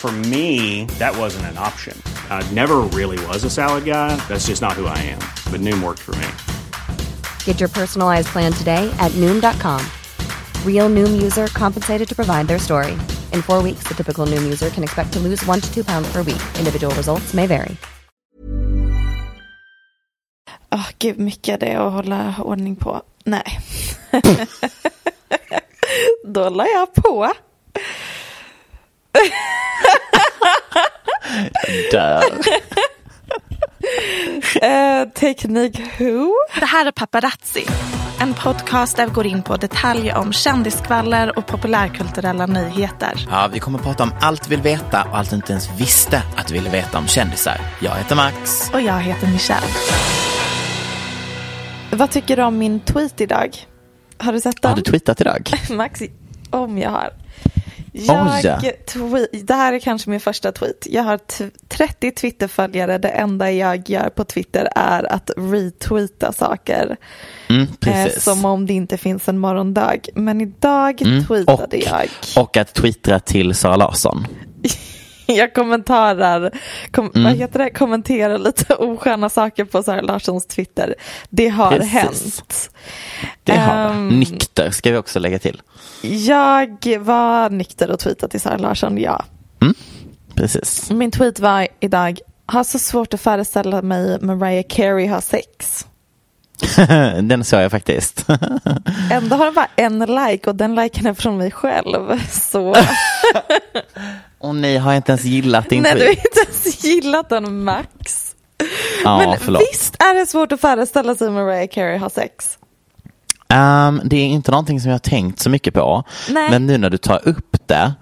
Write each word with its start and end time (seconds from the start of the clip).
For 0.00 0.10
me, 0.32 0.86
that 0.98 1.14
wasn't 1.14 1.44
an 1.52 1.58
option. 1.58 1.94
I 2.30 2.40
never 2.54 2.78
really 2.98 3.22
was 3.26 3.44
a 3.44 3.50
salad 3.50 3.84
guy. 3.84 4.16
That's 4.28 4.46
just 4.46 4.62
not 4.62 4.72
who 4.72 4.86
I 4.86 4.96
am. 4.96 5.18
But 5.52 5.60
Noom 5.60 5.82
worked 5.82 6.00
for 6.00 6.16
me. 6.16 6.26
Get 7.44 7.60
your 7.60 7.68
personalized 7.68 8.28
plan 8.28 8.50
today 8.50 8.90
at 8.98 9.12
Noom.com. 9.20 9.84
Real 10.64 10.88
Noom 10.88 11.20
user 11.20 11.48
compensated 11.48 12.08
to 12.08 12.14
provide 12.16 12.48
their 12.48 12.58
story. 12.58 12.92
In 13.34 13.42
four 13.42 13.62
weeks, 13.62 13.84
the 13.88 13.94
typical 13.94 14.24
Noom 14.24 14.42
user 14.42 14.70
can 14.70 14.82
expect 14.82 15.12
to 15.12 15.18
lose 15.18 15.44
one 15.44 15.60
to 15.60 15.68
two 15.70 15.84
pounds 15.84 16.10
per 16.10 16.22
week. 16.22 16.40
Individual 16.58 16.94
results 16.94 17.34
may 17.34 17.46
vary. 17.46 17.76
Åh, 20.72 20.88
gud, 20.98 21.18
mycket 21.18 21.60
det 21.60 21.74
att 21.74 21.92
hålla 21.92 22.34
ordning 22.38 22.76
på. 22.76 23.02
Nej. 23.24 23.60
Då 26.24 26.48
la 26.48 26.66
jag 26.66 26.94
på. 26.94 27.32
Dör. 31.92 32.22
Eh, 34.62 35.08
Teknik 35.08 35.80
Who? 35.98 36.32
Det 36.60 36.66
här 36.66 36.86
är 36.86 36.90
Paparazzi. 36.90 37.66
En 38.20 38.34
podcast 38.34 38.96
där 38.96 39.06
vi 39.06 39.12
går 39.12 39.26
in 39.26 39.42
på 39.42 39.56
detaljer 39.56 40.16
om 40.16 40.32
kändiskvaller 40.32 41.38
och 41.38 41.46
populärkulturella 41.46 42.46
nyheter. 42.46 43.26
Ja, 43.30 43.48
vi 43.52 43.58
kommer 43.60 43.78
att 43.78 43.84
prata 43.84 44.02
om 44.02 44.12
allt 44.20 44.46
vi 44.46 44.50
vill 44.50 44.62
veta 44.62 45.02
och 45.10 45.18
allt 45.18 45.30
du 45.30 45.36
inte 45.36 45.52
ens 45.52 45.68
visste 45.80 46.22
att 46.36 46.46
du 46.46 46.54
ville 46.54 46.70
veta 46.70 46.98
om 46.98 47.06
kändisar. 47.06 47.60
Jag 47.80 47.94
heter 47.94 48.16
Max. 48.16 48.70
Och 48.74 48.80
jag 48.80 49.00
heter 49.00 49.26
Michelle. 49.26 49.66
Vad 51.90 52.10
tycker 52.10 52.36
du 52.36 52.42
om 52.42 52.58
min 52.58 52.80
tweet 52.80 53.20
idag? 53.20 53.56
Har 54.18 54.32
du 54.32 54.40
sett 54.40 54.62
den? 54.62 54.68
Har 54.68 54.76
du 54.76 54.82
tweetat 54.82 55.20
idag? 55.20 55.50
Max, 55.70 56.02
om 56.50 56.78
jag 56.78 56.90
har. 56.90 57.10
Jag 57.92 58.60
tweet, 58.86 59.46
det 59.46 59.54
här 59.54 59.72
är 59.72 59.78
kanske 59.78 60.10
min 60.10 60.20
första 60.20 60.52
tweet. 60.52 60.86
Jag 60.90 61.02
har 61.02 61.18
t- 61.18 61.50
30 61.68 62.10
Twitter-följare. 62.10 62.98
Det 62.98 63.08
enda 63.08 63.50
jag 63.52 63.90
gör 63.90 64.08
på 64.10 64.24
Twitter 64.24 64.68
är 64.76 65.12
att 65.12 65.30
retweeta 65.36 66.32
saker. 66.32 66.96
Mm, 67.48 67.66
Eh, 67.86 68.08
som 68.18 68.44
om 68.44 68.66
det 68.66 68.72
inte 68.72 68.96
finns 68.96 69.28
en 69.28 69.38
morgondag. 69.38 69.96
Men 70.14 70.40
idag 70.40 71.02
Mm, 71.02 71.24
tweetade 71.26 71.76
och, 71.76 71.82
jag. 71.86 72.08
och 72.44 72.56
att 72.56 72.74
twittra 72.74 73.20
till 73.20 73.54
Sara 73.54 73.76
Larsson. 73.76 74.26
Jag 75.36 75.54
kommentarar, 75.54 76.50
kom, 76.90 77.10
Mm. 77.14 77.24
vad 77.24 77.32
heter 77.36 77.58
det? 77.58 77.70
kommenterar 77.70 78.38
lite 78.38 78.74
osköna 78.78 79.28
saker 79.28 79.64
på 79.64 79.82
Sara 79.82 80.00
Larssons 80.00 80.46
Twitter. 80.46 80.94
Det 81.30 81.48
har 81.48 81.70
Precis. 81.70 81.92
hänt. 81.92 82.70
Det 83.44 83.56
har. 83.56 83.90
Ehm, 83.90 84.08
Nykter 84.08 84.70
ska 84.70 84.90
vi 84.90 84.96
också 84.96 85.18
lägga 85.18 85.38
till. 85.38 85.62
Jag 86.02 86.96
var 87.00 87.50
nykter 87.50 87.90
och 87.90 87.98
tweetade 87.98 88.30
till 88.30 88.40
Sara 88.40 88.56
Larsson, 88.56 88.98
ja. 88.98 89.24
Precis. 90.34 90.90
Min 90.90 91.10
tweet 91.10 91.40
var 91.40 91.68
idag, 91.80 92.18
har 92.46 92.64
så 92.64 92.78
svårt 92.78 93.14
att 93.14 93.20
föreställa 93.20 93.82
mig 93.82 94.18
Mariah 94.20 94.64
Carey 94.68 95.06
har 95.06 95.20
sex. 95.20 95.86
Den 97.22 97.44
såg 97.44 97.60
jag 97.60 97.70
faktiskt. 97.70 98.26
Ändå 99.10 99.36
har 99.36 99.44
den 99.44 99.54
bara 99.54 99.68
en 99.76 99.98
like 99.98 100.50
och 100.50 100.56
den 100.56 100.74
liken 100.74 101.06
är 101.06 101.14
från 101.14 101.36
mig 101.38 101.50
själv. 101.50 102.20
Så 102.30 102.74
Och 104.38 104.54
ni 104.54 104.76
har 104.76 104.94
inte 104.94 105.12
ens 105.12 105.24
gillat 105.24 105.68
din 105.68 105.82
nej, 105.82 105.94
du 105.94 106.00
har 106.00 106.06
tweet. 106.06 106.24
inte 106.24 106.40
ens 106.50 106.84
gillat 106.84 107.28
den 107.28 107.64
max. 107.64 108.34
Ja, 109.04 109.18
Men 109.18 109.38
förlåt. 109.38 109.62
visst 109.72 109.96
är 110.02 110.14
det 110.14 110.26
svårt 110.26 110.52
att 110.52 110.60
föreställa 110.60 111.14
sig 111.14 111.30
Mariah 111.30 111.68
Carey 111.68 111.98
har 111.98 112.08
sex? 112.08 112.58
Ehm, 113.48 114.00
det 114.04 114.16
är 114.16 114.26
inte 114.26 114.50
någonting 114.50 114.80
som 114.80 114.88
jag 114.90 114.94
har 114.94 114.98
tänkt 114.98 115.40
så 115.40 115.50
mycket 115.50 115.74
på. 115.74 116.04
Nej. 116.28 116.50
Men 116.50 116.66
nu 116.66 116.78
när 116.78 116.90
du 116.90 116.98
tar 116.98 117.28
upp 117.28 117.56
det 117.66 117.92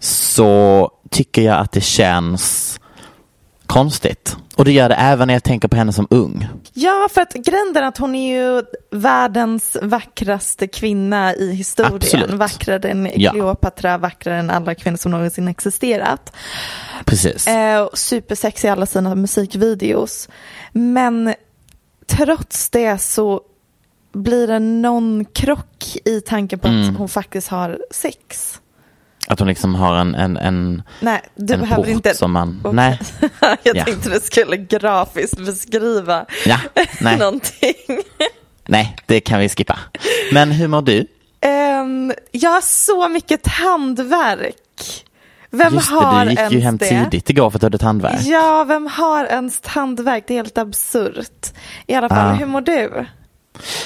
så 0.00 0.90
tycker 1.10 1.42
jag 1.42 1.58
att 1.58 1.72
det 1.72 1.80
känns 1.80 2.80
konstigt. 3.68 4.36
Och 4.56 4.64
det 4.64 4.72
gör 4.72 4.88
det 4.88 4.94
även 4.94 5.26
när 5.26 5.34
jag 5.34 5.44
tänker 5.44 5.68
på 5.68 5.76
henne 5.76 5.92
som 5.92 6.06
ung. 6.10 6.48
Ja, 6.72 7.08
för 7.14 7.20
att 7.20 7.32
grejen 7.32 7.76
är 7.76 7.82
att 7.82 7.98
hon 7.98 8.14
är 8.14 8.36
ju 8.36 8.62
världens 8.90 9.76
vackraste 9.82 10.66
kvinna 10.66 11.34
i 11.34 11.52
historien. 11.52 11.94
Absolut. 11.96 12.30
Vackrare 12.30 12.88
än 12.90 13.10
Ja. 13.14 13.30
Cleopatra, 13.30 13.98
vackrare 13.98 14.38
än 14.38 14.50
alla 14.50 14.74
kvinnor 14.74 14.96
som 14.96 15.10
någonsin 15.10 15.48
existerat. 15.48 16.32
Precis. 17.04 17.46
Eh, 17.46 17.88
supersexig 17.94 18.68
i 18.68 18.70
alla 18.70 18.86
sina 18.86 19.14
musikvideos. 19.14 20.28
Men 20.72 21.34
trots 22.06 22.70
det 22.70 22.98
så 22.98 23.40
blir 24.12 24.46
det 24.46 24.58
någon 24.58 25.24
krock 25.24 25.96
i 26.04 26.20
tanken 26.20 26.58
på 26.58 26.68
Mm. 26.68 26.90
att 26.90 26.96
hon 26.98 27.08
faktiskt 27.08 27.48
har 27.48 27.78
sex. 27.90 28.60
Att 29.30 29.38
hon 29.38 29.48
liksom 29.48 29.74
har 29.74 29.96
en, 29.96 30.14
en, 30.14 30.36
en, 30.36 30.82
Nej, 31.00 31.20
du 31.34 31.54
en 31.54 31.60
behöver 31.60 31.82
port 31.82 31.88
inte... 31.88 32.14
som 32.14 32.32
man... 32.32 32.60
Okej. 32.64 32.74
Nej. 32.74 32.98
Jag 33.62 33.76
Ja. 33.76 33.84
tänkte 33.84 34.10
du 34.10 34.20
skulle 34.20 34.56
grafiskt 34.56 35.38
beskriva 35.38 36.26
Ja, 36.46 36.58
nej. 37.00 37.18
någonting. 37.18 37.74
Nej, 38.66 38.96
det 39.06 39.20
kan 39.20 39.40
vi 39.40 39.48
skippa. 39.48 39.78
Men 40.32 40.50
hur 40.52 40.68
mår 40.68 40.82
du? 40.82 41.06
Ehm, 41.40 42.12
jag 42.32 42.50
har 42.50 42.60
så 42.60 43.08
mycket 43.08 43.42
tandvärk. 43.42 45.04
Vem 45.50 45.74
Just 45.74 45.88
det, 45.90 45.94
har 45.94 46.24
du 46.24 46.30
gick 46.30 46.38
ens 46.40 46.52
ju 46.54 46.60
hem 46.60 46.76
det? 46.76 46.88
tidigt 46.88 47.30
igår 47.30 47.50
för 47.50 47.56
att 47.56 47.60
du 47.60 47.64
hade 47.66 47.78
tandvärk. 47.78 48.20
Ja, 48.20 48.64
vem 48.68 48.86
har 48.86 49.24
ens 49.24 49.60
tandvärk? 49.60 50.24
Det 50.26 50.34
är 50.34 50.36
helt 50.36 50.58
absurt. 50.58 51.46
I 51.86 51.94
alla 51.94 52.08
fall, 52.08 52.30
Ah. 52.30 52.32
hur 52.34 52.46
mår 52.46 52.60
du? 52.60 53.06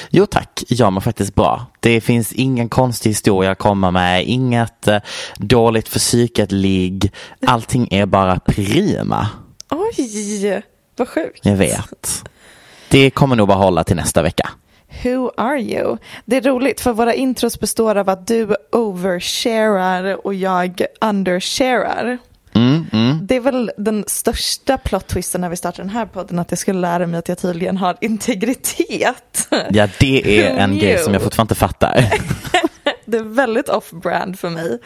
Jo 0.09 0.25
tack, 0.25 0.63
jag 0.67 0.93
mår 0.93 1.01
faktiskt 1.01 1.35
bra. 1.35 1.65
Det 1.79 2.01
finns 2.01 2.33
ingen 2.33 2.69
konstig 2.69 3.09
historia 3.09 3.51
att 3.51 3.57
komma 3.57 3.91
med, 3.91 4.25
inget 4.25 4.87
eh, 4.87 4.99
dåligt 5.37 5.89
för 5.89 5.99
psyket 5.99 6.51
ligg. 6.51 7.11
Allting 7.45 7.87
är 7.91 8.05
bara 8.05 8.39
prima. 8.39 9.29
Oj, 9.69 10.63
vad 10.95 11.07
sjukt. 11.07 11.45
Jag 11.45 11.55
vet. 11.55 12.23
Det 12.89 13.09
kommer 13.09 13.35
nog 13.35 13.47
bara 13.47 13.57
hålla 13.57 13.83
till 13.83 13.95
nästa 13.95 14.21
vecka. 14.21 14.49
Who 15.03 15.31
are 15.37 15.61
you? 15.61 15.97
Det 16.25 16.37
är 16.37 16.41
roligt 16.41 16.81
för 16.81 16.93
våra 16.93 17.13
intros 17.13 17.59
består 17.59 17.95
av 17.95 18.09
att 18.09 18.27
du 18.27 18.55
oversharar 18.71 20.27
och 20.27 20.33
jag 20.33 20.81
undersharar. 21.01 22.17
Mm, 22.55 22.85
mm. 22.93 23.19
Det 23.27 23.35
är 23.35 23.39
väl 23.39 23.71
den 23.77 24.03
största 24.07 24.77
plot 24.77 25.07
twisten 25.07 25.41
när 25.41 25.49
vi 25.49 25.55
startar 25.55 25.83
den 25.83 25.89
här 25.89 26.05
podden 26.05 26.39
att 26.39 26.51
jag 26.51 26.57
skulle 26.59 26.79
lära 26.79 27.07
mig 27.07 27.17
att 27.19 27.27
jag 27.29 27.37
tydligen 27.37 27.77
har 27.77 27.97
integritet. 28.01 29.47
Ja, 29.69 29.87
det 29.99 30.39
är 30.41 30.57
en 30.57 30.77
grej 30.79 30.97
som 30.99 31.13
jag 31.13 31.21
fortfarande 31.23 31.51
inte 31.51 31.59
fattar. 31.59 32.05
Det 33.05 33.17
är 33.17 33.23
väldigt 33.23 33.69
off-brand 33.69 34.39
för 34.39 34.49
mig. 34.49 34.79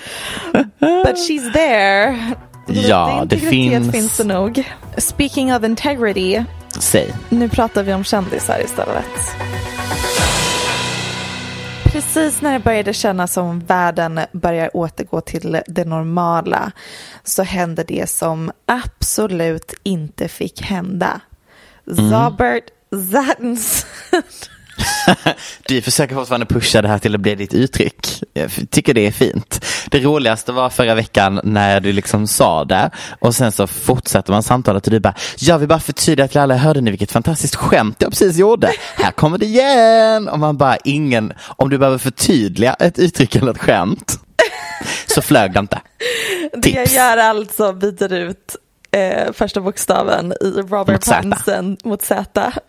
But 0.80 1.16
she's 1.30 1.54
there. 1.54 2.18
Ja, 2.68 3.26
det 3.30 3.36
integritet 3.36 3.50
finns- 3.50 3.92
finns 3.92 4.18
det 4.18 4.24
nog. 4.24 4.64
Speaking 4.98 5.56
of 5.56 5.64
integrity, 5.64 6.44
Säg. 6.80 7.14
nu 7.30 7.50
pratar 7.50 7.84
vi 7.84 7.94
om 7.94 8.04
kändisar 8.04 8.60
istället. 8.66 9.06
Precis 11.98 12.42
när 12.42 12.54
det 12.54 12.60
började 12.60 12.94
kännas 12.94 13.34
som 13.34 13.60
världen 13.60 14.20
börjar 14.32 14.78
återgå 14.78 15.22
till 15.22 15.62
det 15.68 15.86
normala 15.86 16.72
så 17.24 17.44
hände 17.44 17.84
det 17.84 18.10
som 18.10 18.52
absolut 18.66 19.74
inte 19.84 20.28
fick 20.28 20.62
hända. 20.62 21.22
Robert 21.86 22.64
Zattens 23.12 23.86
Du 25.68 25.82
försöker 25.82 26.16
fortfarande 26.16 26.46
pusha 26.46 26.82
det 26.82 26.88
här 26.88 27.00
till 27.00 27.16
att 27.16 27.22
bli 27.22 27.36
ditt 27.36 27.54
uttryck. 27.54 28.08
Jag 28.34 28.52
tycker 28.72 28.94
det 28.94 29.08
är 29.08 29.12
fint. 29.12 29.66
Det 29.92 30.00
roligaste 30.00 30.52
var 30.52 30.70
förra 30.70 30.96
veckan 30.96 31.40
när 31.44 31.80
du 31.80 31.94
liksom 31.94 32.28
sa 32.28 32.66
det 32.66 32.90
och 33.20 33.36
sen 33.36 33.52
så 33.52 33.68
fortsätter 33.68 34.32
man 34.32 34.44
samtalet 34.44 34.88
och 34.88 34.92
du 34.92 35.00
bara, 35.00 35.14
jag 35.40 35.60
vill 35.60 35.68
bara 35.68 35.80
förtydliga 35.80 36.28
till 36.28 36.40
alla, 36.40 36.56
hörde 36.56 36.82
ni 36.82 36.92
vilket 36.92 37.12
fantastiskt 37.12 37.56
skämt 37.56 37.96
jag 38.00 38.10
precis 38.10 38.38
gjorde? 38.38 38.72
Här 38.96 39.12
kommer 39.12 39.38
det 39.38 39.46
igen! 39.46 40.28
Och 40.30 40.40
man 40.40 40.58
bara, 40.58 40.78
ingen, 40.78 41.34
om 41.40 41.70
du 41.70 41.78
behöver 41.78 41.98
förtydliga 41.98 42.74
ett 42.74 43.00
uttryck 43.00 43.36
eller 43.36 43.52
ett 43.52 43.58
skämt 43.58 44.20
så 45.08 45.22
flög 45.22 45.54
det 45.54 45.60
inte. 45.60 45.82
Det 46.54 46.70
jag 46.70 46.86
Tips. 46.86 46.96
gör 46.96 47.18
alltså 47.18 47.74
byter 47.74 48.14
ut 48.14 48.56
eh, 48.98 49.32
första 49.32 49.62
bokstaven 49.62 50.34
i 50.42 50.50
Robert 50.50 50.88
Mot. 50.88 51.06
Pattinson 51.06 51.78
mot 51.84 52.02
Z. 52.02 52.52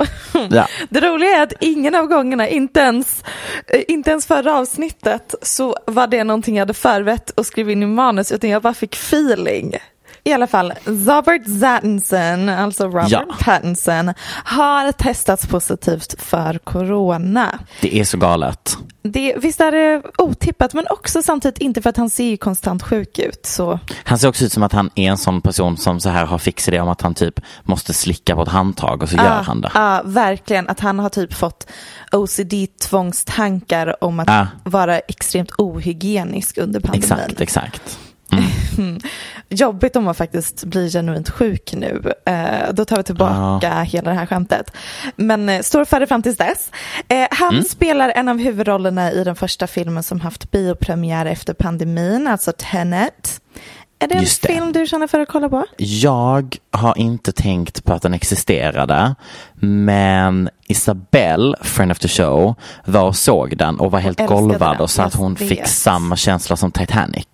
Ja. 0.51 0.69
Det 0.89 1.01
roliga 1.01 1.31
är 1.31 1.43
att 1.43 1.53
ingen 1.61 1.95
av 1.95 2.07
gångerna, 2.07 2.49
inte 2.49 2.81
ens, 2.81 3.25
eh, 3.67 3.83
inte 3.89 4.11
ens 4.11 4.27
förra 4.27 4.59
avsnittet, 4.59 5.35
så 5.43 5.77
var 5.87 6.07
det 6.07 6.25
någonting 6.25 6.57
jag 6.57 6.63
hade 6.63 6.75
förvett 6.75 7.31
och 7.31 7.47
skrev 7.47 7.71
in 7.71 7.83
i 7.83 7.87
manus, 7.87 8.33
utan 8.33 8.51
jag 8.51 8.63
bara 8.63 8.75
fick 8.75 8.95
feeling. 8.95 9.77
I 10.25 10.33
alla 10.33 10.47
fall, 10.47 10.73
Robert 10.85 11.61
Pattinson, 11.61 12.49
alltså 12.49 12.85
Robert 12.87 13.11
Ja. 13.11 13.25
Pattinson, 13.41 14.13
har 14.45 14.93
testats 14.93 15.47
positivt 15.47 16.15
för 16.23 16.59
corona. 16.59 17.59
Det 17.81 17.97
är 18.01 18.05
så 18.05 18.17
galet. 18.19 18.77
Det, 19.03 19.35
visst 19.39 19.61
är 19.61 19.73
det 19.73 20.03
otippat, 20.19 20.75
men 20.75 20.85
också 20.91 21.23
samtidigt 21.23 21.59
inte 21.59 21.83
för 21.83 21.91
att 21.91 21.97
han 21.97 22.11
ser 22.11 22.25
ju 22.25 22.37
konstant 22.37 22.83
sjuk 22.83 23.19
ut. 23.19 23.47
Så. 23.47 23.81
Han 24.05 24.19
ser 24.19 24.29
också 24.29 24.45
ut 24.45 24.53
som 24.53 24.63
att 24.63 24.73
han 24.73 24.91
är 24.95 25.11
en 25.11 25.19
sån 25.19 25.41
person 25.41 25.77
som 25.77 26.01
så 26.01 26.09
här 26.09 26.27
har 26.27 26.39
fix 26.39 26.69
idé 26.69 26.81
om 26.81 26.89
att 26.89 27.01
han 27.01 27.15
typ 27.15 27.41
måste 27.63 27.95
slicka 27.95 28.35
på 28.35 28.43
ett 28.43 28.49
handtag 28.49 29.03
och 29.03 29.09
så 29.09 29.17
gör 29.17 29.43
han 29.43 29.61
det. 29.61 29.71
Ja, 29.75 30.03
verkligen. 30.05 30.69
Att 30.69 30.81
han 30.81 30.99
har 30.99 31.09
typ 31.09 31.35
fått 31.35 31.67
OCD-tvångstankar 32.13 34.05
om 34.05 34.21
att 34.21 34.29
Ja. 34.29 34.47
vara 34.65 34.99
extremt 34.99 35.51
ohygienisk 35.59 36.59
under 36.59 36.81
pandemin. 36.81 37.03
Exakt, 37.03 37.41
exakt. 37.41 37.99
Jobbigt 39.49 39.97
om 39.97 40.05
man 40.05 40.15
faktiskt 40.15 40.65
blir 40.65 40.91
genuint 40.91 41.31
sjuk 41.31 41.73
nu. 41.77 42.13
Eh, 42.27 42.73
då 42.73 42.85
tar 42.85 42.97
vi 42.97 43.03
tillbaka 43.03 43.81
hela 43.83 44.11
det 44.11 44.17
här 44.17 44.27
skämtet. 44.27 44.73
Men 45.17 45.49
eh, 45.49 45.61
står 45.63 45.85
för 45.85 46.01
det 46.01 46.07
fram 46.07 46.23
tills 46.23 46.37
dess. 46.37 46.71
Eh, 47.09 47.27
han 47.31 47.49
Mm. 47.55 47.65
spelar 47.65 48.09
en 48.17 48.29
av 48.29 48.39
huvudrollerna 48.39 49.13
i 49.13 49.25
den 49.25 49.37
första 49.37 49.67
filmen 49.67 50.03
som 50.03 50.21
haft 50.21 50.51
biopremiär 50.51 51.27
efter 51.27 51.55
pandemin, 51.55 52.27
alltså 52.29 52.53
Tenet. 52.59 53.41
Är 54.01 54.09
det 54.09 54.15
en 54.15 54.21
Just 54.21 54.43
det. 54.43 54.49
film 54.49 54.73
du 54.73 54.87
känner 54.87 55.07
för 55.07 55.21
att 55.21 55.29
kolla 55.29 55.49
på? 55.49 55.65
Jag 55.79 56.57
har 56.71 56.99
inte 56.99 57.33
tänkt 57.33 57.85
på 57.85 57.93
att 57.93 58.03
den 58.03 58.15
existerade, 58.15 59.15
men 59.55 60.49
Isabelle, 60.69 61.57
friend 61.61 61.93
of 61.93 61.99
the 61.99 62.09
show, 62.09 62.55
var 62.85 63.03
och 63.03 63.17
såg 63.17 63.57
den 63.57 63.81
och 63.81 63.91
var 63.91 63.99
helt 64.01 64.21
älskade 64.21 64.41
golvad 64.41 64.75
den. 64.77 64.81
och 64.81 64.91
sa 64.91 65.03
att 65.05 65.15
hon 65.15 65.37
fick 65.37 65.67
samma 65.67 66.17
känsla 66.17 66.57
som 66.57 66.71
Titanic. 66.73 67.27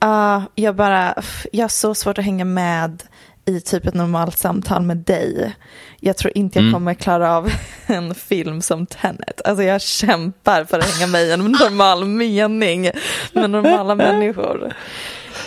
Ja, 0.00 0.42
jag 0.54 0.76
bara, 0.76 1.14
jag 1.52 1.64
har 1.64 1.68
så 1.68 1.94
svårt 1.94 2.18
att 2.18 2.24
hänga 2.24 2.44
med 2.44 3.02
i 3.44 3.60
typ 3.60 3.86
ett 3.86 3.94
normalt 3.94 4.38
samtal 4.38 4.82
med 4.82 4.96
dig. 4.96 5.54
Jag 6.00 6.16
tror 6.16 6.32
inte 6.38 6.58
jag 6.58 6.62
Mm. 6.62 6.72
kommer 6.74 6.94
klara 6.94 7.36
av 7.36 7.50
en 7.86 8.14
film 8.14 8.62
som 8.62 8.86
Tenet. 8.86 9.40
Alltså 9.44 9.62
jag 9.64 9.80
kämpar 9.80 10.64
för 10.64 10.78
att 10.78 10.94
hänga 10.94 11.06
med 11.06 11.22
i 11.22 11.32
en 11.32 11.40
normal 11.44 12.04
mening 12.04 12.90
med 13.32 13.50
normala 13.50 13.94
människor. 13.94 14.72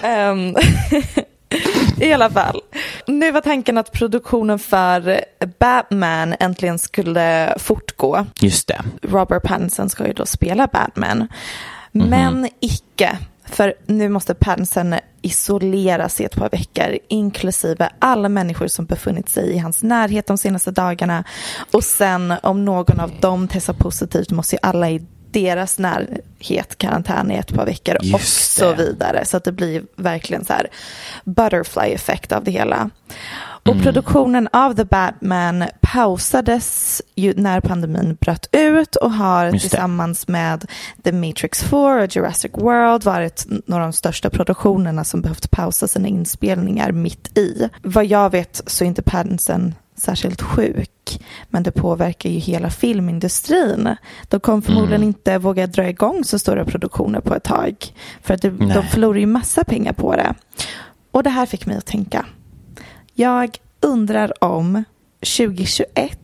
Ehm, 0.03 0.55
I 2.01 2.13
alla 2.13 2.29
fall. 2.29 2.61
Nu 3.07 3.31
var 3.31 3.41
tanken 3.41 3.77
att 3.77 3.91
produktionen 3.91 4.59
för 4.59 5.21
Batman 5.59 6.35
äntligen 6.39 6.79
skulle 6.79 7.55
fortgå. 7.59 8.25
Just 8.39 8.67
det. 8.67 8.81
Robert 9.01 9.43
Pattinson 9.43 9.89
ska 9.89 10.07
ju 10.07 10.13
då 10.13 10.25
spela 10.25 10.67
Batman. 10.67 11.27
Men 11.91 12.49
icke. 12.59 13.17
För 13.51 13.73
nu 13.85 14.09
måste 14.09 14.33
Pattinson 14.33 14.95
isolera 15.21 16.09
sig 16.09 16.25
ett 16.25 16.35
par 16.35 16.49
veckor, 16.49 16.97
inklusive 17.07 17.89
alla 17.99 18.29
människor 18.29 18.67
som 18.67 18.85
befunnit 18.85 19.29
sig 19.29 19.51
i 19.51 19.57
hans 19.57 19.83
närhet 19.83 20.27
de 20.27 20.37
senaste 20.37 20.71
dagarna. 20.71 21.23
Och 21.71 21.83
sen 21.83 22.33
om 22.43 22.65
någon 22.65 22.99
av 22.99 23.11
dem 23.19 23.47
testar 23.51 23.73
positivt 23.73 24.31
måste 24.31 24.55
ju 24.55 24.59
alla 24.61 24.89
i 24.89 25.05
deras 25.31 25.79
närhet 25.79 26.77
karantän 26.77 27.31
i 27.31 27.35
ett 27.35 27.53
par 27.53 27.65
veckor 27.65 27.95
och 27.95 28.05
Just 28.05 28.53
så 28.53 28.69
det. 28.69 28.75
vidare. 28.75 29.25
Så 29.25 29.37
att 29.37 29.43
det 29.43 29.51
blir 29.51 29.83
verkligen 29.95 30.45
så 30.45 30.53
här 30.53 30.67
butterfly 31.23 31.93
effekt 31.93 32.31
av 32.31 32.43
det 32.43 32.51
hela. 32.51 32.89
Och 33.65 33.81
produktionen 33.83 34.49
av 34.53 34.73
The 34.73 34.85
Batman 34.85 35.63
pausades 35.81 37.01
när 37.35 37.61
pandemin 37.61 38.17
bröt 38.21 38.47
ut 38.51 38.95
och 38.95 39.11
har 39.11 39.51
tillsammans 39.51 40.27
med 40.27 40.65
The 41.03 41.11
Matrix 41.11 41.63
4 41.63 42.03
och 42.03 42.15
Jurassic 42.15 42.51
World 42.53 43.03
varit 43.03 43.45
några 43.65 43.83
av 43.83 43.91
de 43.91 43.93
största 43.93 44.29
produktionerna 44.29 45.03
som 45.03 45.21
behövt 45.21 45.51
pausa 45.51 45.87
sina 45.87 46.07
inspelningar 46.07 46.91
mitt 46.91 47.37
i. 47.37 47.69
Vad 47.81 48.05
jag 48.05 48.29
vet 48.29 48.61
så 48.65 48.83
är 48.83 48.87
inte 48.87 49.01
Pattinson 49.01 49.73
särskilt 49.95 50.41
sjuk, 50.41 51.21
men 51.49 51.63
det 51.63 51.71
påverkar 51.71 52.29
ju 52.29 52.39
hela 52.39 52.69
filmindustrin. 52.69 53.95
De 54.29 54.39
kommer 54.39 54.61
förmodligen 54.61 55.03
inte 55.03 55.37
våga 55.37 55.67
dra 55.67 55.89
igång 55.89 56.23
så 56.23 56.39
stora 56.39 56.65
produktioner 56.65 57.19
på 57.19 57.35
ett 57.35 57.43
tag, 57.43 57.75
för 58.21 58.33
att 58.33 58.41
det, 58.41 58.49
de 58.49 58.83
förlorar 58.83 59.19
ju 59.19 59.25
massa 59.25 59.63
pengar 59.63 59.93
på 59.93 60.15
det. 60.15 60.33
Och 61.11 61.23
det 61.23 61.29
här 61.29 61.45
fick 61.45 61.65
mig 61.65 61.77
att 61.77 61.85
tänka. 61.85 62.25
Jag 63.21 63.57
undrar 63.81 64.43
om 64.43 64.83
2021 65.19 66.19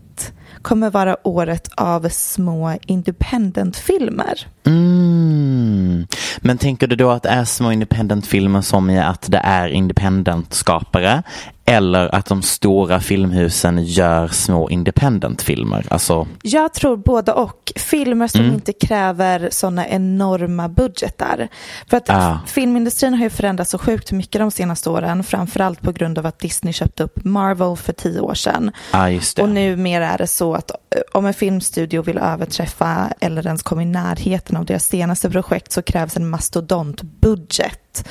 kommer 0.62 0.90
vara 0.90 1.28
året 1.28 1.70
av 1.76 2.10
små 2.10 2.78
independent-filmer. 2.86 4.48
Mm. 4.68 6.08
Men 6.38 6.58
tänker 6.58 6.88
du 6.88 6.96
då 6.96 7.10
att 7.12 7.24
det 7.24 7.30
är 7.30 7.46
små 7.46 7.72
independent-filmer 7.72 8.62
som 8.62 8.90
i 8.90 9.00
att 9.00 9.26
det 9.32 9.38
är 9.44 9.68
independent-skapare 9.68 11.24
eller 11.70 12.16
att 12.16 12.26
de 12.26 12.42
stora 12.42 13.00
filmhusen 13.00 13.84
gör 13.84 14.28
små 14.28 14.70
independent-filmer? 14.70 15.86
Alltså, 15.90 16.28
Jag 16.42 16.74
tror 16.74 16.98
både 16.98 17.32
och. 17.34 17.72
Filmer 17.76 18.28
som 18.28 18.42
Mm. 18.42 18.54
inte 18.54 18.74
kräver 18.74 19.48
sådana 19.52 19.88
enorma 19.88 20.70
budgetar. 20.70 21.48
För 21.90 21.98
att 21.98 22.10
Ah. 22.10 22.40
filmindustrin 22.48 23.14
har 23.14 23.24
ju 23.24 23.30
förändrats 23.30 23.72
så 23.72 23.78
sjukt 23.78 24.12
mycket 24.12 24.42
de 24.42 24.52
senaste 24.52 24.90
åren. 24.90 25.24
Framförallt 25.24 25.82
på 25.82 25.92
grund 25.92 26.20
av 26.20 26.26
att 26.26 26.40
Disney 26.40 26.74
köpte 26.74 27.04
upp 27.04 27.24
Marvel 27.26 27.76
för 27.78 27.94
tio 27.94 28.20
år 28.20 28.34
sedan. 28.34 28.72
ja 28.94 29.10
just 29.10 29.36
det. 29.36 29.42
Och 29.44 29.50
numera 29.50 30.10
är 30.10 30.18
det 30.18 30.28
så 30.28 30.54
att 30.56 30.72
eh, 30.72 30.76
om 31.14 31.26
en 31.26 31.34
filmstudio 31.34 32.02
vill 32.02 32.18
överträffa 32.18 33.10
eller 33.20 33.46
ens 33.48 33.64
komma 33.64 33.82
i 33.82 33.86
närheten 33.86 34.57
av 34.58 34.66
deras 34.66 34.86
senaste 34.86 35.30
projekt 35.30 35.72
så 35.72 35.82
krävs 35.82 36.18
en 36.18 36.30
mastodontbudget. 36.30 38.08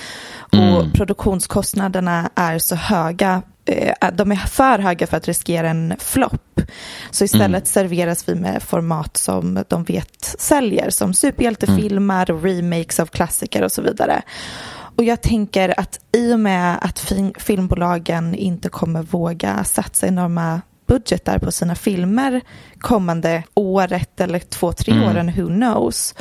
Och 0.52 0.94
produktionskostnaderna 0.94 2.30
är 2.34 2.58
så 2.58 2.74
höga, 2.74 3.42
eh, 3.64 4.10
de 4.12 4.32
är 4.32 4.36
för 4.36 4.78
höga 4.78 5.06
för 5.06 5.16
att 5.16 5.28
riskera 5.28 5.68
en 5.70 5.94
flopp. 5.98 6.60
Så 7.10 7.24
istället 7.24 7.66
serveras 7.66 8.28
vi 8.28 8.34
med 8.34 8.62
format 8.62 9.16
som 9.16 9.64
de 9.68 9.84
vet 9.84 10.24
säljer, 10.38 10.90
som 10.90 11.14
superhjältefilmer, 11.14 12.26
remakes 12.26 13.00
av 13.00 13.06
klassiker 13.06 13.62
och 13.62 13.72
så 13.72 13.82
vidare. 13.82 14.22
Och 14.96 15.04
jag 15.04 15.22
tänker 15.22 15.80
att 15.80 16.00
i 16.12 16.34
och 16.34 16.40
med 16.40 16.78
att 16.82 17.12
filmbolagen 17.38 18.34
inte 18.34 18.68
kommer 18.68 19.02
våga 19.02 19.64
satsa 19.64 20.06
enorma 20.06 20.60
budgetar 20.86 21.38
på 21.38 21.52
sina 21.52 21.74
filmer 21.74 22.40
kommande 22.78 23.42
året 23.54 24.20
eller 24.20 24.38
två, 24.38 24.72
tre 24.72 25.06
åren, 25.06 25.32
who 25.36 25.46
knows, 25.46 26.14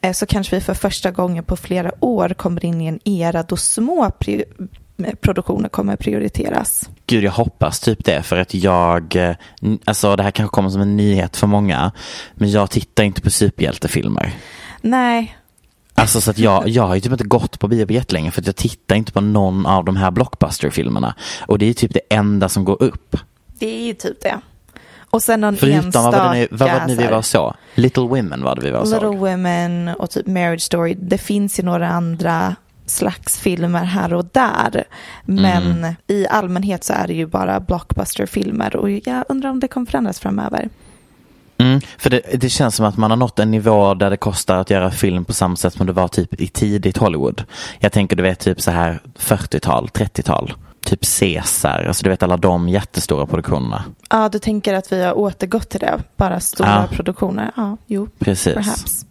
eh, 0.00 0.12
så 0.12 0.26
kanske 0.26 0.56
vi 0.56 0.60
för 0.60 0.74
första 0.74 1.10
gången 1.10 1.44
på 1.44 1.56
flera 1.56 1.92
år 2.00 2.28
kommer 2.28 2.64
in 2.64 2.80
i 2.80 2.86
en 2.86 3.00
era 3.04 3.42
då 3.42 3.56
små 3.56 4.04
eh, 4.04 5.14
produktioner 5.20 5.68
kommer 5.68 5.96
prioriteras. 5.96 6.90
Gud, 7.06 7.24
jag 7.24 7.32
hoppas 7.32 7.80
typ 7.80 8.04
det 8.04 8.22
för 8.22 8.36
att 8.36 8.54
jag, 8.54 9.16
eh, 9.16 9.36
alltså 9.84 10.16
det 10.16 10.22
här 10.22 10.30
kanske 10.30 10.54
kommer 10.54 10.70
som 10.70 10.80
en 10.80 10.96
nyhet 10.96 11.36
för 11.36 11.46
många, 11.46 11.92
men 12.34 12.50
jag 12.50 12.70
tittar 12.70 13.04
inte 13.04 13.20
på 13.20 13.30
superhjältefilmer. 13.30 14.34
Nej, 14.80 15.38
Alltså 15.98 16.20
så 16.20 16.30
att 16.30 16.38
jag, 16.38 16.68
jag 16.68 16.82
har 16.82 16.94
ju 16.94 17.00
typ 17.00 17.12
inte 17.12 17.24
gått 17.24 17.58
på 17.58 17.68
bio 17.68 17.86
på 17.86 17.92
jättelänge 17.92 18.30
för 18.30 18.40
att 18.40 18.46
jag 18.46 18.56
tittar 18.56 18.96
inte 18.96 19.12
på 19.12 19.20
någon 19.20 19.66
av 19.66 19.84
de 19.84 19.96
här 19.96 20.10
blockbuster-filmerna. 20.10 21.14
Och 21.40 21.58
det 21.58 21.66
är 21.66 21.74
typ 21.74 21.94
det 21.94 22.00
enda 22.10 22.48
som 22.48 22.64
går 22.64 22.82
upp. 22.82 23.16
Det 23.58 23.80
är 23.80 23.86
ju 23.86 23.94
typ 23.94 24.20
det. 24.22 24.40
Och 25.10 25.22
sen 25.22 25.40
någon 25.40 25.56
Förutom, 25.56 25.78
enstaka... 25.86 26.10
vad 26.10 26.26
var 26.26 26.34
det 26.34 26.40
nu, 26.40 26.48
vad 26.50 26.72
var 26.72 26.80
det 26.80 26.86
nu 26.86 26.94
vi 26.96 27.04
så 27.04 27.10
var 27.10 27.22
så? 27.22 27.54
Little 27.74 28.02
Women 28.02 28.42
var 28.42 28.54
det 28.54 28.60
vi 28.62 28.70
var 28.70 28.80
och 28.80 28.86
Little. 28.86 29.08
Women 29.08 29.88
och 29.88 30.10
typ 30.10 30.26
Marriage 30.26 30.60
Story. 30.62 30.94
Det 31.00 31.18
finns 31.18 31.58
ju 31.58 31.62
några 31.62 31.88
andra 31.88 32.56
slags 32.86 33.38
filmer 33.40 33.84
här 33.84 34.14
och 34.14 34.24
där. 34.32 34.84
Men 35.24 35.72
Mm. 35.78 35.94
i 36.06 36.26
allmänhet 36.28 36.84
så 36.84 36.92
är 36.92 37.06
det 37.06 37.14
ju 37.14 37.26
bara 37.26 37.60
blockbusterfilmer 37.60 38.76
och 38.76 38.90
jag 38.90 39.24
undrar 39.28 39.50
om 39.50 39.60
det 39.60 39.68
kommer 39.68 39.86
förändras 39.86 40.20
framöver. 40.20 40.68
Mm, 41.58 41.80
för 41.98 42.10
det, 42.10 42.20
det 42.34 42.48
känns 42.48 42.76
som 42.76 42.86
att 42.86 42.96
man 42.96 43.10
har 43.10 43.16
nått 43.16 43.38
en 43.38 43.50
nivå 43.50 43.94
där 43.94 44.10
det 44.10 44.16
kostar 44.16 44.56
att 44.56 44.70
göra 44.70 44.90
film 44.90 45.24
på 45.24 45.32
samma 45.32 45.56
sätt 45.56 45.74
som 45.74 45.86
det 45.86 45.92
var 45.92 46.08
typ 46.08 46.40
i 46.40 46.48
tidigt 46.48 46.96
Hollywood. 46.96 47.44
Jag 47.78 47.92
tänker 47.92 48.16
du 48.16 48.22
vet 48.22 48.38
typ 48.38 48.60
så 48.60 48.70
här 48.70 49.00
40-tal, 49.18 49.88
30-tal. 49.94 50.52
Typ 50.84 51.00
Caesar, 51.20 51.84
alltså 51.88 52.04
du 52.04 52.10
vet 52.10 52.22
alla 52.22 52.36
de 52.36 52.68
jättestora 52.68 53.26
produktionerna. 53.26 53.84
Ja, 54.10 54.28
du 54.28 54.38
tänker 54.38 54.74
att 54.74 54.92
vi 54.92 55.02
har 55.04 55.18
återgått 55.18 55.68
till 55.68 55.80
det, 55.80 55.98
bara 56.16 56.40
stora 56.40 56.68
Ja. 56.90 56.96
produktioner. 56.96 57.50
Ja, 57.56 57.76
jo, 57.86 58.08
Precis. 58.18 58.54
perhaps. 58.54 59.06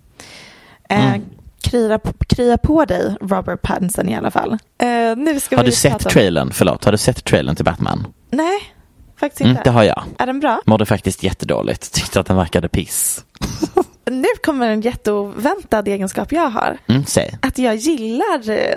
Eh, 0.89 1.05
Mm. 1.07 1.21
krya, 1.61 1.99
krya 2.27 2.57
på 2.57 2.85
dig, 2.85 3.15
Robert 3.21 3.61
Pattinson 3.61 4.09
i 4.09 4.15
alla 4.15 4.31
fall. 4.31 4.51
Eh, 4.81 4.87
nu 5.17 5.39
ska 5.39 5.55
Har 5.57 5.63
vi 5.63 5.69
du 5.69 5.75
sett 5.75 5.93
om- 6.05 6.11
trailern, 6.11 6.51
förlåt, 6.53 6.85
har 6.85 6.91
du 6.91 6.97
sett 6.97 7.23
trailern 7.23 7.55
till 7.55 7.65
Batman? 7.65 8.07
Nej, 8.31 8.59
faktiskt 9.19 9.41
Mm, 9.41 9.51
inte. 9.51 9.63
det 9.63 9.69
har 9.69 9.83
jag. 9.83 10.03
Är 10.17 10.25
den 10.25 10.39
bra? 10.39 10.61
Mådde 10.65 10.85
faktiskt 10.85 11.23
jättedåligt, 11.23 11.93
tyckte 11.93 12.19
att 12.19 12.25
den 12.27 12.37
verkade 12.37 12.69
piss. 12.69 13.25
Nu 14.11 14.25
kommer 14.45 14.69
en 14.69 14.81
jätteoväntad 14.81 15.87
egenskap 15.87 16.31
jag 16.31 16.49
har. 16.49 16.77
Mm, 16.87 17.05
säg. 17.05 17.37
Att 17.41 17.57
jag 17.57 17.75
gillar 17.75 18.49
eh, 18.49 18.75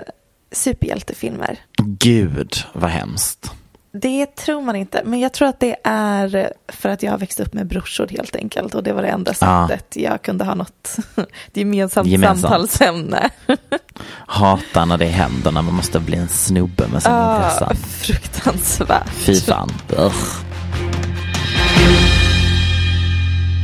superhjältefilmer. 0.51 1.59
Gud, 1.83 2.53
vad 2.73 2.89
hemskt. 2.89 3.51
Det 3.93 4.35
tror 4.35 4.61
man 4.61 4.75
inte, 4.75 5.01
men 5.05 5.19
jag 5.19 5.33
tror 5.33 5.47
att 5.47 5.59
det 5.59 5.75
är 5.83 6.53
för 6.67 6.89
att 6.89 7.03
jag 7.03 7.11
har 7.11 7.17
växt 7.17 7.39
upp 7.39 7.53
med 7.53 7.67
brorsor 7.67 8.07
helt 8.07 8.35
enkelt 8.35 8.75
och 8.75 8.83
det 8.83 8.93
var 8.93 9.01
det 9.01 9.07
enda 9.07 9.33
Ja. 9.41 9.67
sättet 9.69 9.95
jag 10.03 10.21
kunde 10.21 10.45
ha 10.45 10.55
något 10.55 10.95
gemensamt, 11.53 12.07
Gemensamt. 12.07 12.41
samtalsämne. 12.41 13.29
Hatar 14.27 14.85
när 14.85 14.97
det 14.97 15.05
händer 15.05 15.51
när 15.51 15.61
man 15.61 15.73
måste 15.73 15.99
bli 15.99 16.17
en 16.17 16.27
snubbe 16.27 16.87
med 16.87 17.03
sina 17.03 17.15
Ah, 17.29 17.35
intressen. 17.35 17.75
fruktansvärt. 17.75 19.09
Fy 19.09 19.35
fan. 19.35 19.69
Ugh. 19.97 20.13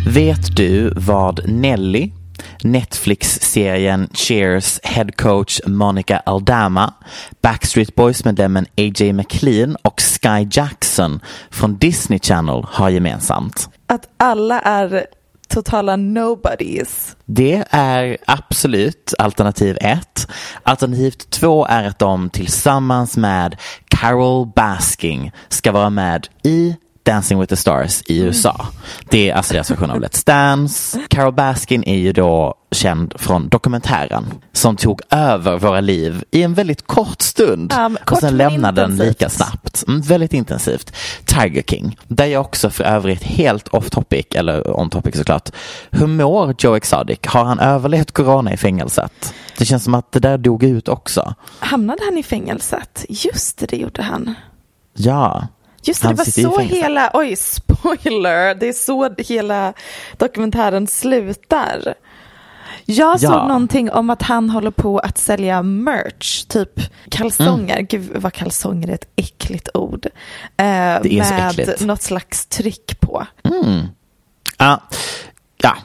Vet 0.08 0.56
du 0.56 0.94
vad 0.96 1.50
Nelly, 1.50 2.12
Netflix-serien 2.72 4.10
Cheers 4.14 4.80
headcoach 4.84 5.62
Monica 5.66 6.22
Aldama, 6.26 6.94
Backstreet 7.42 7.96
Boys-medlemmen 7.96 8.66
AJ 8.78 9.14
McLean 9.14 9.76
och 9.82 10.02
Sky 10.02 10.48
Jackson 10.52 11.20
från 11.52 11.78
Disney 11.78 12.20
Channel 12.20 12.66
har 12.70 12.90
gemensamt? 12.90 13.70
Att 13.88 14.10
alla 14.18 14.60
är 14.60 15.06
totala 15.48 15.96
nobodies. 15.96 17.16
Det 17.26 17.64
är 17.70 18.18
absolut 18.28 19.14
alternativ 19.20 19.78
ett. 19.82 20.28
Alternativ 20.64 21.12
två 21.12 21.66
är 21.66 21.84
att 21.84 22.00
de 22.00 22.30
tillsammans 22.30 23.18
med 23.18 23.56
Carol 23.88 24.48
Basking 24.56 25.32
ska 25.50 25.72
vara 25.72 25.90
med 25.90 26.28
i 26.44 26.76
Dancing 27.08 27.40
with 27.40 27.50
the 27.50 27.56
Stars 27.56 28.04
i 28.06 28.20
USA. 28.20 28.68
Det 29.10 29.30
är 29.30 29.36
alltså 29.36 29.54
deras 29.54 29.72
version 29.72 29.92
av 29.92 30.02
Let's 30.02 30.26
Dance. 30.26 31.00
Carol 31.10 31.34
Baskin 31.34 31.84
är 31.84 31.98
ju 31.98 32.14
då 32.14 32.56
känd 32.72 33.14
från 33.18 33.50
dokumentären 33.50 34.26
som 34.54 34.76
tog 34.76 35.02
över 35.10 35.58
våra 35.58 35.82
liv 35.82 36.24
i 36.32 36.44
en 36.44 36.54
väldigt 36.54 36.88
kort 36.88 37.22
stund 37.22 37.74
Ja, 37.76 37.90
men 37.90 38.02
och 38.02 38.08
kort 38.08 38.20
sen 38.20 38.38
lämnade 38.38 38.82
den 38.82 38.98
lika 38.98 39.30
snabbt. 39.30 39.84
Mm, 39.88 40.02
väldigt 40.02 40.34
intensivt. 40.34 40.94
Tiger 41.26 41.62
King, 41.62 41.98
där 42.08 42.26
jag 42.26 42.42
också 42.42 42.70
för 42.70 42.84
övrigt 42.84 43.24
helt 43.24 43.68
off 43.68 43.90
topic, 43.90 44.26
eller 44.36 44.80
on 44.80 44.90
topic 44.90 45.16
såklart. 45.18 45.50
Hur 45.92 46.08
mår 46.08 46.56
Joe 46.60 46.76
Exotic? 46.76 47.20
Har 47.26 47.44
han 47.44 47.60
överlevt 47.60 48.12
corona 48.12 48.54
i 48.54 48.58
fängelset? 48.58 49.34
Det 49.58 49.66
känns 49.66 49.84
som 49.84 49.96
att 49.96 50.12
det 50.12 50.20
där 50.20 50.38
dog 50.38 50.64
ut 50.64 50.88
också. 50.88 51.36
Hamnade 51.60 52.02
han 52.06 52.18
i 52.18 52.24
fängelset? 52.24 53.06
Just 53.10 53.58
det, 53.58 53.66
det 53.66 53.78
gjorde 53.78 54.02
han. 54.02 54.36
Ja. 54.94 55.48
Just 55.88 56.02
det, 56.02 56.08
det 56.10 56.14
var 56.16 56.26
så 56.26 56.60
hela, 56.60 57.12
oj 57.14 57.36
spoiler, 57.36 58.56
det 58.56 58.68
är 58.68 58.74
så 58.74 59.16
hela 59.18 59.74
dokumentären 60.18 60.88
slutar. 60.88 61.94
Jag 62.86 63.16
Ja. 63.16 63.18
såg 63.18 63.48
någonting 63.48 63.92
om 63.92 64.10
att 64.10 64.22
han 64.22 64.50
håller 64.50 64.72
på 64.72 65.00
att 65.00 65.18
sälja 65.18 65.62
merch, 65.64 66.44
typ 66.46 66.80
kalsonger. 67.10 67.74
Mm. 67.74 67.86
Gud 67.90 68.12
vad 68.16 68.34
kalsonger 68.34 68.88
är 68.90 68.94
ett 68.94 69.08
äckligt 69.16 69.70
ord. 69.74 70.06
Eh, 70.06 70.12
Det 70.58 70.66
är 71.20 71.24
så 71.24 71.34
med 71.34 71.50
äckligt. 71.50 71.82
något 71.82 72.02
slags 72.02 72.46
tryck 72.46 73.00
på. 73.00 73.26
Ja, 74.58 74.82
ja. 75.58 75.78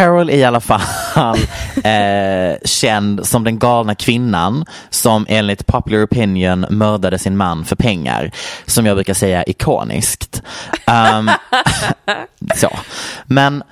Carol 0.00 0.30
är 0.30 0.34
i 0.34 0.44
alla 0.44 0.60
fall 0.60 0.80
eh, 1.84 2.58
känd 2.64 3.26
som 3.26 3.44
den 3.44 3.58
galna 3.58 3.94
kvinnan 3.94 4.64
som 4.90 5.26
enligt 5.28 5.66
popular 5.66 6.04
opinion 6.04 6.66
mördade 6.70 7.18
sin 7.18 7.36
man 7.36 7.64
för 7.64 7.76
pengar. 7.76 8.30
Som 8.66 8.86
jag 8.86 8.96
brukar 8.96 9.14
säga 9.14 9.44
ikoniskt. 9.44 10.42
Um, 10.86 11.30
så. 12.56 12.70
Men 13.24 13.62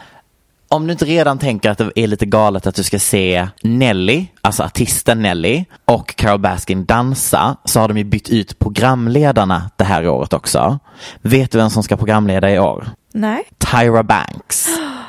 om 0.68 0.86
du 0.86 0.92
inte 0.92 1.04
redan 1.04 1.38
tänker 1.38 1.70
att 1.70 1.78
det 1.78 1.90
är 1.94 2.06
lite 2.06 2.26
galet 2.26 2.66
att 2.66 2.74
du 2.74 2.82
ska 2.82 2.98
se 2.98 3.48
Nelly, 3.62 4.26
alltså 4.40 4.62
artisten 4.62 5.22
Nelly 5.22 5.64
och 5.84 6.16
Carol 6.16 6.40
Baskin 6.40 6.84
dansa 6.84 7.56
så 7.64 7.80
har 7.80 7.88
de 7.88 7.98
ju 7.98 8.04
bytt 8.04 8.28
ut 8.28 8.58
programledarna 8.58 9.70
det 9.76 9.84
här 9.84 10.08
året 10.08 10.32
också. 10.32 10.78
Vet 11.22 11.50
du 11.50 11.58
vem 11.58 11.70
som 11.70 11.82
ska 11.82 11.96
programleda 11.96 12.50
i 12.50 12.58
år? 12.58 12.88
Nej. 13.12 13.42
Tyra 13.58 14.02
Banks. 14.02 14.68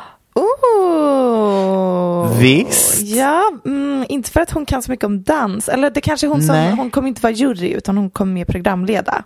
Visst. 2.38 3.01
Ja, 3.01 3.43
mm, 3.65 4.05
inte 4.09 4.31
för 4.31 4.41
att 4.41 4.51
hon 4.51 4.65
kan 4.65 4.81
så 4.83 4.91
mycket 4.91 5.05
om 5.05 5.24
dans. 5.24 5.69
Eller 5.69 5.89
det 5.89 6.01
kanske 6.01 6.27
hon 6.27 6.41
som, 6.41 6.55
Nej. 6.55 6.71
hon 6.75 6.91
kommer 6.91 7.07
inte 7.07 7.21
vara 7.21 7.33
jury 7.33 7.69
utan 7.69 7.98
hon 7.98 8.09
kommer 8.09 8.33
mer 8.33 8.45
programleda. 8.45 9.24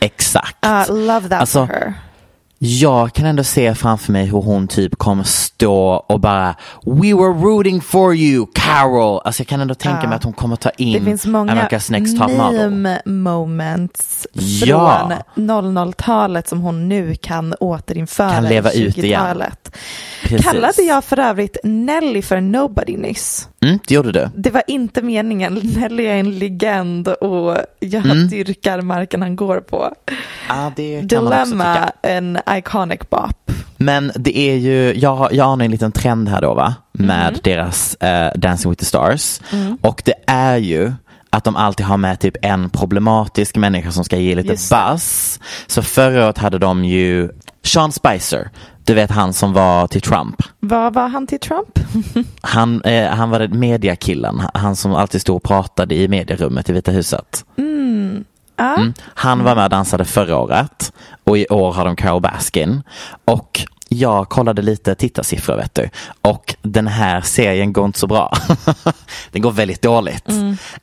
Exakt. 0.00 0.66
Uh, 0.66 0.96
love 0.96 1.28
that 1.28 1.40
Alltså, 1.40 1.66
for 1.66 1.74
her. 1.74 1.94
Jag 2.62 3.12
kan 3.12 3.26
ändå 3.26 3.44
se 3.44 3.74
framför 3.74 4.12
mig 4.12 4.24
hur 4.26 4.42
hon 4.42 4.68
typ 4.68 4.98
kommer 4.98 5.24
stå 5.24 5.76
och 6.08 6.20
bara 6.20 6.54
We 6.86 7.14
were 7.14 7.32
rooting 7.32 7.80
for 7.80 8.14
you, 8.14 8.46
Carol. 8.54 9.20
Alltså 9.24 9.40
jag 9.40 9.48
kan 9.48 9.60
ändå 9.60 9.74
tänka 9.74 9.98
Ja. 10.02 10.08
mig 10.08 10.16
att 10.16 10.24
hon 10.24 10.32
kommer 10.32 10.56
ta 10.56 10.70
in 10.70 10.92
Det 10.98 11.04
finns 11.04 11.26
många 11.26 11.52
America's 11.54 11.90
Next 11.92 12.18
Top 12.18 12.30
meme 12.30 13.02
moments 13.04 14.26
Ja. 14.64 15.10
från 15.34 15.46
00-talet 15.48 16.48
som 16.48 16.60
hon 16.60 16.88
nu 16.88 17.14
kan 17.14 17.54
återinföra 17.54 18.30
Kan 18.30 18.44
leva 18.44 18.72
i 18.72 18.82
ut 18.82 18.98
igen. 18.98 19.20
20-talet. 19.20 19.76
Precis. 20.22 20.46
Kallade 20.46 20.82
jag 20.82 21.04
för 21.04 21.18
övrigt 21.18 21.56
Nelly 21.64 22.22
för 22.22 22.40
nobody 22.40 22.96
nyss? 22.96 23.48
Mm, 23.62 23.78
det 23.88 23.94
gjorde 23.94 24.12
du. 24.12 24.28
Det 24.36 24.50
var 24.50 24.62
inte 24.66 25.02
meningen. 25.02 25.54
Nelly 25.76 26.04
är 26.06 26.14
en 26.16 26.38
legend 26.38 27.08
och 27.08 27.56
jag 27.80 28.06
Mm. 28.06 28.28
dyrkar 28.28 28.80
marken 28.80 29.22
han 29.22 29.36
går 29.36 29.60
på. 29.60 29.76
Också 30.48 30.70
Dilemma, 31.02 31.92
en 32.02 32.38
iconic 32.58 33.00
bop. 33.10 33.50
Men 33.76 34.12
det 34.14 34.38
är 34.38 34.56
ju, 34.56 34.94
jag, 34.98 35.16
har- 35.16 35.30
jag 35.32 35.46
anar 35.52 35.64
en 35.64 35.70
liten 35.70 35.92
trend 35.92 36.28
här 36.28 36.40
då 36.42 36.54
va, 36.54 36.74
med 36.92 37.28
Mm. 37.28 37.40
deras 37.44 37.94
eh, 37.94 38.32
Dancing 38.36 38.70
with 38.70 38.80
the 38.80 38.86
Stars. 38.86 39.40
Och 39.82 40.02
det 40.04 40.14
är 40.26 40.56
ju 40.56 40.92
att 41.30 41.44
de 41.44 41.56
alltid 41.56 41.86
har 41.86 41.96
med 41.96 42.20
typ 42.20 42.36
en 42.42 42.70
problematisk 42.70 43.56
människa 43.56 43.90
som 43.90 44.04
ska 44.04 44.16
ge 44.16 44.34
lite 44.34 44.48
Just 44.48 44.70
buzz. 44.72 45.40
Så 45.66 45.82
förra 45.82 46.24
året 46.26 46.38
hade 46.38 46.58
de 46.58 46.84
ju 46.84 47.30
Sean 47.64 47.92
Spicer, 47.92 48.50
du 48.84 48.94
vet 48.94 49.10
han 49.10 49.32
som 49.32 49.52
var 49.52 49.86
till 49.86 50.00
Trump. 50.00 50.36
Vad 50.60 50.94
var 50.94 51.08
han 51.08 51.26
till 51.26 51.40
Trump? 51.40 51.78
Han, 52.40 52.82
eh, 52.82 53.08
han 53.10 53.30
var 53.30 53.48
mediakillen, 53.48 54.42
han 54.54 54.76
som 54.76 54.94
alltid 54.94 55.20
stod 55.20 55.36
och 55.36 55.42
pratade 55.42 55.94
i 55.94 56.08
medierummet 56.08 56.68
i 56.68 56.72
Vita 56.72 56.90
huset. 56.90 57.44
Ja. 57.56 57.64
Mm. 58.60 58.94
Han 59.14 59.44
var 59.44 59.54
med 59.54 59.64
och 59.64 59.70
dansade 59.70 60.04
förra 60.04 60.36
året 60.36 60.92
och 61.24 61.38
i 61.38 61.46
år 61.46 61.72
har 61.72 61.84
de 61.84 61.96
Carol 61.96 62.22
Baskin. 62.22 62.82
Och 63.24 63.60
jag 63.92 64.28
kollade 64.28 64.62
lite 64.62 64.94
tittarsiffror 64.94 65.56
vet 65.56 65.74
du. 65.74 65.88
Och 66.22 66.54
den 66.62 66.86
här 66.86 67.20
serien 67.20 67.72
går 67.72 67.84
inte 67.86 67.98
så 67.98 68.06
bra. 68.06 68.32
den 69.32 69.42
går 69.42 69.50
väldigt 69.50 69.82
dåligt. 69.82 70.24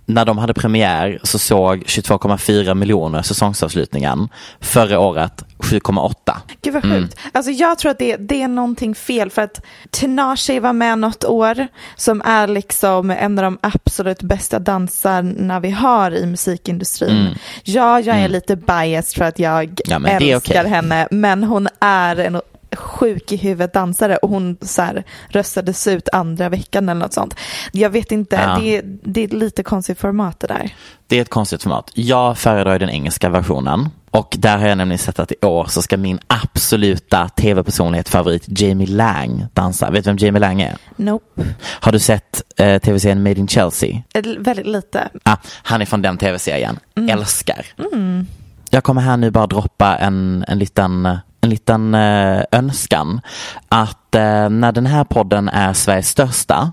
När 0.05 0.25
de 0.25 0.37
hade 0.37 0.53
premiär 0.53 1.19
så 1.23 1.39
såg 1.39 1.77
22,4 1.83 2.73
miljoner 2.73 3.21
säsongsavslutningen. 3.21 4.29
Förra 4.61 4.99
året 4.99 5.43
7,8. 5.57 6.13
Gud 6.61 6.73
vad 6.73 6.85
Mm. 6.85 7.01
sjukt. 7.01 7.17
Alltså 7.31 7.51
jag 7.51 7.77
tror 7.79 7.91
att 7.91 7.99
det, 7.99 8.15
det 8.17 8.41
är 8.41 8.47
någonting 8.47 8.95
fel 8.95 9.29
för 9.29 9.41
att 9.41 9.61
Tinashe 9.91 10.59
var 10.59 10.73
med 10.73 10.99
något 10.99 11.23
år 11.25 11.67
som 11.95 12.21
är 12.25 12.47
liksom 12.47 13.11
en 13.11 13.39
av 13.39 13.43
de 13.43 13.57
absolut 13.61 14.21
bästa 14.21 14.59
dansarna 14.59 15.59
vi 15.59 15.71
har 15.71 16.11
i 16.11 16.25
musikindustrin. 16.25 17.35
Ja, 17.63 17.99
jag 17.99 18.17
är 18.19 18.29
lite 18.29 18.55
biased 18.55 19.17
för 19.17 19.25
att 19.25 19.39
jag 19.39 19.81
Mm. 19.87 20.05
Ja, 20.05 20.09
älskar 20.35 20.59
okej. 20.61 20.69
henne 20.71 21.07
men 21.11 21.43
hon 21.43 21.67
är 21.79 22.15
en 22.15 22.41
sjuk 22.75 23.31
i 23.31 23.35
huvudet 23.37 23.73
dansare 23.73 24.17
och 24.17 24.29
hon 24.29 24.57
så 24.61 24.81
här, 24.81 25.03
röstades 25.29 25.87
ut 25.87 26.09
andra 26.13 26.49
veckan 26.49 26.89
eller 26.89 27.01
något 27.01 27.13
sånt. 27.13 27.35
Jag 27.71 27.89
vet 27.89 28.11
inte, 28.11 28.35
Ja. 28.35 28.57
det, 28.59 28.77
är, 28.77 28.81
det 29.03 29.23
är 29.23 29.27
lite 29.27 29.63
konstigt 29.63 29.99
format 29.99 30.39
det 30.39 30.47
där. 30.47 30.73
Det 31.07 31.17
är 31.17 31.21
ett 31.21 31.29
konstigt 31.29 31.63
format. 31.63 31.91
Jag 31.93 32.37
föredrar 32.37 32.79
den 32.79 32.89
engelska 32.89 33.29
versionen. 33.29 33.89
Och 34.11 34.35
där 34.39 34.57
har 34.57 34.67
jag 34.67 34.77
nämligen 34.77 34.99
sett 34.99 35.19
att 35.19 35.31
i 35.31 35.45
år 35.45 35.65
så 35.65 35.81
ska 35.81 35.97
min 35.97 36.19
absoluta 36.27 37.29
tv-personlighet 37.29 38.09
favorit 38.09 38.43
Jamie 38.47 38.87
Lang 38.87 39.45
dansa. 39.53 39.89
Vet 39.91 40.03
du 40.03 40.09
vem 40.09 40.17
Jamie 40.17 40.39
Lang 40.39 40.61
är? 40.61 40.77
Nope, 40.95 41.43
Har 41.79 41.91
du 41.91 41.99
sett 41.99 42.43
eh, 42.59 42.81
tv-serien 42.81 43.23
Made 43.23 43.39
in 43.39 43.47
Chelsea? 43.47 44.01
Eller 44.13 44.39
väldigt 44.39 44.67
lite. 44.67 45.09
Ah, 45.23 45.37
han 45.63 45.81
är 45.81 45.85
från 45.85 46.01
den 46.01 46.17
tv-serien. 46.17 46.79
Älskar. 47.09 47.65
Jag 48.69 48.83
kommer 48.83 49.01
här 49.01 49.17
nu 49.17 49.31
bara 49.31 49.47
droppa 49.47 49.95
en, 49.97 50.45
en, 50.47 50.59
liten, 50.59 51.17
en 51.47 51.51
en 51.51 51.51
liten 51.51 51.95
eh, 51.95 52.43
önskan 52.51 53.21
att 53.69 54.15
eh, 54.15 54.49
när 54.49 54.71
den 54.71 54.85
här 54.85 55.03
podden 55.03 55.49
är 55.49 55.73
Sveriges 55.73 56.09
största 56.09 56.71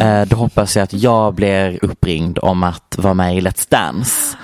eh, 0.00 0.22
då 0.28 0.36
hoppas 0.36 0.76
jag 0.76 0.82
att 0.84 0.92
jag 0.92 1.34
blir 1.34 1.84
uppringd 1.84 2.38
om 2.38 2.62
att 2.62 2.94
vara 2.98 3.14
med 3.14 3.36
i 3.36 3.40
Let's 3.40 3.66
Dance. 3.70 4.36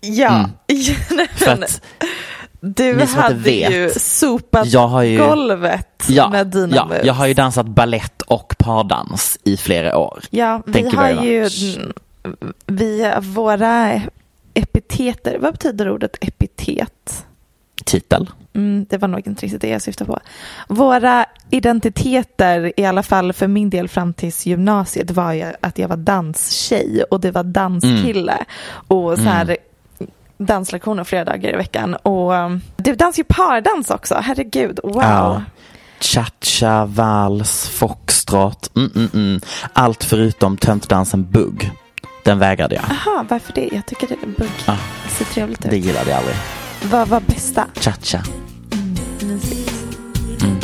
Ja, 0.00 0.48
Mm. 0.68 1.26
För 1.34 1.50
att 1.52 1.80
du 2.60 3.04
hade 3.04 3.34
vet, 3.34 3.72
ju 3.72 3.90
sopat 3.90 4.66
ju- 4.66 5.18
golvet 5.18 6.04
ja, 6.08 6.28
med 6.28 6.46
dina 6.46 6.76
ja, 6.76 6.84
moves. 6.84 7.04
jag 7.04 7.14
har 7.14 7.26
ju 7.26 7.34
dansat 7.34 7.66
ballett 7.66 8.22
och 8.22 8.54
pardans 8.58 9.38
i 9.44 9.56
flera 9.56 9.96
år. 9.98 10.20
Ja, 10.30 10.62
vi 10.66 10.72
Thank 10.72 10.94
you 10.94 11.02
har 11.02 11.10
ju 11.24 11.48
mm, 12.24 12.42
vi, 12.66 13.12
våra 13.20 14.02
epiteter, 14.54 15.38
vad 15.40 15.52
betyder 15.52 15.90
ordet 15.90 16.16
epitet? 16.20 17.26
Titel. 17.84 18.30
Mm, 18.54 18.86
det 18.90 18.98
var 18.98 19.08
nog 19.08 19.26
inte 19.26 19.46
riktigt 19.46 19.60
det 19.60 19.68
jag 19.68 19.82
syftade 19.82 20.10
på. 20.10 20.18
Våra 20.68 21.26
identiteter, 21.50 22.72
i 22.76 22.84
alla 22.84 23.02
fall 23.02 23.32
för 23.32 23.46
min 23.48 23.70
del 23.70 23.88
fram 23.88 24.14
tills 24.14 24.46
gymnasiet, 24.46 25.10
var 25.10 25.32
ju 25.32 25.52
att 25.60 25.78
jag 25.78 25.88
var 25.88 25.96
danstjej 25.96 27.02
och 27.10 27.20
det 27.20 27.30
var 27.30 27.42
danskille. 27.44 28.44
Och 28.88 29.16
så 29.18 29.22
här 29.24 29.56
danslektioner 30.38 31.04
flera 31.04 31.24
dagar 31.24 31.54
i 31.54 31.56
veckan. 31.56 31.94
Och 31.94 32.32
du 32.76 32.94
dansar 32.94 33.20
ju 33.20 33.24
pardans 33.24 33.90
också, 33.90 34.14
herregud, 34.14 34.80
wow. 34.82 35.02
Ja. 35.02 35.42
Cha-cha, 36.00 36.84
vals, 36.84 37.68
foxtrot, 37.68 38.76
mm, 38.76 38.90
mm, 38.94 39.08
mm. 39.14 39.40
allt 39.72 40.04
förutom 40.04 40.56
töntdansen 40.56 41.30
bugg. 41.30 41.70
Den 42.24 42.38
vägrade 42.38 42.74
jag. 42.74 42.84
Aha, 42.84 43.24
varför 43.28 43.52
det? 43.52 43.68
Jag 43.72 43.86
tycker 43.86 44.06
det 44.06 44.14
är 44.14 44.26
bugg. 44.26 44.50
Ah, 44.66 44.76
ser 45.08 45.24
trevligt 45.24 45.62
det 45.62 45.76
ut. 45.76 45.84
gillade 45.84 46.10
jag 46.10 46.18
aldrig. 46.18 46.36
Vad 46.90 47.08
var 47.08 47.20
bästa? 47.20 47.66
Cha-cha. 47.80 48.22
Mm, 48.72 48.94
Mysigt. 49.34 49.72
Mm. 50.42 50.60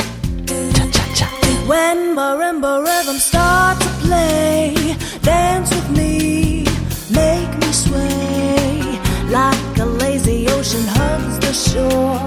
Cha-cha-cha. 0.73 1.25
When 1.67 2.15
marimba 2.15 2.79
rhythms 2.79 3.23
start 3.23 3.79
to 3.81 3.89
play, 4.07 4.75
dance 5.21 5.75
with 5.75 5.89
me, 5.97 6.65
make 7.09 7.51
me 7.61 7.73
sway 7.73 8.99
like 9.29 9.79
a 9.81 9.85
lazy 9.85 10.47
ocean 10.47 10.87
hugs 10.87 11.39
the 11.39 11.53
shore. 11.53 12.19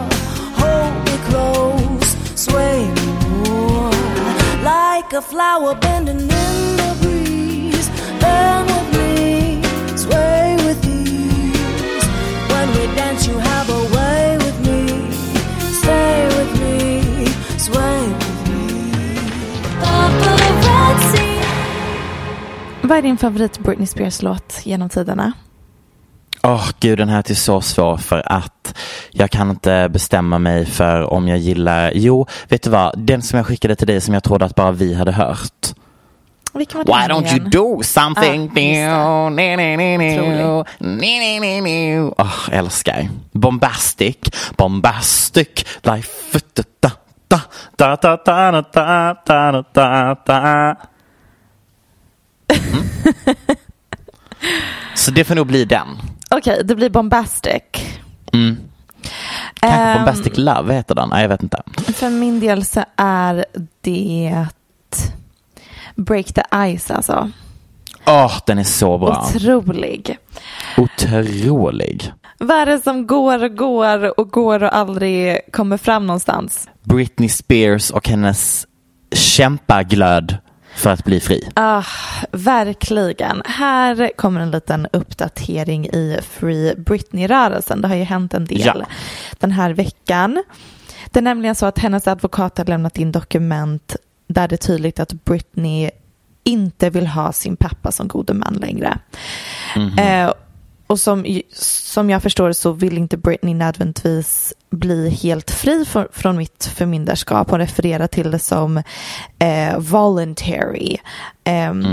Hold 0.60 0.94
me 1.06 1.16
close, 1.28 2.16
sway 2.34 2.80
me 2.98 3.12
more 3.48 3.90
like 4.62 5.12
a 5.12 5.22
flower 5.22 5.74
bending 5.74 6.20
in 6.20 6.76
the 6.80 6.96
breeze. 7.02 7.88
Bend 8.20 8.70
Vad 22.82 22.98
är 22.98 23.02
din 23.02 23.16
favorit 23.16 23.58
Britney 23.58 23.86
Spears-låt 23.86 24.60
genom 24.62 24.88
tiderna? 24.88 25.32
Åh 26.42 26.70
gud, 26.80 26.98
den 26.98 27.08
här 27.08 27.30
är 27.30 27.34
så 27.34 27.60
svår 27.60 27.96
för 27.96 28.32
att 28.32 28.78
jag 29.10 29.30
kan 29.30 29.50
inte 29.50 29.88
bestämma 29.88 30.38
mig 30.38 30.66
för 30.66 31.02
om 31.02 31.28
jag 31.28 31.38
gillar, 31.38 31.92
jo, 31.94 32.26
vet 32.48 32.62
du 32.62 32.70
vad, 32.70 32.98
den 32.98 33.22
som 33.22 33.36
jag 33.36 33.46
skickade 33.46 33.76
till 33.76 33.86
dig 33.86 34.00
som 34.00 34.14
jag 34.14 34.24
trodde 34.24 34.44
att 34.44 34.54
bara 34.54 34.72
vi 34.72 34.94
hade 34.94 35.12
hört. 35.12 35.74
Vilken 36.54 36.78
var 36.78 36.84
Why 36.84 37.08
don't 37.08 37.26
you 37.26 37.36
igen? 37.36 37.50
do 37.50 37.82
something 37.82 38.50
Ah, 38.50 38.54
new? 38.54 39.32
Ni, 39.32 39.56
ni, 39.56 40.18
Otrolig. 40.18 40.66
ni, 40.78 41.18
ni, 41.18 41.40
ni, 41.40 41.60
ni. 41.60 41.98
Åh, 42.18 42.48
älskar. 42.52 43.08
Bombastic, 43.32 44.18
bombastic, 44.56 45.66
life. 45.82 46.38
Da, 46.80 46.90
da, 47.28 47.40
da, 47.76 47.96
da, 47.96 48.16
da, 48.26 48.62
da, 48.72 49.14
da, 49.26 49.64
da, 49.74 50.14
da. 50.26 50.76
Mm. 52.48 52.84
Så 54.94 55.10
det 55.10 55.24
får 55.24 55.34
nog 55.34 55.46
bli 55.46 55.64
den. 55.64 55.88
Okej, 56.30 56.60
det 56.64 56.74
blir 56.74 56.90
Bombastic. 56.90 57.62
Mm. 58.32 58.56
Kanske 59.54 59.80
Ehm, 59.80 59.96
Bombastic 59.96 60.32
Love 60.38 60.74
heter 60.74 60.94
den. 60.94 61.08
Nej, 61.08 61.22
jag 61.22 61.28
vet 61.28 61.42
inte. 61.42 61.62
För 61.94 62.10
min 62.10 62.40
del 62.40 62.64
så 62.64 62.84
är 62.96 63.44
det 63.80 64.46
Break 65.94 66.26
the 66.26 66.42
Ice 66.78 66.90
alltså. 66.90 67.30
Åh, 68.06 68.32
den 68.46 68.58
är 68.58 68.64
så 68.64 68.98
bra. 68.98 69.26
Otrolig. 69.36 70.18
Otrolig. 70.78 72.12
Vad 72.38 72.56
är 72.56 72.66
det 72.66 72.82
som 72.82 73.06
går 73.06 73.44
och 73.44 73.56
går 73.56 74.20
och 74.20 74.30
går 74.30 74.62
och 74.62 74.76
aldrig 74.76 75.40
kommer 75.52 75.76
fram 75.76 76.06
någonstans? 76.06 76.68
Britney 76.82 77.28
Spears 77.28 77.90
och 77.90 78.08
hennes 78.08 78.66
kämpaglöd 79.12 80.36
för 80.76 80.90
att 80.90 81.04
bli 81.04 81.20
fri. 81.20 81.48
Ah, 81.54 81.82
verkligen. 82.32 83.42
Här 83.44 84.10
kommer 84.16 84.40
en 84.40 84.50
liten 84.50 84.86
uppdatering 84.92 85.86
i 85.86 86.18
Free 86.30 86.74
Britney-rörelsen. 86.76 87.80
Det 87.82 87.88
har 87.88 87.94
ju 87.96 88.02
hänt 88.04 88.34
en 88.34 88.44
del 88.44 88.60
Ja. 88.60 88.74
den 89.38 89.50
här 89.50 89.70
veckan. 89.70 90.42
Det 91.10 91.20
är 91.20 91.22
nämligen 91.22 91.54
så 91.54 91.66
att 91.66 91.78
hennes 91.78 92.08
advokat 92.08 92.58
har 92.58 92.64
lämnat 92.64 92.98
in 92.98 93.12
dokument 93.12 93.96
där 94.26 94.48
det 94.48 94.54
är 94.54 94.66
tydligt 94.66 95.00
att 95.00 95.12
Britney 95.24 95.90
inte 96.44 96.90
vill 96.90 97.06
ha 97.06 97.32
sin 97.32 97.56
pappa 97.56 97.92
som 97.92 98.08
gode 98.08 98.34
man 98.34 98.54
längre. 98.54 98.98
Eh, 99.98 100.32
och 100.86 101.00
som, 101.00 101.40
som 101.52 102.10
jag 102.10 102.22
förstår 102.22 102.52
så 102.52 102.72
vill 102.72 102.98
inte 102.98 103.16
Britney 103.16 103.54
nödvändigtvis 103.54 104.52
bli 104.70 105.10
helt 105.10 105.50
fri 105.50 105.84
för, 105.84 106.08
från 106.12 106.36
mitt 106.36 106.64
förmyndarskap. 106.74 107.50
Hon 107.50 107.58
refererar 107.58 108.06
till 108.06 108.30
det 108.30 108.38
som 108.38 108.82
eh, 109.38 109.78
voluntary. 109.78 110.96
Ehm, 111.44 111.86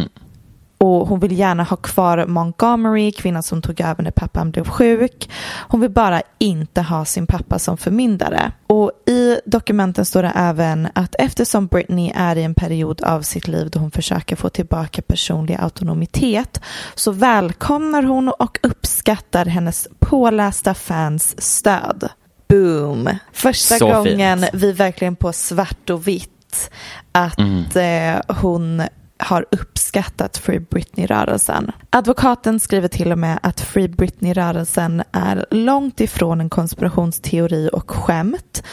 Och 0.82 1.08
hon 1.08 1.20
vill 1.20 1.40
gärna 1.40 1.64
ha 1.64 1.78
kvar 1.78 2.26
Montgomery, 2.26 3.12
kvinnan 3.12 3.44
som 3.44 3.62
tog 3.62 3.82
över 3.82 4.04
när 4.04 4.12
pappan 4.12 4.52
blev 4.52 4.68
sjuk. 4.68 5.30
Hon 5.68 5.82
vill 5.82 5.90
bara 5.92 6.22
inte 6.40 6.82
ha 6.82 7.06
sin 7.06 7.28
pappa 7.28 7.60
som 7.60 7.78
förmyndare. 7.78 8.52
Och 8.68 8.92
i 9.06 9.40
dokumenten 9.46 10.06
står 10.06 10.24
det 10.24 10.32
även 10.36 10.88
att 10.96 11.16
eftersom 11.20 11.68
Britney 11.68 12.12
är 12.16 12.36
i 12.36 12.44
en 12.44 12.54
period 12.54 13.02
av 13.02 13.22
sitt 13.22 13.48
liv 13.48 13.70
då 13.72 13.80
hon 13.80 13.92
försöker 13.92 14.36
få 14.36 14.50
tillbaka 14.50 15.02
personlig 15.02 15.58
autonomitet 15.62 16.62
så 16.96 17.12
välkomnar 17.12 18.04
hon 18.04 18.30
och 18.30 18.60
uppskattar 18.64 19.46
hennes 19.46 19.88
pålästa 20.00 20.74
fans 20.74 21.42
stöd. 21.42 22.10
Boom! 22.48 23.10
Första 23.34 23.76
Så 23.76 23.88
gången 23.88 24.40
fint. 24.40 24.54
vi 24.54 24.72
verkligen 24.72 25.16
på 25.16 25.34
svart 25.34 25.90
och 25.90 26.08
vitt 26.08 26.72
att 27.12 27.76
eh, 27.76 28.36
hon 28.42 28.82
har 29.22 29.46
uppskattat 29.52 30.38
Free 30.38 30.60
Britney-rörelsen. 30.60 31.72
Advokaten 31.90 32.60
skriver 32.60 32.88
till 32.88 33.12
och 33.12 33.18
med 33.18 33.40
att 33.44 33.62
Free 33.62 33.88
Britney-rörelsen 33.88 35.04
är 35.12 35.46
långt 35.52 36.02
ifrån 36.02 36.42
en 36.42 36.50
konspirationsteori 36.50 37.70
och 37.74 37.92
skämt 37.92 38.64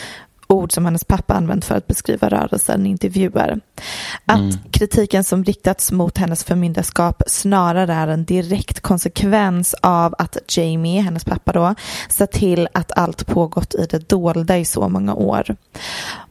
ord 0.48 0.72
som 0.72 0.84
hennes 0.84 1.04
pappa 1.04 1.34
använt 1.34 1.64
för 1.64 1.74
att 1.74 1.86
beskriva 1.86 2.28
rörelsen 2.28 2.86
i 2.86 2.90
intervjuer. 2.90 3.60
Att 4.26 4.70
kritiken 4.70 5.24
som 5.24 5.44
riktats 5.44 5.92
mot 5.92 6.18
hennes 6.18 6.44
förmyndarskap 6.44 7.22
snarare 7.26 7.94
är 7.94 8.08
en 8.08 8.24
direkt 8.24 8.80
konsekvens 8.80 9.74
av 9.82 10.14
att 10.18 10.56
Jamie, 10.56 11.00
hennes 11.00 11.24
pappa 11.24 11.52
då, 11.52 11.74
sett 12.08 12.32
till 12.32 12.68
att 12.74 12.98
allt 12.98 13.26
pågått 13.26 13.74
i 13.74 13.86
det 13.90 14.08
dolda 14.08 14.58
i 14.58 14.64
så 14.64 14.88
många 14.88 15.14
år. 15.14 15.56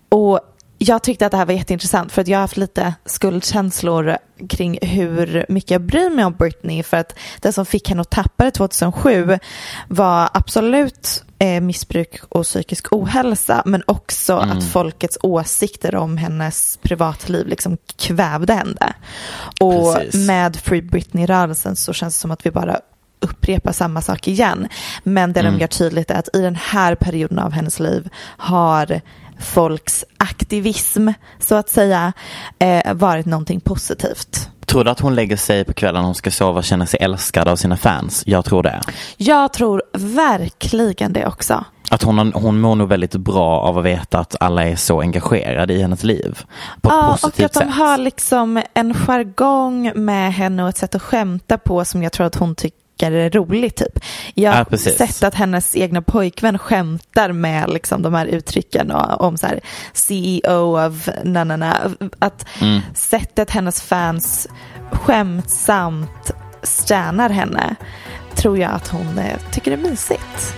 Och 0.09 0.39
jag 0.77 1.03
tyckte 1.03 1.25
att 1.25 1.31
det 1.31 1.37
här 1.37 1.45
var 1.45 1.53
jätteintressant 1.53 2.11
för 2.11 2.21
att 2.21 2.27
jag 2.27 2.37
har 2.37 2.41
haft 2.41 2.57
lite 2.57 2.93
skuldkänslor 3.05 4.17
kring 4.49 4.79
hur 4.81 5.45
mycket 5.49 5.71
jag 5.71 5.81
bryr 5.81 6.09
mig 6.09 6.25
om 6.25 6.33
Britney 6.33 6.83
för 6.83 6.97
att 6.97 7.19
det 7.41 7.51
som 7.51 7.65
fick 7.65 7.89
henne 7.89 8.01
att 8.01 8.09
tappa 8.09 8.43
det 8.43 8.51
2007 8.51 9.39
var 9.87 10.29
absolut 10.33 11.23
eh, 11.39 11.61
missbruk 11.61 12.19
och 12.29 12.43
psykisk 12.43 12.93
ohälsa 12.93 13.63
men 13.65 13.83
också 13.87 14.37
att 14.37 14.63
folkets 14.63 15.17
åsikter 15.21 15.95
om 15.95 16.17
hennes 16.17 16.79
privatliv 16.81 17.47
liksom 17.47 17.77
kvävde 17.95 18.53
henne. 18.53 18.93
Och 19.59 19.95
Precis. 19.95 20.27
med 20.27 20.55
Free 20.55 20.81
Britney-rörelsen 20.81 21.75
så 21.75 21.93
känns 21.93 22.15
det 22.15 22.21
som 22.21 22.31
att 22.31 22.45
vi 22.45 22.51
bara 22.51 22.79
upprepar 23.19 23.71
samma 23.71 24.01
sak 24.01 24.27
igen. 24.27 24.67
Men 25.03 25.33
det 25.33 25.41
de 25.41 25.59
gör 25.59 25.67
tydligt 25.67 26.11
är 26.11 26.19
att 26.19 26.35
i 26.35 26.41
den 26.41 26.55
här 26.55 26.95
perioden 26.95 27.39
av 27.39 27.51
hennes 27.51 27.79
liv 27.79 28.09
har 28.37 29.01
folks 29.39 30.05
aktivism, 30.17 31.09
så 31.39 31.55
att 31.55 31.69
säga, 31.69 32.13
eh, 32.59 32.93
varit 32.93 33.25
någonting 33.25 33.59
positivt. 33.59 34.49
Tror 34.65 34.83
du 34.83 34.91
att 34.91 34.99
hon 34.99 35.15
lägger 35.15 35.37
sig 35.37 35.65
på 35.65 35.73
kvällen 35.73 36.03
hon 36.03 36.15
ska 36.15 36.31
sova 36.31 36.57
och 36.57 36.63
känner 36.63 36.85
sig 36.85 36.99
älskad 37.03 37.47
av 37.47 37.55
sina 37.55 37.77
fans? 37.77 38.23
Jag 38.25 38.45
tror 38.45 38.63
det. 38.63 38.81
Jag 39.17 39.53
tror 39.53 39.83
verkligen 39.97 41.13
det 41.13 41.25
också. 41.27 41.65
Att 41.89 42.03
hon, 42.03 42.33
hon 42.33 42.59
mår 42.59 42.75
nog 42.75 42.89
väldigt 42.89 43.15
bra 43.15 43.59
av 43.61 43.77
att 43.77 43.85
veta 43.85 44.19
att 44.19 44.35
alla 44.39 44.63
är 44.63 44.75
så 44.75 45.01
engagerade 45.01 45.73
i 45.73 45.81
hennes 45.81 46.03
liv. 46.03 46.39
På 46.81 46.89
ett 46.89 46.95
Ja, 46.95 47.07
och 47.13 47.21
positivt 47.21 47.45
att 47.45 47.53
de 47.53 47.59
sätt. 47.59 47.73
har 47.73 47.97
liksom 47.97 48.61
en 48.73 48.93
jargong 48.93 49.91
med 49.95 50.33
henne 50.33 50.63
och 50.63 50.69
ett 50.69 50.77
sätt 50.77 50.95
att 50.95 51.01
skämta 51.01 51.57
på 51.57 51.85
som 51.85 52.03
jag 52.03 52.11
tror 52.11 52.27
att 52.27 52.35
hon 52.35 52.55
tycker 52.55 52.76
är 53.03 53.29
roligt 53.29 53.75
typ. 53.75 53.99
Jag 54.33 54.51
har 54.51 54.65
Ja, 54.71 54.77
sett 54.77 55.23
att 55.23 55.35
hennes 55.35 55.75
egna 55.75 56.01
pojkvän 56.01 56.57
skämtar 56.59 57.31
med 57.31 57.69
liksom 57.69 58.01
de 58.01 58.13
här 58.13 58.25
uttrycken 58.25 58.91
och, 58.91 59.21
om 59.21 59.37
så 59.37 59.47
här 59.47 59.59
CEO 59.93 60.85
of 60.87 61.09
na 61.23 61.43
na 61.43 61.55
na. 61.57 61.77
Att 62.19 62.45
Mm. 62.61 62.79
sättet 62.95 63.51
hennes 63.51 63.81
fans 63.81 64.47
skämtsamt 64.91 66.31
stannar 66.63 67.29
henne 67.29 67.75
tror 68.35 68.57
jag 68.57 68.71
att 68.71 68.87
hon 68.87 69.17
eh, 69.17 69.37
tycker 69.51 69.71
är 69.71 69.77
mysigt. 69.77 70.55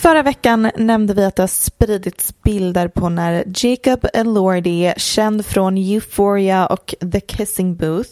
Förra 0.00 0.22
veckan 0.22 0.70
nämnde 0.76 1.14
vi 1.14 1.24
att 1.24 1.36
det 1.36 1.42
har 1.42 1.48
spridits 1.48 2.42
bilder 2.42 2.88
på 2.88 3.08
när 3.08 3.44
Jacob 3.56 4.06
Elordi, 4.14 4.92
känd 4.96 5.46
från 5.46 5.76
Euphoria 5.76 6.66
och 6.66 6.94
The 7.12 7.20
Kissing 7.20 7.76
Booth, 7.76 8.10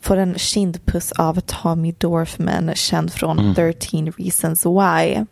får 0.00 0.16
en 0.16 0.34
kindpuss 0.34 1.12
av 1.12 1.40
Tommy 1.40 1.94
Dorfman, 1.98 2.74
känd 2.74 3.12
från 3.12 3.54
13 3.54 4.12
Reasons 4.18 4.66
Why. 4.66 5.24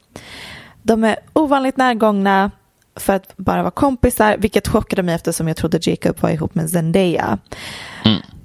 De 0.83 1.05
är 1.05 1.17
ovanligt 1.33 1.77
närgångna 1.77 2.51
för 2.97 3.13
att 3.13 3.37
bara 3.37 3.63
vara 3.63 3.71
kompisar, 3.71 4.37
vilket 4.39 4.69
chockade 4.69 5.03
mig 5.03 5.15
eftersom 5.15 5.49
jag 5.49 5.57
trodde 5.57 5.79
Jacob 5.83 6.17
var 6.21 6.31
ihop 6.31 6.55
med 6.55 6.71
Zendaya. 6.71 7.39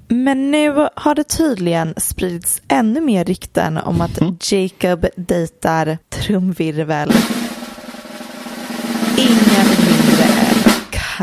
Men 0.08 0.50
nu 0.50 0.88
har 0.94 1.14
det 1.14 1.24
tydligen 1.24 1.94
spridits 1.96 2.62
ännu 2.68 3.00
mer 3.00 3.24
rykten 3.24 3.78
om 3.78 4.00
att 4.00 4.20
Jacob 4.52 5.06
dejtar 5.16 5.98
trumvirvel. 6.08 7.12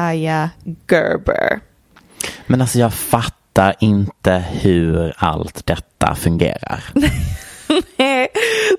Kaya 0.02 0.50
Gerber. 0.90 1.60
Men 2.48 2.62
alltså 2.62 2.80
jag 2.80 2.94
fattar 2.94 3.76
inte 3.80 4.44
hur 4.52 5.14
allt 5.18 5.66
detta 5.66 6.16
fungerar. 6.16 6.84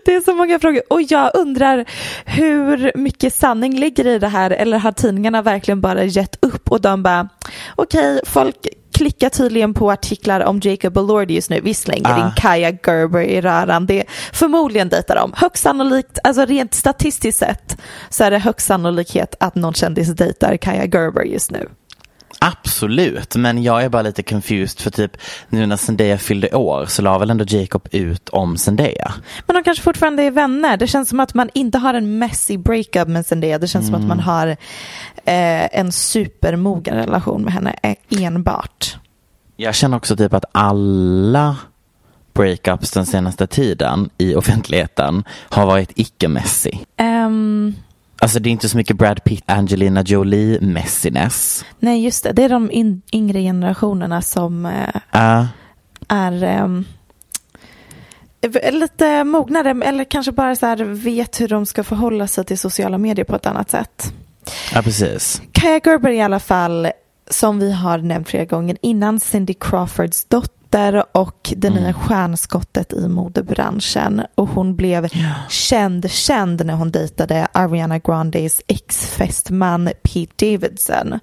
Det 0.05 0.15
är 0.15 0.25
så 0.25 0.35
många 0.35 0.59
frågor 0.59 0.83
och 0.91 1.03
jag 1.03 1.31
undrar 1.35 1.85
hur 2.25 2.93
mycket 2.95 3.35
sanning 3.35 3.79
ligger 3.79 4.07
i 4.07 4.19
det 4.19 4.29
här 4.29 4.51
eller 4.51 4.79
har 4.79 4.93
tidningarna 4.93 5.43
verkligen 5.43 5.81
bara 5.81 6.05
gett 6.05 6.45
upp 6.45 6.71
och 6.71 6.81
de 6.81 7.03
bara 7.03 7.29
okej 7.75 8.21
folk 8.27 8.67
klickar 8.93 9.29
tydligen 9.29 9.75
på 9.75 9.91
artiklar 9.93 10.41
om 10.41 10.61
Jacob 10.63 10.97
Elordi 10.97 11.35
just 11.35 11.51
nu. 11.51 11.61
Vi 11.61 11.75
slänger 11.75 12.17
in 12.19 12.25
Ah. 12.25 12.33
Kaya 12.37 12.71
Gerber 12.71 13.21
i 13.21 13.41
röran. 13.41 13.87
Det 13.87 14.05
förmodligen 14.33 14.89
dejtar 14.89 15.15
de. 15.15 15.33
Högst 15.37 15.63
sannolikt, 15.63 16.19
alltså 16.25 16.45
rent 16.45 16.75
statistiskt 16.75 17.39
sett 17.39 17.77
så 18.11 18.25
är 18.25 18.31
det 18.31 18.39
högst 18.39 18.67
sannolikhet 18.67 19.35
att 19.41 19.55
någon 19.55 19.75
kändis 19.75 20.09
dejtar 20.09 20.57
Kaya 20.57 20.85
Gerber 20.85 21.23
just 21.23 21.51
nu. 21.51 21.69
Absolut, 22.39 23.37
men 23.37 23.63
jag 23.63 23.85
är 23.85 23.89
bara 23.89 24.03
lite 24.03 24.23
confused 24.23 24.81
för 24.81 24.91
typ 24.91 25.17
nu 25.49 25.67
när 25.67 25.77
Zendaya 25.77 26.19
fyllde 26.19 26.51
år 26.51 26.87
så 26.87 27.03
la 27.03 27.19
väl 27.19 27.31
ändå 27.31 27.45
Jacob 27.49 27.89
ut 27.91 28.29
om 28.29 28.57
Zendaya. 28.57 29.13
Men 29.47 29.55
de 29.57 29.63
kanske 29.63 29.85
fortfarande 29.85 30.23
är 30.23 30.31
vänner. 30.31 30.77
Det 30.77 30.87
känns 30.87 31.09
som 31.09 31.21
att 31.21 31.35
man 31.35 31.51
inte 31.55 31.79
har 31.79 31.95
en 31.95 32.19
messy 32.19 32.59
breakup 32.59 33.09
med 33.09 33.27
Zendaya. 33.27 33.59
Det 33.59 33.69
känns 33.69 33.87
som 33.87 33.95
att 33.95 34.07
man 34.07 34.21
har 34.21 34.47
eh, 35.25 35.79
en 35.79 35.93
supermogen 35.93 36.97
relation 36.97 37.43
med 37.43 37.53
henne 37.53 37.77
eh, 37.83 38.23
enbart. 38.23 38.97
Jag 39.57 39.75
känner 39.75 39.97
också 39.97 40.17
typ 40.17 40.35
att 40.35 40.45
alla 40.53 41.57
breakups 42.35 42.91
den 42.91 43.07
senaste 43.07 43.47
tiden 43.47 44.11
i 44.19 44.35
offentligheten 44.35 45.25
har 45.49 45.67
varit 45.67 45.93
icke-messy. 45.95 46.73
Ehm, 46.97 47.75
Alltså 48.23 48.41
det 48.41 48.49
är 48.49 48.53
inte 48.53 48.69
så 48.69 48.77
mycket 48.77 48.97
Brad 48.97 49.25
Pitt, 49.25 49.45
Angelina 49.47 50.03
Jolie 50.03 50.61
messiness. 50.61 51.65
nej, 51.79 52.05
just 52.05 52.25
det. 52.25 52.33
Det 52.33 52.45
är 52.45 52.49
de 52.49 52.71
in, 52.71 53.03
yngre 53.13 53.41
generationerna 53.41 54.23
som 54.23 54.67
Uh, 55.15 55.45
är 56.09 56.43
eh, 56.43 56.69
lite 58.73 59.25
mognare 59.25 59.71
eller 59.85 60.05
kanske 60.05 60.33
bara 60.33 60.57
så 60.57 60.67
här 60.67 60.77
vet 60.85 61.41
hur 61.41 61.49
de 61.49 61.67
ska 61.67 61.85
förhålla 61.85 62.27
sig 62.27 62.45
till 62.45 62.59
sociala 62.59 62.99
medier 62.99 63.25
på 63.25 63.37
ett 63.37 63.47
annat 63.47 63.71
sätt. 63.71 64.13
ja, 64.75 64.83
precis. 64.83 65.43
Kaya 65.53 65.81
Gerber 65.85 66.11
i 66.11 66.21
alla 66.21 66.41
fall, 66.41 66.89
som 67.31 67.59
vi 67.59 67.73
har 67.73 67.99
nämnt 67.99 68.29
flera 68.29 68.45
gånger 68.45 68.77
innan, 68.83 69.21
Cindy 69.21 69.55
Crawfords 69.55 70.25
dotter 70.25 70.62
och 71.13 71.53
det 71.57 71.71
nya 71.71 71.93
stjärnskottet 71.93 72.93
i 72.93 73.09
modebranschen. 73.09 74.23
Och 74.35 74.49
hon 74.49 74.77
blev 74.77 75.09
känd, 75.49 76.11
känd 76.11 76.67
när 76.67 76.75
hon 76.75 76.91
dejtade 76.91 77.47
Ariana 77.53 77.99
Grandes 77.99 78.61
ex-fästman 78.67 79.91
Pete 80.03 80.47
Davidson. 80.47 81.19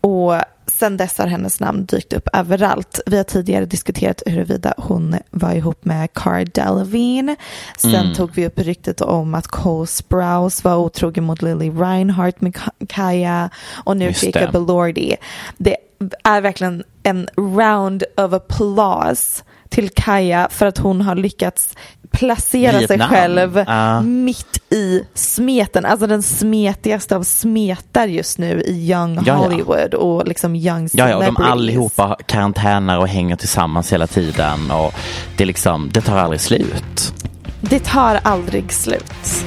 Och 0.00 0.34
sen 0.66 0.96
dess 0.96 1.18
har 1.18 1.26
hennes 1.26 1.60
namn 1.60 1.84
dykt 1.84 2.12
upp 2.12 2.28
överallt. 2.32 3.00
Vi 3.06 3.16
har 3.16 3.24
tidigare 3.24 3.64
diskuterat 3.64 4.22
huruvida 4.26 4.74
hon 4.76 5.16
var 5.30 5.52
ihop 5.52 5.84
med 5.84 6.12
Cara 6.12 6.44
Delevingne. 6.44 7.36
Sen 7.78 8.14
tog 8.14 8.30
vi 8.34 8.46
upp 8.46 8.58
ryktet 8.58 9.00
om 9.00 9.34
att 9.34 9.46
Cole 9.46 9.86
Sprouse 9.86 10.68
var 10.68 10.76
otrogen 10.76 11.24
mot 11.24 11.42
Lily 11.42 11.70
Reinhardt 11.70 12.40
med 12.40 12.52
Ka- 12.54 12.86
Kaya 12.88 13.50
och 13.84 13.96
nu. 13.96 14.12
Jacob 14.40 14.54
Elordi. 14.56 15.16
Det 15.58 15.76
är 16.24 16.40
verkligen 16.40 16.82
en 17.02 17.28
round 17.36 18.04
of 18.16 18.32
applause 18.32 19.42
till 19.68 19.90
Kaya 19.90 20.48
för 20.50 20.66
att 20.66 20.78
hon 20.78 21.00
har 21.00 21.14
lyckats 21.14 21.74
placera 22.10 22.72
sig 22.78 22.86
Vietnam. 22.86 23.08
själv 23.10 23.64
Ja. 23.66 24.00
mitt 24.00 24.72
i 24.72 25.02
smeten, 25.14 25.84
alltså 25.84 26.06
den 26.06 26.22
smetigaste 26.22 27.16
av 27.16 27.22
smetar 27.22 28.06
just 28.06 28.38
nu 28.38 28.60
i 28.62 28.90
Young 28.90 29.14
Ja, 29.14 29.22
ja. 29.26 29.34
Hollywood 29.34 29.94
och 29.94 30.28
liksom 30.28 30.54
Young 30.56 30.88
Ja, 30.92 31.08
ja, 31.08 31.16
och 31.16 31.24
de 31.24 31.36
allihopa 31.36 32.02
har 32.02 32.16
karantäner 32.26 32.98
och 32.98 33.08
hänger 33.08 33.36
tillsammans 33.36 33.92
hela 33.92 34.06
tiden 34.06 34.70
och 34.70 34.94
det 35.36 35.44
är 35.44 35.46
liksom, 35.46 35.90
det 35.92 36.00
tar 36.00 36.16
aldrig 36.18 36.40
slut. 36.40 37.12
Det 37.60 37.84
tar 37.84 38.20
aldrig 38.22 38.72
slut. 38.72 39.44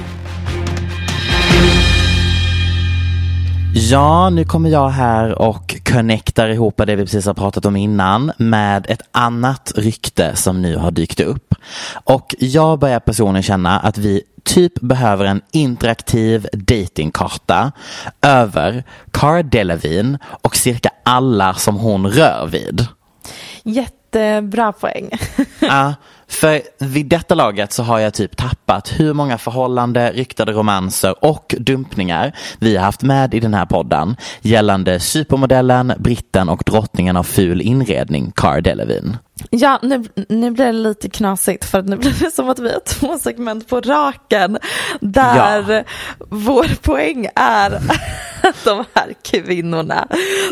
Ja, 3.74 4.30
nu 4.30 4.46
kommer 4.46 4.70
jag 4.70 4.90
här 4.90 5.42
och 5.42 5.76
connectar 5.86 6.50
ihop 6.50 6.78
det 6.78 6.96
vi 6.96 7.04
precis 7.04 7.26
har 7.26 7.34
pratat 7.34 7.66
om 7.66 7.76
innan 7.76 8.32
med 8.38 8.86
ett 8.90 9.02
annat 9.12 9.72
rykte 9.76 10.36
som 10.36 10.62
nu 10.62 10.78
har 10.78 10.92
dykt 10.92 11.20
upp. 11.20 11.56
Och 12.04 12.36
jag 12.40 12.80
börjar 12.80 13.00
personligen 13.00 13.44
känna 13.44 13.80
att 13.80 13.98
vi 13.98 14.22
typ 14.44 14.80
behöver 14.82 15.26
en 15.26 15.42
interaktiv 15.52 16.48
datingkarta 16.54 17.72
över 18.22 18.84
Cara 19.12 19.44
Delevingne 19.44 20.20
och 20.42 20.56
cirka 20.56 20.90
alla 21.04 21.54
som 21.54 21.76
hon 21.76 22.08
rör 22.08 22.48
vid. 22.48 22.88
Jättebra 23.64 24.72
poäng. 24.72 25.10
Ja, 25.60 25.94
för 26.30 26.62
vid 26.80 27.06
detta 27.06 27.36
laget 27.36 27.74
så 27.74 27.84
har 27.84 28.00
jag 28.00 28.14
typ 28.14 28.38
tappat 28.38 28.94
hur 29.00 29.14
många 29.14 29.38
förhållande, 29.38 30.12
ryktade 30.12 30.52
romanser 30.52 31.26
och 31.26 31.56
dumpningar 31.60 32.36
vi 32.60 32.76
har 32.76 32.84
haft 32.84 33.02
med 33.02 33.34
i 33.34 33.40
den 33.40 33.54
här 33.54 33.66
podden 33.66 34.16
gällande 34.42 35.00
supermodellen, 35.00 35.94
britten 36.00 36.50
och 36.50 36.64
drottningen 36.66 37.18
av 37.18 37.24
ful 37.24 37.62
inredning, 37.62 38.32
Cara 38.36 38.62
Delevingne. 38.62 39.18
Ja, 39.50 39.80
nu, 39.82 40.04
nu 40.30 40.52
blir 40.52 40.66
det 40.66 40.72
lite 40.72 41.10
knasigt 41.10 41.66
för 41.66 41.82
nu 41.82 41.96
blir 41.98 42.14
det 42.20 42.32
som 42.32 42.50
att 42.50 42.60
vi 42.60 42.72
har 42.72 42.80
två 42.80 43.18
segment 43.18 43.68
på 43.68 43.82
raken 43.82 44.58
där 45.02 45.72
Ja. 45.72 45.84
vår 46.30 46.82
poäng 46.82 47.28
är 47.36 47.72
att 48.42 48.66
de 48.66 48.84
här 48.94 49.14
kvinnorna, 49.24 50.08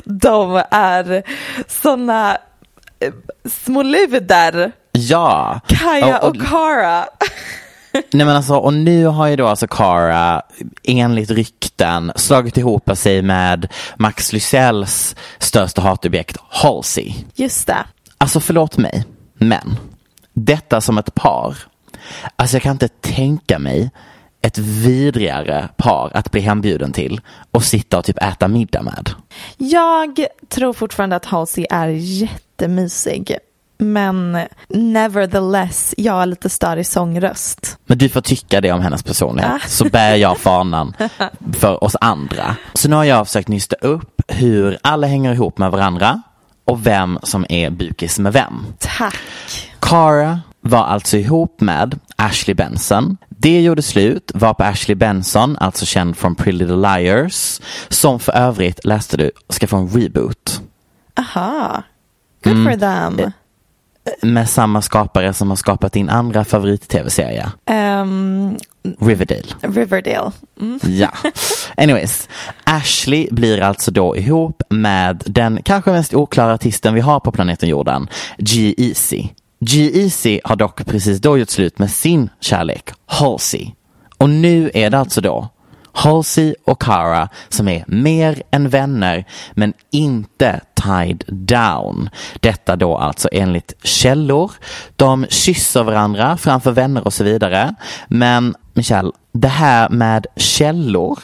de 0.06 0.64
är 0.72 1.24
sådana 1.68 2.38
eh, 3.00 3.14
små 3.50 3.84
luder. 3.84 4.72
Ja! 4.96 5.60
Kaja 5.68 6.18
Och- 6.18 6.24
och, 6.30 6.36
och- 6.36 6.42
Cara. 6.48 7.06
Nej 8.12 8.26
men 8.26 8.36
alltså, 8.36 8.56
och 8.56 8.74
nu 8.74 9.06
har 9.06 9.28
ju 9.28 9.36
då 9.36 9.48
alltså 9.48 9.68
Cara 9.68 10.42
enligt 10.84 11.32
rykten 11.32 12.12
slagit 12.16 12.58
ihop 12.58 12.90
sig 12.98 13.22
med 13.22 13.68
Max 13.98 14.34
Lysells 14.34 15.16
största 15.40 15.82
hatobjekt 15.82 16.38
Halsey. 16.50 17.14
Just 17.36 17.68
det. 17.68 17.86
Alltså 18.18 18.40
förlåt 18.40 18.78
mig, 18.78 19.06
men 19.34 19.78
detta 20.34 20.82
som 20.82 20.98
ett 20.98 21.16
par. 21.16 21.58
Alltså 22.36 22.56
jag 22.56 22.64
kan 22.64 22.72
inte 22.72 22.88
tänka 22.88 23.60
mig 23.60 23.92
ett 24.42 24.58
vidrigare 24.58 25.70
par 25.78 26.12
att 26.14 26.32
bli 26.32 26.42
hembjuden 26.42 26.92
till 26.94 27.22
och 27.52 27.64
sitta 27.64 27.98
och 27.98 28.06
typ 28.06 28.24
äta 28.24 28.48
middag 28.48 28.82
med. 28.82 29.10
Jag 29.58 30.26
tror 30.50 30.74
fortfarande 30.74 31.16
att 31.16 31.26
Halsey 31.26 31.66
är 31.70 31.88
jättemysig. 31.88 33.38
Men 33.78 34.40
nevertheless, 34.70 35.94
jag 35.98 36.14
har 36.14 36.26
lite 36.26 36.50
större 36.50 36.84
sångröst. 36.84 37.78
Men 37.86 37.98
du 37.98 38.10
får 38.10 38.22
tycka 38.22 38.62
det 38.62 38.72
om 38.72 38.82
hennes 38.82 39.04
personlighet. 39.04 39.52
Ah. 39.52 39.68
Så 39.68 39.90
bär 39.90 40.16
jag 40.16 40.38
fanan 40.38 40.94
för 41.60 41.84
oss 41.84 41.96
andra. 42.02 42.56
Så 42.74 42.90
nu 42.90 42.96
har 42.96 43.04
jag 43.04 43.28
försökt 43.28 43.48
nysta 43.48 43.76
upp 43.76 44.22
hur 44.28 44.78
alla 44.82 45.08
hänger 45.08 45.34
ihop 45.34 45.58
med 45.58 45.72
varandra 45.72 46.22
och 46.66 46.88
vem 46.88 47.20
som 47.24 47.46
är 47.50 47.70
bukis 47.70 48.20
med 48.20 48.34
vem. 48.34 48.66
Tack. 48.80 49.20
Cara 49.80 50.40
var 50.62 50.84
alltså 50.84 51.18
ihop 51.18 51.62
med 51.62 52.00
Ashley 52.16 52.54
Benson. 52.54 53.18
Det 53.30 53.62
gjorde 53.62 53.82
slut 53.82 54.32
var 54.34 54.54
på 54.54 54.64
Ashley 54.64 54.96
Benson, 54.96 55.58
alltså 55.58 55.86
känd 55.86 56.18
från 56.18 56.36
Pretty 56.36 56.52
Little 56.52 56.76
Liars, 56.76 57.62
som 57.90 58.20
för 58.20 58.32
övrigt 58.32 58.86
läste 58.86 59.18
du 59.18 59.32
ska 59.50 59.68
få 59.68 59.78
en 59.78 59.88
reboot. 59.88 60.62
Aha. 61.20 61.84
Good 62.44 62.54
mm. 62.54 62.72
for 62.72 62.80
them 62.80 63.32
med 64.22 64.50
samma 64.50 64.82
skapare 64.82 65.34
som 65.34 65.50
har 65.50 65.56
skapat 65.56 65.94
din 65.94 66.10
andra 66.10 66.46
favorit-tv-serie. 66.46 67.52
Um, 68.02 68.58
Riverdale. 69.00 69.48
Riverdale. 69.62 70.32
Mm. 70.62 70.80
Ja. 70.84 71.10
Anyways, 71.78 72.30
Ashley 72.64 73.28
blir 73.32 73.62
alltså 73.62 73.92
då 73.92 74.18
ihop 74.18 74.64
med 74.70 75.24
den 75.26 75.60
kanske 75.64 75.92
mest 75.92 76.14
oklara 76.14 76.54
artisten 76.54 76.94
vi 76.94 77.02
har 77.02 77.20
på 77.20 77.32
planeten 77.32 77.70
jorden, 77.70 78.08
G-Eazy. 78.38 79.28
G-Eazy 79.60 80.40
har 80.44 80.56
dock 80.56 80.86
precis 80.86 81.20
då 81.20 81.38
gjort 81.38 81.50
slut 81.50 81.80
med 81.80 81.92
sin 81.92 82.30
kärlek, 82.40 82.90
Halsey. 83.06 83.72
Och 84.18 84.30
nu 84.30 84.72
är 84.74 84.90
det 84.90 85.00
alltså 85.00 85.22
då 85.22 85.50
Halsey 85.96 86.56
och 86.66 86.82
Cara 86.82 87.30
som 87.50 87.68
är 87.68 87.84
mer 87.88 88.44
än 88.52 88.70
vänner 88.70 89.26
men 89.54 89.74
inte 89.92 90.62
tied 90.84 91.24
down. 91.28 92.10
Detta 92.40 92.76
då 92.76 92.98
alltså 92.98 93.30
enligt 93.32 93.74
källor. 93.84 94.52
De 94.96 95.26
kysser 95.30 95.84
varandra 95.84 96.38
framför 96.38 96.72
vänner 96.72 97.06
och 97.06 97.14
så 97.14 97.24
vidare. 97.24 97.76
Men 98.08 98.56
Michelle, 98.74 99.12
det 99.32 99.48
här 99.48 99.90
med 99.90 100.28
källor 100.36 101.20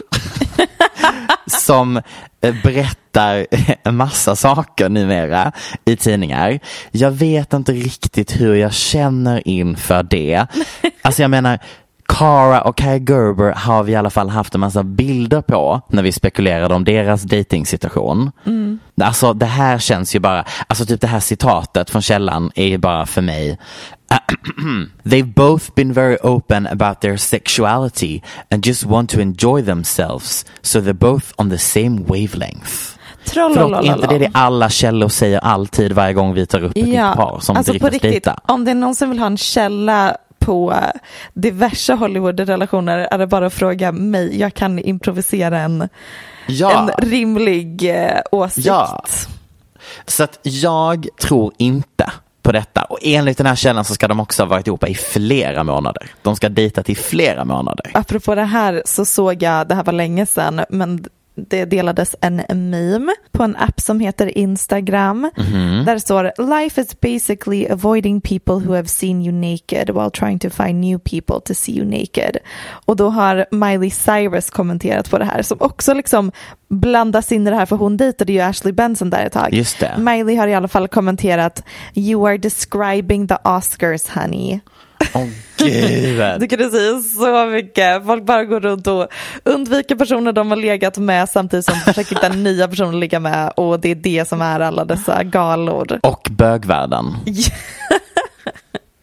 som 1.48 1.98
eh, 2.42 2.56
berättar 2.64 3.48
en 3.84 3.96
massa 3.96 4.36
saker 4.36 4.90
numera 4.90 5.52
i 5.86 5.96
tidningar. 5.96 6.60
Jag 6.92 7.12
vet 7.12 7.54
inte 7.54 7.72
riktigt 7.72 8.42
hur 8.42 8.56
jag 8.56 8.74
känner 8.74 9.48
inför 9.48 10.04
det. 10.04 10.46
Alltså 11.02 11.22
jag 11.22 11.32
menar, 11.32 11.60
Cara 12.12 12.62
och 12.62 12.78
Kai 12.78 13.00
Gerber 13.00 13.52
har 13.52 13.84
vi 13.84 13.92
i 13.92 13.96
alla 13.96 14.10
fall 14.10 14.30
haft 14.30 14.56
en 14.56 14.62
massa 14.62 14.84
bilder 14.84 15.42
på 15.42 15.82
när 15.90 16.04
vi 16.04 16.12
spekulerade 16.12 16.76
om 16.76 16.84
deras 16.84 17.24
dejtingsituation. 17.24 18.32
Mm. 18.46 18.80
Alltså 19.02 19.34
det 19.34 19.46
här 19.46 19.80
känns 19.80 20.16
ju 20.16 20.20
bara, 20.20 20.46
alltså 20.68 20.86
typ 20.86 21.02
det 21.02 21.08
här 21.08 21.20
citatet 21.20 21.90
från 21.90 22.02
källan 22.02 22.52
är 22.56 22.68
ju 22.68 22.78
bara 22.78 23.06
för 23.06 23.22
mig 23.22 23.58
They've 25.04 25.34
both 25.34 25.74
been 25.76 25.94
very 25.94 26.18
open 26.24 26.68
about 26.68 27.02
their 27.02 27.18
sexuality 27.18 28.22
and 28.50 28.68
just 28.68 28.84
want 28.84 29.10
to 29.10 29.22
enjoy 29.22 29.62
themselves 29.62 30.46
so 30.62 30.82
they're 30.82 30.94
both 30.94 31.34
on 31.38 31.50
the 31.50 31.58
same 31.58 32.02
wavelength. 32.02 32.98
Förlåt, 33.26 33.86
inte 33.86 34.08
det 34.08 34.16
är 34.16 34.20
det 34.20 34.32
alla 34.34 34.70
källor 34.70 35.10
säger 35.10 35.40
alltid 35.40 35.92
varje 35.92 36.14
gång 36.14 36.34
vi 36.34 36.46
tar 36.46 36.64
upp 36.64 36.78
ett 36.78 36.88
ja, 36.88 37.14
par 37.16 37.40
som 37.40 37.58
alltså 37.58 37.74
riktigt, 37.74 38.02
dejtar. 38.02 38.40
Om 38.48 38.66
det 38.66 38.72
är 38.72 38.76
någon 38.76 38.96
som 38.96 39.10
vill 39.10 39.20
ha 39.20 39.28
en 39.28 39.38
källa 39.38 40.18
på 40.42 40.76
diverse 41.34 41.94
Hollywood-relationer 41.94 43.08
är 43.12 43.18
det 43.18 43.28
bara 43.28 43.46
att 43.46 43.54
fråga 43.54 43.92
mig. 43.92 44.40
Jag 44.40 44.54
kan 44.54 44.80
improvisera 44.80 45.60
en, 45.60 45.90
ja. 46.48 46.82
en 46.82 47.10
rimlig 47.10 47.90
eh, 47.90 48.22
åsikt. 48.32 48.68
Ja. 48.68 49.04
Så 50.06 50.24
att 50.24 50.40
jag 50.44 51.08
tror 51.22 51.54
inte 51.58 52.12
på 52.42 52.52
detta. 52.52 52.84
Och 52.84 53.00
enligt 53.02 53.38
den 53.38 53.48
här 53.48 53.56
källan 53.56 53.86
så 53.86 53.94
ska 53.94 54.08
de 54.08 54.20
också 54.20 54.44
ha 54.44 54.48
varit 54.48 54.68
ihop 54.68 54.90
i 54.90 54.96
flera 54.96 55.64
månader. 55.64 56.12
De 56.22 56.36
ska 56.36 56.50
dejtat 56.50 56.90
i 56.90 56.96
flera 56.96 57.46
månader. 57.46 57.92
Apropå 57.94 58.36
det 58.36 58.44
här 58.44 58.82
så 58.86 59.06
såg 59.06 59.44
jag, 59.44 59.68
det 59.68 59.76
här 59.76 59.84
var 59.84 59.94
länge 59.94 60.26
sedan, 60.26 60.62
men 60.70 61.06
det 61.50 61.66
delades 61.66 62.16
en 62.22 62.42
meme 62.50 63.14
på 63.32 63.44
en 63.44 63.56
app 63.56 63.82
som 63.82 64.00
heter 64.00 64.38
Instagram. 64.38 65.30
Mm. 65.38 65.86
Där 65.86 65.94
det 65.94 66.00
står 66.00 66.32
Life 66.60 66.82
is 66.82 67.00
basically 67.00 67.68
avoiding 67.68 68.22
people 68.22 68.54
who 68.54 68.76
have 68.76 68.88
seen 68.88 69.22
you 69.22 69.32
naked 69.32 69.90
while 69.90 70.10
trying 70.10 70.40
to 70.40 70.50
find 70.50 70.82
new 70.82 71.00
people 71.00 71.36
to 71.46 71.54
see 71.54 71.72
you 71.72 71.86
naked. 71.86 72.38
Och 72.86 72.96
då 72.96 73.10
har 73.10 73.46
Miley 73.52 73.92
Cyrus 73.92 74.50
kommenterat 74.50 75.10
på 75.10 75.18
det 75.18 75.26
här 75.26 75.42
som 75.42 75.58
också 75.62 75.94
liksom 75.94 76.32
blandas 76.70 77.32
in 77.32 77.48
i 77.48 77.50
det 77.50 77.56
här 77.56 77.66
för 77.66 77.76
hon 77.76 77.98
dejtade 77.98 78.34
ju 78.34 78.40
Ashley 78.40 78.74
Benson 78.74 79.10
där 79.10 79.26
ett 79.26 79.34
tag. 79.34 79.54
Just 79.54 79.80
det. 79.80 79.98
Miley 79.98 80.36
har 80.36 80.48
i 80.48 80.54
alla 80.54 80.68
fall 80.68 80.88
kommenterat 80.88 81.64
You 81.96 82.28
are 82.28 82.38
describing 82.38 83.28
the 83.28 83.36
Oscars 83.44 84.08
honey. 84.08 84.60
Åh 85.14 85.22
oh, 85.22 85.28
gud. 85.58 86.40
det 86.40 86.48
kan 86.48 86.72
säga 86.72 87.02
så 87.02 87.46
mycket. 87.46 88.06
Folk 88.06 88.26
bara 88.26 88.46
går 88.46 88.60
runt 88.60 88.88
och 88.88 89.08
undviker 89.44 89.96
personer 89.96 90.34
de 90.34 90.50
har 90.50 90.58
legat 90.58 90.98
med 90.98 91.30
samtidigt 91.30 91.66
som 91.66 91.76
försöker 91.76 92.16
hitta 92.16 92.30
nya 92.36 92.68
personer 92.68 92.90
att 92.90 93.00
ligga 93.00 93.20
med 93.20 93.54
och 93.58 93.80
det 93.80 93.92
är 93.92 93.96
det 93.96 94.28
som 94.28 94.42
är 94.42 94.60
alla 94.60 94.86
dessa 94.86 95.24
galor. 95.24 96.00
Och 96.04 96.28
bögvärlden. 96.32 97.06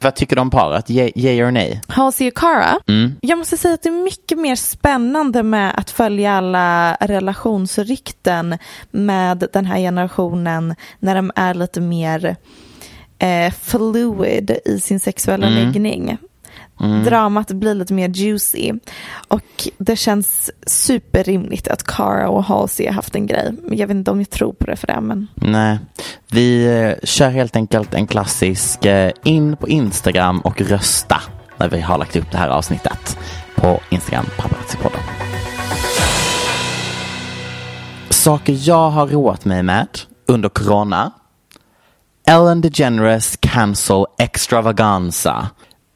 Vad 0.01 0.15
tycker 0.15 0.37
du 0.37 0.43
om 0.43 0.51
paret? 0.51 0.91
Yay, 0.91 1.13
yay 1.17 1.43
or 1.43 1.51
nej? 1.51 1.81
Halsey 1.89 2.29
och 2.29 2.35
Cara? 2.35 2.81
Mm. 2.89 3.17
Jag 3.21 3.39
måste 3.39 3.57
säga 3.57 3.75
att 3.75 3.83
det 3.83 3.89
är 3.89 4.05
mycket 4.05 4.39
mer 4.39 4.57
spännande 4.57 5.43
med 5.43 5.73
att 5.79 5.91
följa 5.91 6.33
alla 6.33 6.95
relationsrykten 7.01 8.59
med 8.91 9.45
den 9.53 9.67
här 9.67 9.79
generationen 9.79 10.75
när 10.99 11.15
de 11.15 11.31
är 11.35 11.55
lite 11.55 11.81
mer 11.81 12.37
eh, 13.19 13.53
fluid 13.63 14.59
i 14.65 14.81
sin 14.81 15.01
sexuella 15.01 15.47
mm. 15.47 15.65
läggning. 15.65 16.19
Mm. 16.81 17.05
Dramat 17.05 17.53
blir 17.53 17.75
lite 17.75 17.95
mer 17.95 18.09
juicy. 18.09 18.73
Och 19.29 19.69
det 19.79 19.97
känns 19.97 20.51
superrimligt 20.67 21.69
att 21.69 21.83
Cara 21.83 22.29
och 22.29 22.45
Halsey 22.45 22.87
har 22.87 22.93
haft 22.93 23.15
en 23.15 23.27
grej. 23.27 23.53
Jag 23.71 23.87
vet 23.87 23.95
inte 23.95 24.11
om 24.11 24.19
jag 24.19 24.31
tror 24.31 24.53
på 24.53 24.67
det 24.67 24.77
för 24.77 24.87
det. 24.87 25.01
Men... 25.01 25.27
Nej, 25.35 25.79
vi 26.31 26.67
eh, 26.67 27.07
kör 27.07 27.31
helt 27.31 27.57
enkelt 27.57 27.95
en 27.95 28.07
klassisk 28.07 28.85
eh, 28.85 29.13
in 29.25 29.57
på 29.57 29.69
Instagram 29.69 30.41
och 30.41 30.61
rösta 30.61 31.21
när 31.57 31.69
vi 31.69 31.81
har 31.81 31.99
lagt 31.99 32.17
upp 32.17 32.31
det 32.31 32.39
här 32.39 32.49
avsnittet 32.49 33.19
på 33.57 33.81
Instagram, 33.91 34.27
paparazzi-podden. 34.37 35.01
Saker 38.11 38.57
jag 38.69 38.91
har 38.91 39.07
roat 39.07 39.45
mig 39.45 39.63
med 39.63 39.89
under 40.27 40.49
corona 40.49 41.13
Ellen 42.29 42.61
DeGeneres 42.61 43.37
cancel 43.41 44.07
extravaganza. 44.19 45.49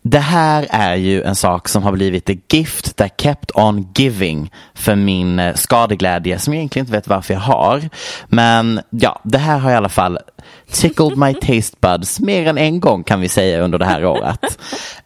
Det 0.02 0.18
här 0.18 0.66
är 0.70 0.94
ju 0.94 1.22
en 1.22 1.36
sak 1.36 1.68
som 1.68 1.82
har 1.82 1.92
blivit 1.92 2.24
the 2.24 2.38
gift 2.52 2.96
that 2.96 3.20
kept 3.20 3.50
on 3.54 3.92
giving 3.94 4.52
för 4.74 4.94
min 4.94 5.38
eh, 5.38 5.54
skadeglädje 5.54 6.38
som 6.38 6.52
jag 6.52 6.58
egentligen 6.58 6.84
inte 6.86 6.92
vet 6.92 7.08
varför 7.08 7.34
jag 7.34 7.40
har. 7.40 7.88
Men 8.26 8.80
ja, 8.90 9.20
det 9.24 9.38
här 9.38 9.58
har 9.58 9.70
i 9.70 9.74
alla 9.74 9.88
fall 9.88 10.18
tickled 10.70 11.18
my 11.18 11.34
taste 11.34 11.76
buds 11.80 12.20
mer 12.20 12.46
än 12.46 12.58
en 12.58 12.80
gång 12.80 13.04
kan 13.04 13.20
vi 13.20 13.28
säga 13.28 13.60
under 13.60 13.78
det 13.78 13.84
här 13.84 14.04
året. 14.04 14.58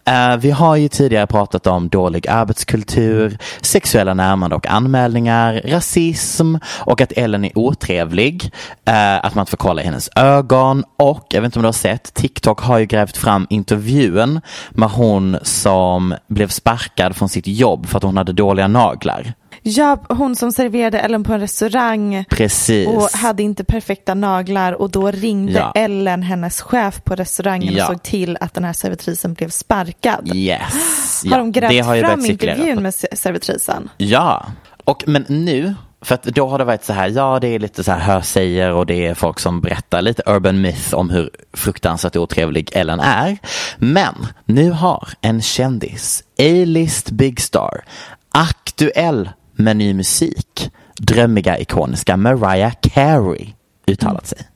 Uh, 0.09 0.37
vi 0.40 0.51
har 0.51 0.77
ju 0.77 0.88
tidigare 0.88 1.27
pratat 1.27 1.66
om 1.66 1.88
dålig 1.88 2.29
arbetskultur, 2.29 3.38
sexuella 3.61 4.14
närmande 4.14 4.57
och 4.57 4.66
anmälningar, 4.66 5.62
rasism 5.64 6.55
och 6.66 7.01
att 7.01 7.12
Ellen 7.12 7.44
är 7.44 7.59
otrevlig, 7.59 8.51
uh, 8.88 9.25
att 9.25 9.35
man 9.35 9.46
får 9.46 9.57
kolla 9.57 9.83
i 9.83 9.85
hennes 9.85 10.11
ögon 10.16 10.85
och, 10.96 11.27
jag 11.31 11.40
vet 11.40 11.49
inte 11.49 11.59
om 11.59 11.62
du 11.62 11.68
har 11.68 11.72
sett, 11.72 12.14
TikTok 12.14 12.61
har 12.61 12.79
ju 12.79 12.87
grävt 12.87 13.16
fram 13.16 13.46
intervjun 13.51 14.40
med 14.70 14.88
hon 14.88 15.38
som 15.42 16.14
blev 16.29 16.49
sparkad 16.49 17.16
från 17.16 17.29
sitt 17.29 17.46
jobb 17.46 17.87
för 17.87 17.96
att 17.96 18.05
hon 18.05 18.16
hade 18.16 18.33
dåliga 18.33 18.68
naglar. 18.68 19.35
Ja, 19.68 19.98
hon 20.09 20.37
som 20.37 20.52
serverade 20.52 21.00
Ellen 21.00 21.24
på 21.24 21.33
en 21.33 21.40
restaurang 21.40 22.24
Precis. 22.31 22.88
och 22.88 23.02
hade 23.02 23.42
inte 23.42 23.64
perfekta 23.64 24.14
naglar 24.14 24.72
och 24.72 24.90
då 24.90 25.11
ringde 25.11 25.52
ja. 25.52 25.72
Ellen 25.74 26.22
hennes 26.22 26.61
chef 26.61 27.05
på 27.05 27.14
restaurangen 27.14 27.74
ja. 27.74 27.85
och 27.85 27.92
såg 27.92 28.02
till 28.02 28.37
att 28.40 28.55
den 28.55 28.64
här 28.64 28.72
servitrisen 28.72 29.35
blev 29.35 29.48
sparkad. 29.48 30.31
Yes. 30.35 31.24
Har 31.31 31.38
de 31.38 31.52
grävt 31.52 31.85
har 31.85 32.00
fram 32.00 32.26
intervjun 32.26 32.83
med 32.83 32.94
servitrisen? 32.94 33.90
Ja, 33.96 34.46
och 34.85 35.05
men 35.07 35.24
nu 35.29 35.74
för 36.00 36.14
att 36.14 36.22
då 36.22 36.48
har 36.48 36.59
det 36.59 36.64
varit 36.64 36.85
så 36.85 36.92
här, 36.92 37.09
ja 37.09 37.38
det 37.40 37.48
är 37.48 37.59
lite 37.59 37.85
så 37.85 37.92
här 37.92 37.98
hörsäger 37.98 38.72
och 38.72 38.87
det 38.87 39.07
är 39.07 39.14
folk 39.14 39.38
som 39.38 39.61
berättar 39.61 40.02
lite 40.02 40.22
urban 40.26 40.61
myth 40.61 40.94
om 40.94 41.11
hur 41.11 41.31
fruktansvärt 41.52 42.16
otrevlig 42.16 42.70
Ellen 42.72 43.00
är. 43.00 43.38
Men 43.76 44.14
nu 44.44 44.70
har 44.70 45.09
en 45.20 45.42
kändis, 45.42 46.24
A-list 46.38 47.11
Big 47.11 47.40
Star, 47.40 47.85
aktuell 48.31 49.31
med 49.57 49.77
ny 49.77 49.95
musik. 49.95 50.71
Drömmiga, 50.99 51.59
ikoniska 51.59 52.16
Mariah 52.16 52.73
Carey 52.83 53.53
uttalat 53.87 54.33
mm. 54.33 54.45
sig. 54.45 54.49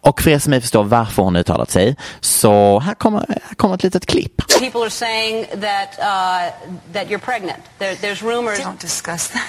Och 0.00 0.22
för 0.22 0.30
er 0.30 0.38
som 0.38 0.54
inte 0.54 0.62
förstår 0.62 0.84
varför 0.84 1.22
hon 1.22 1.36
uttalat 1.36 1.70
sig, 1.70 1.96
så 2.20 2.80
här 2.80 2.94
kommer, 2.94 3.18
här 3.18 3.54
kommer 3.54 3.74
ett 3.74 3.82
litet 3.82 4.06
klipp. 4.06 4.36
People 4.60 4.80
are 4.80 4.90
saying 4.90 5.46
that, 5.60 5.90
uh, 5.98 6.52
that 6.92 7.08
you're 7.08 7.18
pregnant. 7.18 7.62
There, 7.78 7.94
there's 7.94 8.22
rumors. 8.22 8.58
Don't 8.58 8.80
discuss 8.80 9.28
that. 9.28 9.42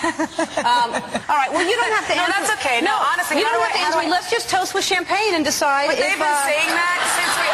um, 0.57 0.89
all 1.27 1.37
right, 1.41 1.51
well 1.53 1.65
you 1.69 1.75
don't 1.81 1.95
have 1.99 2.07
to 2.07 2.13
answer. 2.13 2.31
No, 2.31 2.37
that's 2.37 2.51
okay. 2.59 2.81
No, 2.81 2.91
no 2.91 2.97
honestly, 3.11 3.37
you 3.37 3.43
don't 3.43 3.61
have 3.61 3.73
to 3.73 3.85
answer. 3.85 4.09
Let's 4.09 4.31
just 4.31 4.49
toast 4.49 4.73
with 4.73 4.85
champagne 4.85 5.35
and 5.35 5.45
decide 5.45 5.87
But 5.87 5.99
if, 5.99 6.01
they've 6.03 6.23
been 6.27 6.39
uh, 6.41 6.51
saying 6.51 6.69
that 6.81 6.97
since 7.17 7.33
we... 7.41 7.47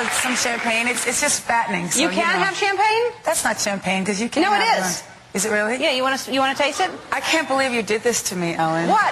uh, 0.00 0.08
some 0.10 0.34
champagne. 0.34 0.88
It's, 0.88 1.06
it's 1.06 1.20
just 1.20 1.42
fattening. 1.42 1.90
So, 1.90 2.02
you 2.02 2.08
can 2.08 2.18
you 2.18 2.38
know. 2.38 2.44
have 2.44 2.56
champagne? 2.56 3.04
That's 3.24 3.44
not 3.44 3.60
champagne 3.60 4.02
because 4.02 4.20
you 4.20 4.28
can 4.28 4.42
No, 4.42 4.54
it 4.54 4.64
is. 4.78 5.02
One. 5.02 5.14
Is 5.34 5.42
it 5.42 5.50
really? 5.50 5.82
Yeah, 5.82 5.90
you 5.90 6.06
want 6.06 6.14
to 6.14 6.30
you 6.30 6.38
want 6.38 6.56
to 6.56 6.62
taste 6.62 6.78
it? 6.78 6.90
I 7.10 7.18
can't 7.18 7.50
believe 7.50 7.74
you 7.74 7.82
did 7.82 8.06
this 8.06 8.22
to 8.30 8.38
me, 8.38 8.54
Ellen. 8.54 8.86
What? 8.86 9.10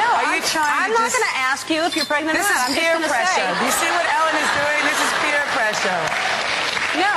No, 0.00 0.08
are 0.08 0.32
you 0.32 0.40
I'm, 0.40 0.48
trying? 0.48 0.88
I'm 0.88 0.92
not 0.96 1.12
just... 1.12 1.20
going 1.20 1.28
to 1.28 1.36
ask 1.44 1.68
you 1.68 1.80
if 1.84 1.92
you're 1.92 2.08
pregnant 2.08 2.40
this 2.40 2.48
or 2.48 2.56
not. 2.56 2.72
Is 2.72 2.80
peer 2.80 2.96
pressure. 3.04 3.52
Say. 3.52 3.60
You 3.60 3.72
see 3.76 3.90
what 3.92 4.06
Ellen 4.16 4.36
is 4.40 4.50
doing? 4.56 4.80
This 4.88 4.96
is 4.96 5.12
peer 5.20 5.44
pressure. 5.52 6.00
No, 6.96 7.14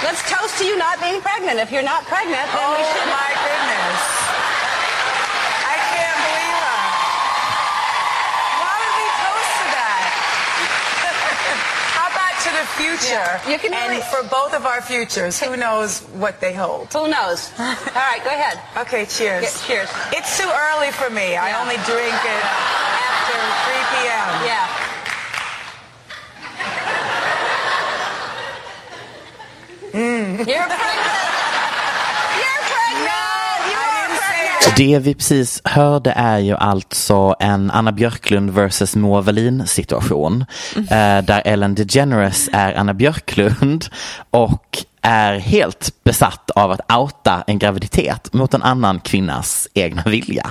let's 0.00 0.24
toast 0.32 0.56
to 0.60 0.64
you 0.64 0.80
not 0.80 0.96
being 1.04 1.20
pregnant. 1.20 1.60
If 1.60 1.68
you're 1.68 1.84
not 1.84 2.08
pregnant, 2.08 2.48
then 2.56 2.64
oh, 2.64 2.72
we 2.72 2.80
should. 2.88 3.04
Oh 3.04 3.12
my 3.12 3.30
goodness. 3.36 4.17
To 12.44 12.50
the 12.50 12.66
future. 12.78 13.14
Yeah. 13.14 13.48
You 13.48 13.58
can 13.58 13.74
and 13.74 13.90
really- 13.90 14.02
for 14.10 14.22
both 14.28 14.54
of 14.54 14.64
our 14.66 14.80
futures, 14.82 15.40
who 15.40 15.56
knows 15.56 16.00
what 16.14 16.40
they 16.40 16.52
hold? 16.52 16.92
Who 16.92 17.08
knows? 17.08 17.50
All 17.58 17.74
right, 17.94 18.22
go 18.24 18.30
ahead. 18.30 18.60
Okay, 18.86 19.04
cheers. 19.06 19.42
Yeah, 19.44 19.66
cheers. 19.66 19.90
It's 20.12 20.38
too 20.38 20.48
early 20.48 20.90
for 20.92 21.10
me. 21.10 21.36
I 21.36 21.60
only 21.60 21.76
drink 21.84 22.14
it 22.14 22.44
after 23.08 23.38
3 23.66 23.82
p.m. 23.92 24.28
Yeah. 24.46 24.66
Mm. 29.92 30.46
You're 30.46 30.66
pregnant. 30.68 31.06
You're 31.06 31.07
Det 34.76 34.98
vi 34.98 35.14
precis 35.14 35.60
hörde 35.64 36.10
är 36.10 36.38
ju 36.38 36.56
alltså 36.56 37.36
en 37.40 37.70
Anna 37.70 37.92
Björklund 37.92 38.50
versus 38.50 38.96
Moa 38.96 39.20
Wallin 39.20 39.66
situation. 39.66 40.44
Eh, 40.76 41.24
där 41.24 41.42
Ellen 41.44 41.74
DeGeneres 41.74 42.48
är 42.52 42.74
Anna 42.74 42.94
Björklund 42.94 43.86
och 44.30 44.84
är 45.02 45.38
helt 45.38 45.90
besatt 46.04 46.50
av 46.50 46.70
att 46.70 46.92
outa 46.92 47.44
en 47.46 47.58
graviditet 47.58 48.32
mot 48.32 48.54
en 48.54 48.62
annan 48.62 49.00
kvinnas 49.00 49.68
egna 49.74 50.02
vilja. 50.06 50.50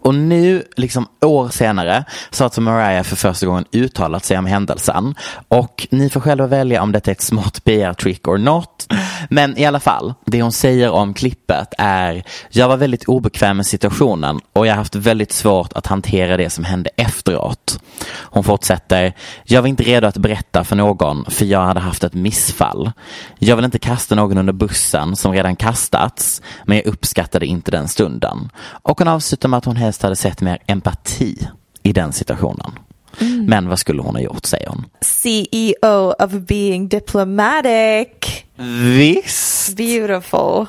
Och 0.00 0.14
nu, 0.14 0.62
liksom 0.76 1.08
år 1.20 1.48
senare, 1.48 2.04
så 2.30 2.42
har 2.42 2.46
alltså 2.46 2.60
Mariah 2.60 3.02
för 3.02 3.16
första 3.16 3.46
gången 3.46 3.64
uttalat 3.72 4.24
sig 4.24 4.38
om 4.38 4.46
händelsen. 4.46 5.14
Och 5.48 5.86
ni 5.90 6.10
får 6.10 6.20
själva 6.20 6.46
välja 6.46 6.82
om 6.82 6.92
detta 6.92 7.10
är 7.10 7.12
ett 7.12 7.20
smart 7.20 7.64
PR-trick 7.64 8.28
or 8.28 8.38
not. 8.38 8.86
Men 9.30 9.58
i 9.58 9.64
alla 9.64 9.80
fall, 9.80 10.14
det 10.24 10.42
hon 10.42 10.52
säger 10.52 10.90
om 10.90 11.14
klippet 11.14 11.74
är 11.78 12.24
Jag 12.50 12.68
var 12.68 12.76
väldigt 12.76 13.04
obekväm 13.04 13.56
med 13.56 13.66
situationen 13.66 14.40
och 14.52 14.66
jag 14.66 14.72
har 14.72 14.76
haft 14.76 14.94
väldigt 14.94 15.32
svårt 15.32 15.72
att 15.72 15.86
hantera 15.86 16.36
det 16.36 16.50
som 16.50 16.64
hände 16.64 16.90
efteråt. 16.96 17.80
Hon 18.10 18.44
fortsätter 18.44 19.12
Jag 19.44 19.62
var 19.62 19.68
inte 19.68 19.82
redo 19.82 20.06
att 20.06 20.16
berätta 20.16 20.64
för 20.64 20.76
någon 20.76 21.24
för 21.24 21.44
jag 21.44 21.60
hade 21.60 21.80
haft 21.80 22.04
ett 22.04 22.14
missfall. 22.14 22.92
Jag 23.38 23.56
vill 23.56 23.64
inte 23.64 23.78
kasta 23.78 24.14
någon 24.14 24.38
under 24.38 24.52
bussen 24.52 25.16
som 25.16 25.32
redan 25.32 25.56
kastats 25.56 26.42
men 26.64 26.76
jag 26.76 26.86
uppskattade 26.86 27.46
inte 27.46 27.70
den 27.70 27.88
stunden. 27.88 28.50
Och 28.82 28.98
hon 28.98 29.08
avslutar 29.08 29.48
med 29.48 29.58
att 29.58 29.64
hon 29.64 29.76
helst 29.76 30.02
hade 30.02 30.16
sett 30.16 30.40
mer 30.40 30.58
empati 30.66 31.48
i 31.82 31.92
den 31.92 32.12
situationen. 32.12 32.72
Men 33.20 33.68
vad 33.68 33.78
skulle 33.78 34.02
hon 34.02 34.14
ha 34.14 34.22
gjort 34.22 34.46
säger 34.46 34.68
hon. 34.68 34.84
CEO 35.00 36.14
of 36.18 36.32
being 36.32 36.88
diplomatic. 36.88 38.08
Visst! 38.56 39.76
Beautiful. 39.76 40.66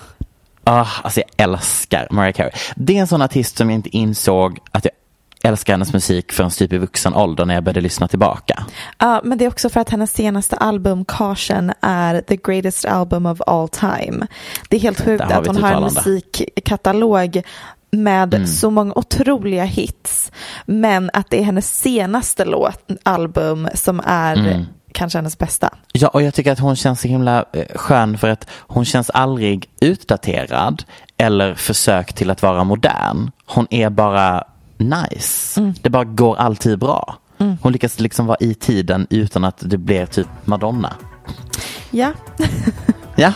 Ah, 0.64 0.88
alltså 1.04 1.20
jag 1.20 1.50
älskar 1.50 2.08
Mariah 2.12 2.34
Carey. 2.34 2.52
Det 2.76 2.98
är 2.98 3.02
en 3.02 3.08
sån 3.08 3.22
artist 3.22 3.58
som 3.58 3.70
jag 3.70 3.76
inte 3.78 3.98
insåg 3.98 4.60
att 4.72 4.86
jag 4.86 4.92
älskar 5.52 5.74
hennes 5.74 5.94
musik 5.94 6.32
förrän 6.32 6.50
typ 6.50 6.74
i 6.74 6.78
vuxen 6.78 7.14
ålder 7.14 7.46
när 7.46 7.54
jag 7.54 7.64
började 7.64 7.82
lyssna 7.82 8.08
tillbaka. 8.08 8.66
Ja, 8.98 9.22
men 9.24 9.38
det 9.38 9.46
är 9.46 9.50
också 9.50 9.70
för 9.70 9.80
att 9.80 9.90
hennes 9.90 10.14
senaste 10.14 10.56
album 10.58 11.06
Caution 11.06 11.72
är 11.82 12.22
the 12.22 12.36
greatest 12.36 12.86
album 12.86 13.26
of 13.26 13.42
all 13.48 13.70
time. 13.70 14.28
Det 14.70 14.76
är 14.76 14.80
helt 14.82 15.02
sjukt 15.06 15.24
att 15.24 15.48
hon 15.48 15.58
har 15.64 15.72
en 15.72 15.84
musikkatalog 15.84 17.42
med 17.92 18.34
Mm. 18.34 18.48
så 18.48 18.70
många 18.70 18.94
otroliga 18.96 19.64
hits. 19.64 20.32
Men 20.66 21.10
att 21.14 21.30
det 21.30 21.40
är 21.40 21.44
hennes 21.44 21.80
senaste 21.80 22.46
låt, 22.46 22.84
album 23.04 23.68
som 23.74 24.02
är 24.06 24.36
Mm. 24.36 24.66
Kanske 24.96 25.18
hennes 25.18 25.38
bästa. 25.38 25.70
Ja, 25.94 26.08
och 26.08 26.22
jag 26.22 26.34
tycker 26.34 26.52
att 26.52 26.60
hon 26.60 26.76
känns 26.76 27.02
så 27.02 27.08
himla 27.08 27.46
eh, 27.54 27.66
skön 27.76 28.18
för 28.18 28.30
att 28.30 28.48
hon 28.52 28.86
känns 28.86 29.10
aldrig 29.10 29.70
utdaterad 29.82 30.84
eller 31.18 31.56
försök 31.56 32.14
till 32.14 32.30
att 32.30 32.42
vara 32.42 32.64
modern. 32.64 33.32
Hon 33.46 33.68
är 33.70 33.90
bara 33.90 34.44
nice. 34.78 35.74
Det 35.82 35.90
bara 35.90 36.04
går 36.04 36.36
alltid 36.38 36.80
bra. 36.80 37.16
Hon 37.62 37.72
lyckas 37.72 38.00
liksom 38.00 38.26
vara 38.26 38.38
i 38.40 38.54
tiden 38.54 39.08
utan 39.10 39.44
att 39.44 39.58
det 39.70 39.78
blir 39.78 40.06
typ 40.06 40.28
Madonna. 40.46 40.94
Ja, 41.92 42.12
Ja. 43.16 43.34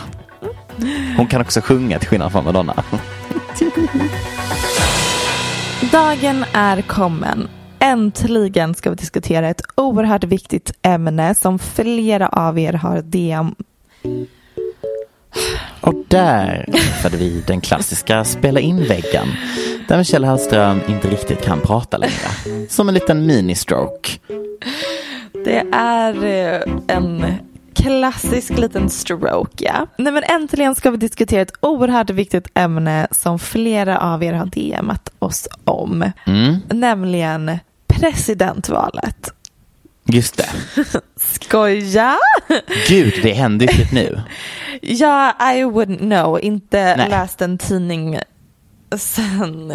Hon 1.16 1.26
kan 1.26 1.40
också 1.40 1.60
sjunga 1.60 1.98
till 1.98 2.08
skillnad 2.08 2.32
från 2.32 2.44
Madonna. 2.44 2.74
dagen 5.92 6.44
är 6.52 6.82
kommen. 6.82 7.48
Äntligen 7.80 8.74
ska 8.74 8.90
vi 8.90 8.96
diskutera 8.96 9.48
ett 9.48 9.62
oerhört 9.74 10.24
viktigt 10.24 10.72
ämne 10.82 11.34
som 11.34 11.58
flera 11.58 12.28
av 12.28 12.58
er 12.58 12.72
har 12.72 13.02
DM 13.02 13.54
Och 15.80 15.94
där 16.08 16.64
träffade 16.72 17.16
vi 17.16 17.44
den 17.46 17.60
klassiska 17.60 18.24
spela 18.24 18.60
in-väggen. 18.60 19.28
Där 19.88 19.98
Michelle 19.98 20.26
Hallström 20.26 20.80
inte 20.88 21.08
riktigt 21.08 21.42
kan 21.42 21.60
prata 21.60 21.96
längre. 21.96 22.66
Som 22.68 22.88
en 22.88 22.94
liten 22.94 23.26
mini-stroke. 23.26 24.18
Det 25.44 25.64
är 25.72 26.24
eh, 26.24 26.96
en 26.96 27.24
klassisk 27.74 28.58
liten 28.58 28.90
stroke, 28.90 29.64
ja. 29.64 29.86
Nej, 29.98 30.12
men 30.12 30.22
äntligen 30.22 30.74
ska 30.74 30.90
vi 30.90 30.96
diskutera 30.96 31.42
ett 31.42 31.52
oerhört 31.60 32.10
viktigt 32.10 32.48
ämne 32.54 33.08
som 33.10 33.38
flera 33.38 33.98
av 33.98 34.22
er 34.24 34.32
har 34.32 34.46
DMat 34.46 35.12
oss 35.18 35.48
om. 35.64 36.12
Mm, 36.26 36.56
Nämligen 36.68 37.58
presidentvalet. 37.90 39.30
just 40.04 40.36
det. 40.36 40.48
Skoja? 41.16 42.16
Gud, 42.88 43.14
det 43.22 43.32
händer 43.32 43.66
ju 43.66 43.72
typ 43.72 43.92
nu. 43.92 44.20
Ja, 44.82 45.32
I 45.40 45.62
wouldn't 45.64 45.98
know. 45.98 46.40
Inte 46.40 46.96
Nej. 46.96 47.10
läst 47.10 47.42
en 47.42 47.58
tidning 47.58 48.18
sen 48.96 49.72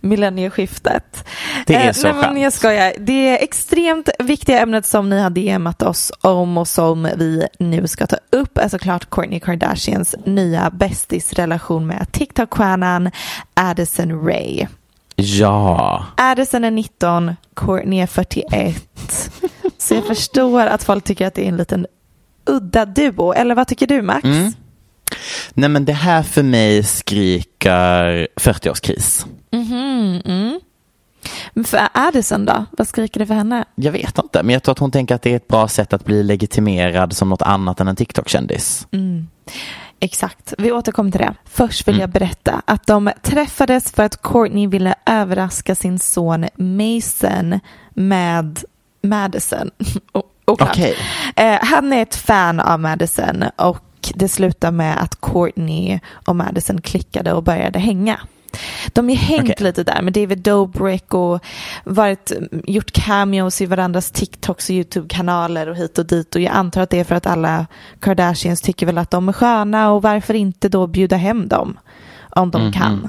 millennieskiftet. 0.00 1.24
Det 1.66 1.74
är 1.74 1.86
Eh, 1.86 1.92
så 1.92 2.12
nej, 2.12 2.32
men 2.32 2.42
jag 2.42 2.52
skojar. 2.52 2.92
Det 2.98 3.28
är 3.28 3.42
extremt 3.44 4.08
viktiga 4.18 4.58
ämnet 4.60 4.86
som 4.86 5.08
ni 5.10 5.20
har 5.20 5.30
DMat 5.30 5.82
oss 5.82 6.12
om 6.20 6.58
och 6.58 6.68
som 6.68 7.08
vi 7.16 7.46
nu 7.58 7.86
ska 7.86 8.06
ta 8.06 8.16
upp 8.32 8.58
är 8.58 8.68
såklart 8.68 9.10
Kourtney 9.10 9.40
Kardashians 9.40 10.14
nya 10.26 10.70
bästisrelation 10.70 11.86
med 11.86 12.06
TikTok-stjärnan 12.12 13.10
Addison 13.54 14.26
Rae. 14.26 14.68
Ja. 15.22 16.06
Addison 16.16 16.64
är 16.64 16.70
19, 16.70 17.36
Kourtney 17.54 18.00
är 18.00 18.06
41. 18.06 19.32
Så 19.78 19.94
jag 19.94 20.06
förstår 20.06 20.66
att 20.66 20.84
folk 20.84 21.04
tycker 21.04 21.26
att 21.26 21.34
det 21.34 21.44
är 21.44 21.48
en 21.48 21.56
liten 21.56 21.86
udda 22.46 22.84
duo. 22.84 23.32
Eller 23.32 23.54
vad 23.54 23.68
tycker 23.68 23.86
du 23.86 24.02
Max? 24.02 24.24
Mm. 24.24 24.52
Nej 25.54 25.68
men 25.68 25.84
det 25.84 25.92
här 25.92 26.22
för 26.22 26.42
mig 26.42 26.82
skriker 26.82 28.28
40-årskris. 28.36 29.26
Men 31.52 31.64
för 31.64 31.88
Addison 31.94 32.44
då? 32.44 32.64
Vad 32.70 32.88
skriker 32.88 33.20
det 33.20 33.26
för 33.26 33.34
henne? 33.34 33.64
Jag 33.74 33.92
vet 33.92 34.18
inte, 34.18 34.42
men 34.42 34.52
jag 34.52 34.62
tror 34.62 34.72
att 34.72 34.78
hon 34.78 34.90
tänker 34.90 35.14
att 35.14 35.22
det 35.22 35.32
är 35.32 35.36
ett 35.36 35.48
bra 35.48 35.68
sätt 35.68 35.92
att 35.92 36.04
bli 36.04 36.22
legitimerad 36.22 37.12
som 37.12 37.28
något 37.28 37.42
annat 37.42 37.80
än 37.80 37.88
en 37.88 37.96
TikTok-kändis. 37.96 38.86
Exakt, 40.04 40.54
vi 40.58 40.72
återkommer 40.72 41.10
till 41.10 41.20
det. 41.20 41.34
Först 41.44 41.88
vill 41.88 41.98
jag 41.98 42.10
berätta 42.10 42.62
att 42.64 42.86
de 42.86 43.10
träffades 43.22 43.92
för 43.92 44.02
att 44.02 44.22
Courtney 44.22 44.66
ville 44.66 44.94
överraska 45.06 45.74
sin 45.74 45.98
son 45.98 46.46
Mason 46.56 47.60
med 47.94 48.64
Madison. 49.02 49.70
O- 50.12 50.22
Oklart. 50.44 50.70
Okej. 50.70 50.96
Eh, 51.36 51.58
han 51.62 51.92
är 51.92 52.02
ett 52.02 52.14
fan 52.16 52.60
av 52.60 52.80
Madison 52.80 53.44
och 53.56 53.84
det 54.14 54.28
slutar 54.28 54.70
med 54.70 55.02
att 55.02 55.20
Courtney 55.20 56.00
och 56.26 56.36
Madison 56.36 56.80
klickade 56.80 57.32
och 57.32 57.42
började 57.42 57.78
hänga. 57.78 58.20
De 58.92 59.08
har 59.08 59.16
hängt 59.16 59.50
Okej. 59.50 59.64
lite 59.64 59.84
där 59.84 60.02
med 60.02 60.12
David 60.12 60.38
Dobrik 60.38 61.14
och 61.14 61.44
varit, 61.84 62.32
gjort 62.64 62.92
cameos 62.92 63.60
i 63.60 63.66
varandras 63.66 64.10
TikToks 64.10 64.68
och 64.68 64.74
YouTube-kanaler 64.74 65.68
och 65.68 65.76
hit 65.76 65.98
och 65.98 66.06
dit. 66.06 66.34
Och 66.34 66.40
jag 66.40 66.52
antar 66.52 66.80
att 66.80 66.90
det 66.90 67.00
är 67.00 67.04
för 67.04 67.14
att 67.14 67.26
alla 67.26 67.66
Kardashians 68.00 68.60
tycker 68.60 68.86
väl 68.86 68.98
att 68.98 69.10
de 69.10 69.28
är 69.28 69.32
sköna 69.32 69.92
och 69.92 70.02
varför 70.02 70.34
inte 70.34 70.68
då 70.68 70.86
bjuda 70.86 71.16
hem 71.16 71.48
dem 71.48 71.78
om 72.30 72.50
de 72.50 72.72
kan. 72.72 73.08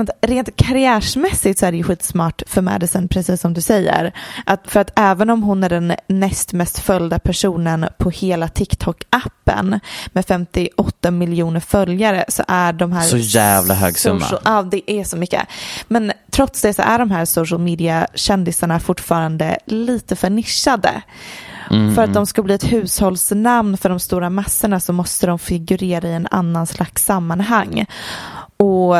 Att 0.00 0.30
rent 0.30 0.56
karriärsmässigt 0.56 1.58
så 1.58 1.66
är 1.66 1.70
det 1.72 1.76
ju 1.78 1.82
skitsmart 1.84 2.42
för 2.46 2.62
Madison, 2.62 3.08
precis 3.08 3.40
som 3.40 3.54
du 3.54 3.60
säger. 3.60 4.12
Att 4.46 4.60
för 4.70 4.80
att 4.80 4.90
även 4.96 5.30
om 5.30 5.42
hon 5.42 5.64
är 5.64 5.68
den 5.68 5.92
näst 6.06 6.52
mest 6.52 6.78
följda 6.78 7.18
personen 7.18 7.86
på 7.98 8.10
hela 8.10 8.46
TikTok-appen 8.46 9.80
med 10.06 10.26
58 10.26 11.10
miljoner 11.10 11.60
följare 11.60 12.24
så 12.28 12.42
är 12.48 12.72
de 12.72 12.92
här... 12.92 13.02
Så 13.02 13.16
jävla 13.16 13.74
hög 13.74 13.98
summa. 13.98 14.20
social- 14.20 14.40
Ja, 14.44 14.62
det 14.62 14.90
är 14.90 15.04
så 15.04 15.16
mycket. 15.16 15.42
Men 15.88 16.12
trots 16.30 16.62
det 16.62 16.74
så 16.74 16.82
är 16.82 16.98
de 16.98 17.10
här 17.10 17.24
social 17.24 17.60
media-kändisarna 17.60 18.80
fortfarande 18.80 19.58
lite 19.66 20.16
för 20.16 20.30
nischade. 20.30 21.02
Mm, 21.70 21.94
För 21.94 22.02
att 22.02 22.14
de 22.14 22.26
ska 22.26 22.42
bli 22.42 22.54
ett 22.54 22.72
hushållsnamn 22.72 23.76
för 23.76 23.88
de 23.88 24.00
stora 24.00 24.30
massorna 24.30 24.80
så 24.80 24.92
måste 24.92 25.26
de 25.26 25.38
figurera 25.38 26.08
i 26.08 26.12
en 26.12 26.28
annan 26.30 26.66
slags 26.66 27.04
sammanhang. 27.04 27.86
Och 28.56 28.96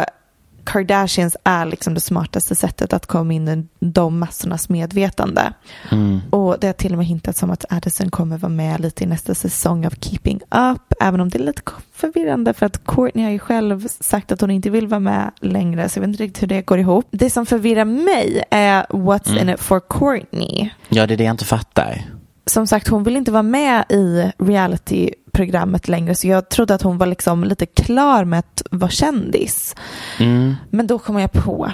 Kardashians 0.65 1.37
är 1.45 1.65
liksom 1.67 1.95
det 1.95 2.01
smartaste 2.01 2.55
sättet 2.55 2.93
att 2.93 3.07
komma 3.07 3.33
in 3.33 3.49
i 3.49 3.67
de 3.81 4.19
massornas 4.19 4.69
medvetande. 4.69 5.53
Mm. 5.91 6.21
Och 6.31 6.57
det 6.61 6.67
har 6.67 6.73
till 6.73 6.93
och 6.93 6.99
med 6.99 7.07
hintats 7.07 7.43
om 7.43 7.51
att 7.51 7.65
Addison 7.69 8.11
kommer 8.11 8.39
vara 8.39 8.53
med 8.53 8.81
lite 8.81 9.05
i 9.05 9.07
nästa 9.07 9.35
säsong 9.35 9.87
av 9.87 9.91
Keeping 9.91 10.41
Up, 10.41 10.95
även 11.01 11.21
om 11.21 11.29
det 11.29 11.39
är 11.39 11.43
lite 11.43 11.63
förvirrande 11.93 12.53
för 12.55 12.67
att 12.67 12.85
Courtney 12.85 13.25
har 13.25 13.33
ju 13.33 13.39
själv 13.39 13.89
sagt 13.89 14.33
att 14.33 14.41
hon 14.41 14.51
inte 14.51 14.71
vill 14.71 14.87
vara 14.87 15.01
med 15.01 15.31
längre, 15.41 15.89
så 15.89 15.99
jag 15.99 16.01
vet 16.01 16.09
inte 16.09 16.23
riktigt 16.23 16.43
hur 16.43 16.49
det 16.49 16.63
går 16.63 16.79
ihop. 16.79 17.07
Det 17.11 17.31
som 17.31 17.47
förvirrar 17.47 17.85
mig 17.85 18.45
är 18.51 18.83
what's 18.91 19.31
Mm. 19.31 19.49
in 19.49 19.55
it 19.55 19.61
for 19.61 19.81
Courtney. 19.81 20.71
Ja, 20.89 21.07
det 21.07 21.15
är 21.15 21.19
det 21.19 21.25
jag 21.25 21.35
inte 21.35 21.45
fattar. 21.45 22.03
Som 22.47 22.67
sagt, 22.67 22.89
hon 22.89 23.03
vill 23.05 23.17
inte 23.17 23.31
vara 23.31 23.43
med 23.43 23.85
i 23.89 24.33
realityprogrammet 24.39 25.89
längre 25.89 26.15
så 26.15 26.27
jag 26.27 26.49
trodde 26.49 26.75
att 26.75 26.83
hon 26.83 26.99
var 26.99 27.07
liksom 27.07 27.45
lite 27.45 27.67
klar 27.67 28.25
med 28.25 28.39
att 28.39 28.63
vara 28.71 28.91
kändis. 28.91 29.77
Mm. 30.21 30.55
Men 30.71 30.87
då 30.87 30.99
kom 30.99 31.19
jag 31.19 31.33
på 31.33 31.73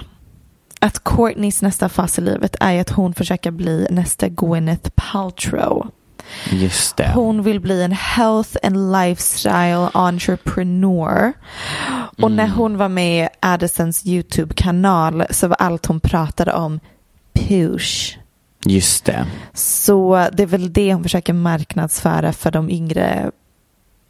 att 0.80 1.04
Courtneys 1.04 1.62
nästa 1.62 1.88
fas 1.88 2.18
i 2.18 2.22
livet 2.22 2.56
är 2.60 2.80
att 2.80 2.90
hon 2.90 3.14
försöker 3.14 3.50
bli 3.50 3.86
nästa 3.90 4.28
Gwyneth 4.28 4.90
Paltrow. 4.94 5.90
Just 6.50 6.96
det. 6.96 7.12
Hon 7.14 7.42
vill 7.42 7.60
bli 7.60 7.82
en 7.82 7.92
health 7.92 8.56
and 8.62 8.92
lifestyle 8.92 9.88
entrepreneur. 9.94 11.32
Och 12.22 12.30
när 12.30 12.48
hon 12.48 12.76
var 12.76 12.88
med 12.88 13.24
i 13.24 13.28
Addisons 13.40 14.06
YouTube-kanal 14.06 15.24
så 15.30 15.48
var 15.48 15.56
allt 15.56 15.86
hon 15.86 16.00
pratade 16.00 16.52
om 16.52 16.80
push. 17.32 18.19
Just 18.64 19.04
det. 19.04 19.26
Så 19.54 20.28
det 20.32 20.42
är 20.42 20.46
väl 20.46 20.72
det 20.72 20.94
hon 20.94 21.02
försöker 21.02 21.32
marknadsföra 21.32 22.32
för 22.32 22.50
de 22.50 22.70
yngre 22.70 23.30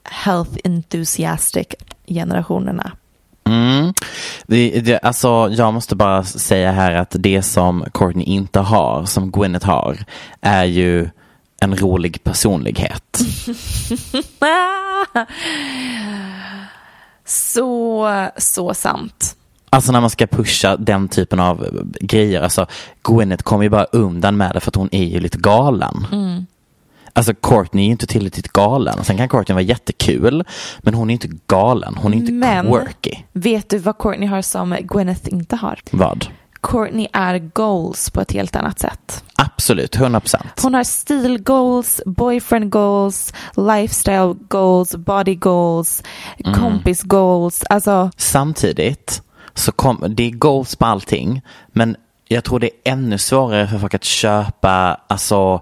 health 0.04 0.58
enthusiastic 0.64 1.66
generationerna. 2.06 2.92
Mm. 3.44 3.94
Det, 4.46 4.80
det, 4.80 4.98
alltså, 4.98 5.48
jag 5.50 5.74
måste 5.74 5.96
bara 5.96 6.24
säga 6.24 6.72
här 6.72 6.92
att 6.92 7.16
det 7.18 7.42
som 7.42 7.84
Courtney 7.94 8.24
inte 8.24 8.60
har, 8.60 9.04
som 9.04 9.30
Gwyneth 9.30 9.66
har, 9.66 10.04
är 10.40 10.64
ju 10.64 11.08
en 11.60 11.76
rolig 11.76 12.24
personlighet. 12.24 13.20
så, 17.24 18.28
så 18.36 18.74
sant. 18.74 19.36
Alltså 19.70 19.92
när 19.92 20.00
man 20.00 20.10
ska 20.10 20.26
pusha 20.26 20.76
den 20.76 21.08
typen 21.08 21.40
av 21.40 21.84
grejer. 22.00 22.42
Alltså 22.42 22.66
Gwyneth 23.02 23.42
kommer 23.44 23.62
ju 23.64 23.68
bara 23.70 23.84
undan 23.84 24.36
med 24.36 24.54
det 24.54 24.60
för 24.60 24.70
att 24.70 24.74
hon 24.76 24.88
är 24.92 25.04
ju 25.04 25.20
lite 25.20 25.38
galen. 25.38 26.06
Mm. 26.12 26.46
Alltså 27.12 27.34
Courtney 27.34 27.82
är 27.84 27.86
ju 27.86 27.92
inte 27.92 28.06
tillräckligt 28.06 28.48
galen. 28.52 29.04
Sen 29.04 29.16
kan 29.16 29.28
Courtney 29.28 29.54
vara 29.54 29.62
jättekul. 29.62 30.44
Men 30.78 30.94
hon 30.94 31.10
är 31.10 31.14
inte 31.14 31.28
galen. 31.46 31.94
Hon 31.96 32.12
är 32.14 32.16
inte 32.18 32.32
Men 32.32 32.66
quirky. 32.72 33.16
vet 33.32 33.68
du 33.70 33.78
vad 33.78 33.98
Courtney 33.98 34.28
har 34.28 34.42
som 34.42 34.76
Gwyneth 34.80 35.28
inte 35.32 35.56
har? 35.56 35.78
Vad? 35.90 36.26
Courtney 36.62 37.06
är 37.12 37.38
goals 37.38 38.10
på 38.10 38.20
ett 38.20 38.32
helt 38.32 38.56
annat 38.56 38.78
sätt. 38.78 39.24
Absolut, 39.36 39.96
100 39.96 40.20
procent. 40.20 40.60
Hon 40.62 40.74
har 40.74 40.84
stil 40.84 41.42
goals, 41.42 42.00
boyfriend 42.06 42.70
goals, 42.70 43.34
lifestyle 43.56 44.34
goals, 44.48 44.96
body 44.96 45.34
goals, 45.34 46.02
Mm. 46.44 46.58
kompis 46.60 47.02
goals. 47.02 47.62
Alltså, 47.70 48.10
Samtidigt 48.16 49.22
så 49.54 49.72
kom, 49.72 50.04
det 50.08 50.22
är 50.22 50.30
goals 50.30 50.76
på 50.76 50.86
allting. 50.86 51.42
Men 51.68 51.96
jag 52.28 52.44
tror 52.44 52.60
det 52.60 52.66
är 52.84 52.92
ännu 52.92 53.18
svårare 53.18 53.68
för 53.68 53.78
folk 53.78 53.94
att 53.94 54.04
köpa 54.04 55.00
alltså, 55.06 55.60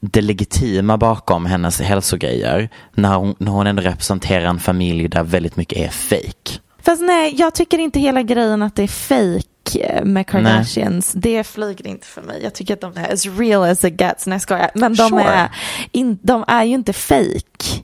det 0.00 0.20
legitima 0.20 0.96
bakom 0.98 1.46
hennes 1.46 1.80
hälsogrejer. 1.80 2.68
När 2.94 3.14
hon, 3.16 3.34
när 3.38 3.50
hon 3.52 3.66
ändå 3.66 3.82
representerar 3.82 4.44
en 4.44 4.60
familj 4.60 5.08
där 5.08 5.22
väldigt 5.22 5.56
mycket 5.56 5.78
är 5.78 5.88
fake. 5.88 6.60
fast 6.82 7.02
nej, 7.02 7.34
jag 7.38 7.54
tycker 7.54 7.78
inte 7.78 8.00
hela 8.00 8.22
grejen 8.22 8.62
att 8.62 8.76
det 8.76 8.82
är 8.82 8.88
fake 8.88 10.02
med 10.04 10.26
Kardashians. 10.26 11.12
Det 11.12 11.44
flyger 11.44 11.86
inte 11.86 12.06
för 12.06 12.22
mig. 12.22 12.40
Jag 12.42 12.54
tycker 12.54 12.74
att 12.74 12.80
de 12.80 12.92
är 12.96 13.12
as 13.12 13.26
real 13.26 13.62
as 13.64 13.84
it 13.84 14.00
gets. 14.00 14.26
Nej, 14.26 14.34
jag 14.34 14.42
skojar. 14.42 14.70
Men 14.74 14.94
de, 14.94 15.08
Sure. 15.08 15.22
är, 15.22 15.48
in, 15.92 16.18
de 16.22 16.44
är 16.48 16.64
ju 16.64 16.74
inte 16.74 16.92
fake. 16.92 17.82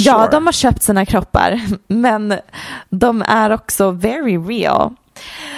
Ja, 0.00 0.14
Sure. 0.18 0.28
de 0.30 0.46
har 0.46 0.52
köpt 0.52 0.82
sina 0.82 1.06
kroppar, 1.06 1.60
men 1.86 2.34
de 2.90 3.22
är 3.28 3.50
också 3.50 3.90
very 3.90 4.38
real. 4.38 4.94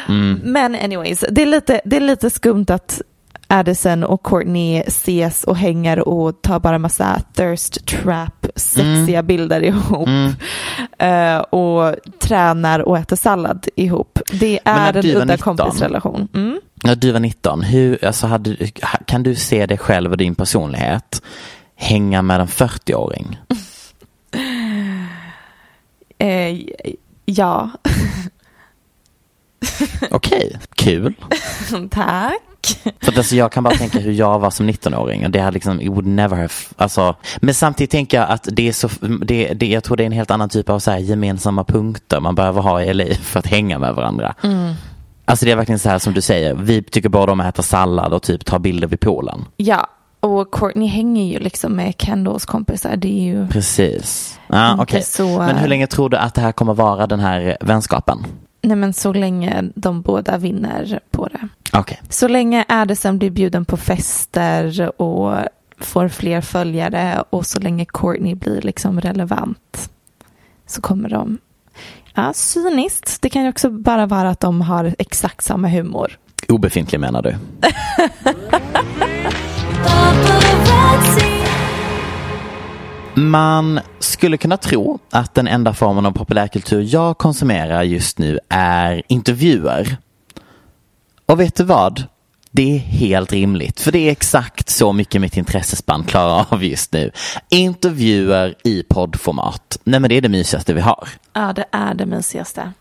Mm. 0.09 0.40
Men 0.45 0.74
anyways, 0.74 1.24
det 1.30 1.43
är 1.43 1.47
lite, 1.47 1.80
det 1.84 1.97
är 1.97 2.01
lite 2.01 2.30
skumt 2.30 2.66
att 2.68 3.01
Addison 3.47 4.05
och 4.05 4.22
Courtney 4.22 4.80
ses 4.86 5.45
och 5.45 5.57
hänger 5.57 6.09
och 6.09 6.43
tar 6.43 6.61
bara 6.61 6.78
massa 6.78 7.20
thirst 7.34 7.86
trap 7.86 8.47
sexiga 8.57 9.22
bilder 9.22 9.62
ihop. 9.62 10.09
Eh, 10.99 11.38
och 11.38 11.95
tränar 12.20 12.80
och 12.80 12.99
äter 12.99 13.16
sallad 13.16 13.68
ihop. 13.76 14.18
Det 14.32 14.61
är 14.64 14.97
en 14.97 15.07
udda 15.07 15.24
19, 15.24 15.38
kompisrelation. 15.38 16.28
Mm. 16.34 16.61
När 16.84 16.97
du 16.97 17.12
var 17.12 17.20
19, 17.20 17.62
hur, 17.62 18.05
alltså 18.05 18.26
hade, 18.26 18.57
kan 19.07 19.22
du 19.22 19.34
se 19.34 19.66
dig 19.66 19.78
själv 19.78 20.11
och 20.11 20.16
din 20.16 20.34
personlighet 20.34 21.22
hänga 21.76 22.22
med 22.22 22.40
en 22.40 22.47
40-åring? 22.47 23.40
Eh, 26.23 26.59
ja, 27.25 27.70
Okej, 30.11 30.59
kul. 30.75 31.14
tack. 31.91 32.39
För 33.01 33.12
att 33.12 33.18
alltså 33.18 33.37
jag 33.37 33.53
kan 33.53 33.64
bara 33.64 33.75
tänka 33.75 33.99
hur 33.99 34.12
jag 34.12 34.39
var 34.39 34.51
som 34.51 34.70
19-åring 34.70 35.25
och 35.25 35.31
det 35.31 35.41
hade 35.41 35.55
liksom, 35.55 35.81
it 35.81 35.89
would 35.89 36.07
never 36.07 36.37
have, 36.37 36.53
alltså, 36.77 37.16
men 37.37 37.55
samtidigt 37.55 37.91
tänker 37.91 38.18
jag 38.18 38.31
att 38.31 38.49
det 38.53 38.68
är 38.68 38.73
så, 38.73 38.89
det, 39.25 39.55
det, 39.55 39.66
jag 39.66 39.85
tror 39.85 39.97
det 39.97 40.03
är 40.03 40.07
en 40.07 40.12
helt 40.12 40.31
annan 40.31 40.49
typ 40.49 40.68
av 40.68 40.79
så 40.79 40.91
här 40.91 40.99
gemensamma 40.99 41.64
punkter 41.64 42.20
man 42.20 42.35
behöver 42.35 42.61
ha 42.61 42.83
i 42.83 42.95
LA 42.95 43.05
för 43.23 43.39
att 43.39 43.47
hänga 43.47 43.79
med 43.79 43.95
varandra. 43.95 44.35
Alltså 45.25 45.45
det 45.45 45.53
är 45.53 45.57
verkligen 45.57 45.79
så 45.79 45.89
här 45.89 45.99
som 45.99 46.14
du 46.14 46.20
säger, 46.20 46.55
vi 46.55 46.83
tycker 46.83 47.09
båda 47.09 47.33
om 47.33 47.41
att 47.41 47.47
äta 47.47 47.62
sallad 47.62 48.12
och 48.12 48.23
typ 48.23 48.45
ta 48.45 48.59
bilder 48.59 48.89
vid 48.89 49.01
poolen. 49.01 49.45
Ja, 49.57 49.87
och 50.23 50.51
Courtney 50.55 50.89
hänger 50.89 51.25
ju 51.33 51.39
liksom 51.39 51.73
med 51.73 51.95
Kendalls 51.99 52.45
kompisar. 52.45 52.97
Det 52.97 53.09
är 53.09 53.23
ju... 53.25 53.49
Precis. 53.49 54.39
Inte 54.53 54.77
okej. 54.79 55.03
så- 55.03 55.39
Men 55.39 55.57
hur 55.57 55.68
länge 55.68 55.87
tror 55.87 56.09
du 56.09 56.16
att 56.16 56.35
det 56.35 56.41
här 56.41 56.53
kommer 56.53 56.75
vara 56.75 57.07
den 57.07 57.20
här 57.20 57.57
vänskapen? 57.61 58.18
Nej 58.62 58.77
men 58.77 58.93
så 58.93 59.12
länge 59.12 59.62
de 59.75 60.03
båda 60.03 60.39
vinner 60.39 61.01
på 61.11 61.27
det. 61.29 61.49
Okej. 61.73 62.01
Så 62.09 62.29
länge 62.29 62.64
Addison 62.68 63.18
blir 63.18 63.31
bjuden 63.31 63.64
på 63.64 63.77
fester 63.77 64.93
och 65.03 65.37
får 65.79 66.09
fler 66.09 66.41
följare 66.41 67.25
och 67.31 67.47
så 67.47 67.61
länge 67.61 67.85
Courtney 67.85 68.35
blir 68.35 68.61
liksom 68.62 69.01
relevant 69.01 69.91
så 70.66 70.81
kommer 70.81 71.09
de. 71.09 71.39
Ja, 72.14 72.33
cyniskt. 72.35 73.23
Det 73.23 73.29
kan 73.29 73.43
ju 73.43 73.49
också 73.49 73.70
bara 73.70 74.07
vara 74.07 74.31
att 74.31 74.41
de 74.41 74.61
har 74.61 74.95
exakt 74.99 75.45
samma 75.45 75.68
humor. 75.68 76.18
Obefintlig 76.49 77.01
menar 77.01 77.23
du? 77.23 77.37
Man 83.15 83.81
skulle 83.99 84.37
kunna 84.37 84.57
tro 84.57 84.99
att 85.11 85.35
den 85.35 85.49
enda 85.49 85.75
formen 85.75 86.07
av 86.07 86.13
populärkultur 86.13 86.87
jag 86.89 87.19
konsumerar 87.19 87.83
just 87.83 88.19
nu 88.19 88.39
är 88.49 89.03
intervjuer. 89.09 89.97
Och 91.27 91.41
vet 91.41 91.57
du 91.57 91.65
vad? 91.65 92.05
Det 92.51 92.75
är 92.75 92.79
helt 92.79 93.33
rimligt, 93.33 93.81
för 93.81 93.93
det 93.93 93.99
är 93.99 94.13
exakt 94.13 94.69
så 94.69 94.93
mycket 94.93 95.21
mitt 95.21 95.37
intressespann 95.37 96.05
klarar 96.05 96.47
av 96.51 96.65
just 96.65 96.93
nu. 96.93 97.11
Intervjuer 97.49 98.55
i 98.65 98.83
poddformat. 98.83 99.79
Nej 99.85 100.01
men 100.01 100.09
det 100.09 100.17
är 100.17 100.21
det 100.21 100.29
mysigaste 100.29 100.75
vi 100.75 100.81
har. 100.81 101.09
Ja, 101.33 101.53
det 101.53 101.65
är 101.71 101.95
det 101.95 102.07
mysigaste. 102.07 102.73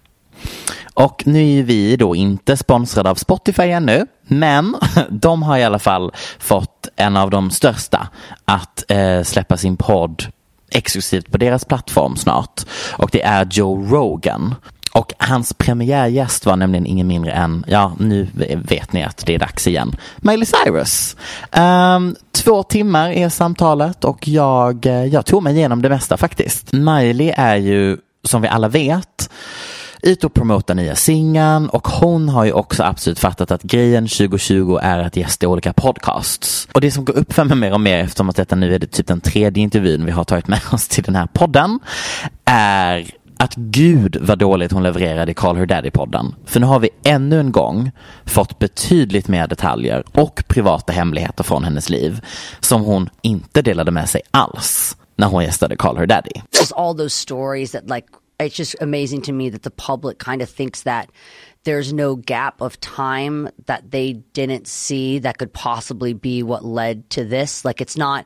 Och 0.93 1.23
nu 1.25 1.59
är 1.59 1.63
vi 1.63 1.95
då 1.95 2.15
inte 2.15 2.57
sponsrade 2.57 3.09
av 3.09 3.15
Spotify 3.15 3.63
ännu, 3.63 4.05
men 4.27 4.75
de 5.09 5.43
har 5.43 5.57
i 5.57 5.63
alla 5.63 5.79
fall 5.79 6.11
fått 6.39 6.87
en 6.95 7.17
av 7.17 7.29
de 7.29 7.51
största 7.51 8.07
att 8.45 8.91
eh, 8.91 9.23
släppa 9.23 9.57
sin 9.57 9.77
podd 9.77 10.25
exklusivt 10.71 11.31
på 11.31 11.37
deras 11.37 11.65
plattform 11.65 12.15
snart. 12.15 12.61
Och 12.91 13.09
det 13.11 13.21
är 13.21 13.47
Joe 13.51 13.87
Rogan. 13.89 14.55
Och 14.93 15.13
hans 15.17 15.53
premiärgäst 15.53 16.45
var 16.45 16.55
nämligen 16.55 16.85
ingen 16.85 17.07
mindre 17.07 17.31
än, 17.31 17.65
ja 17.67 17.95
nu 17.99 18.27
vet 18.69 18.93
ni 18.93 19.03
att 19.03 19.25
det 19.25 19.35
är 19.35 19.39
dags 19.39 19.67
igen, 19.67 19.95
Miley 20.17 20.45
Cyrus. 20.45 21.15
Um, 21.51 22.15
två 22.31 22.63
timmar 22.63 23.09
är 23.09 23.29
samtalet 23.29 24.05
och 24.05 24.27
jag, 24.27 24.85
eh, 24.85 25.05
jag 25.05 25.25
tog 25.25 25.43
mig 25.43 25.57
igenom 25.57 25.81
det 25.81 25.89
mesta 25.89 26.17
faktiskt. 26.17 26.71
Miley 26.73 27.33
är 27.37 27.55
ju, 27.55 27.97
som 28.23 28.41
vi 28.41 28.47
alla 28.47 28.67
vet, 28.67 29.29
ut 30.01 30.23
och 30.23 30.33
promota 30.33 30.73
nya 30.73 30.95
singeln 30.95 31.69
och 31.69 31.87
hon 31.87 32.29
har 32.29 32.45
ju 32.45 32.51
också 32.51 32.83
absolut 32.83 33.19
fattat 33.19 33.51
att 33.51 33.63
grejen 33.63 34.07
2020 34.07 34.79
är 34.81 34.99
att 34.99 35.15
gästa 35.15 35.47
olika 35.47 35.73
podcasts. 35.73 36.67
Och 36.73 36.81
det 36.81 36.91
som 36.91 37.05
går 37.05 37.17
upp 37.17 37.33
för 37.33 37.43
mig 37.43 37.57
mer 37.57 37.73
och 37.73 37.81
mer 37.81 37.97
eftersom 37.97 38.29
att 38.29 38.35
detta 38.35 38.55
nu 38.55 38.75
är 38.75 38.79
det 38.79 38.87
typ 38.87 39.07
den 39.07 39.21
tredje 39.21 39.63
intervjun 39.63 40.05
vi 40.05 40.11
har 40.11 40.23
tagit 40.23 40.47
med 40.47 40.61
oss 40.71 40.87
till 40.87 41.03
den 41.03 41.15
här 41.15 41.27
podden 41.33 41.79
är 42.45 43.11
att 43.37 43.55
gud 43.55 44.17
vad 44.21 44.39
dåligt 44.39 44.71
hon 44.71 44.83
levererade 44.83 45.31
i 45.31 45.35
Call 45.35 45.57
Her 45.57 45.65
Daddy-podden. 45.65 46.35
För 46.45 46.59
nu 46.59 46.65
har 46.65 46.79
vi 46.79 46.89
ännu 47.03 47.39
en 47.39 47.51
gång 47.51 47.91
fått 48.25 48.59
betydligt 48.59 49.27
mer 49.27 49.47
detaljer 49.47 50.03
och 50.11 50.43
privata 50.47 50.93
hemligheter 50.93 51.43
från 51.43 51.63
hennes 51.63 51.89
liv 51.89 52.21
som 52.59 52.81
hon 52.81 53.09
inte 53.21 53.61
delade 53.61 53.91
med 53.91 54.09
sig 54.09 54.21
alls 54.31 54.97
när 55.15 55.27
hon 55.27 55.43
gästade 55.43 55.75
Call 55.75 55.97
Her 55.97 56.05
Daddy. 56.05 56.41
just 56.59 56.71
all 56.71 56.97
those 56.97 57.15
stories 57.15 57.71
that 57.71 57.83
like 57.89 58.07
it's 58.41 58.55
just 58.55 58.75
amazing 58.81 59.21
to 59.23 59.31
me 59.31 59.49
that 59.49 59.63
the 59.63 59.71
public 59.71 60.19
kind 60.19 60.41
of 60.41 60.49
thinks 60.49 60.83
that 60.83 61.09
there's 61.63 61.93
no 61.93 62.15
gap 62.15 62.61
of 62.61 62.79
time 62.79 63.49
that 63.65 63.91
they 63.91 64.13
didn't 64.33 64.67
see 64.67 65.19
that 65.19 65.37
could 65.37 65.53
possibly 65.53 66.13
be 66.13 66.43
what 66.43 66.65
led 66.65 67.09
to 67.11 67.23
this. 67.23 67.63
Like 67.63 67.81
it's 67.81 67.97
not 67.97 68.25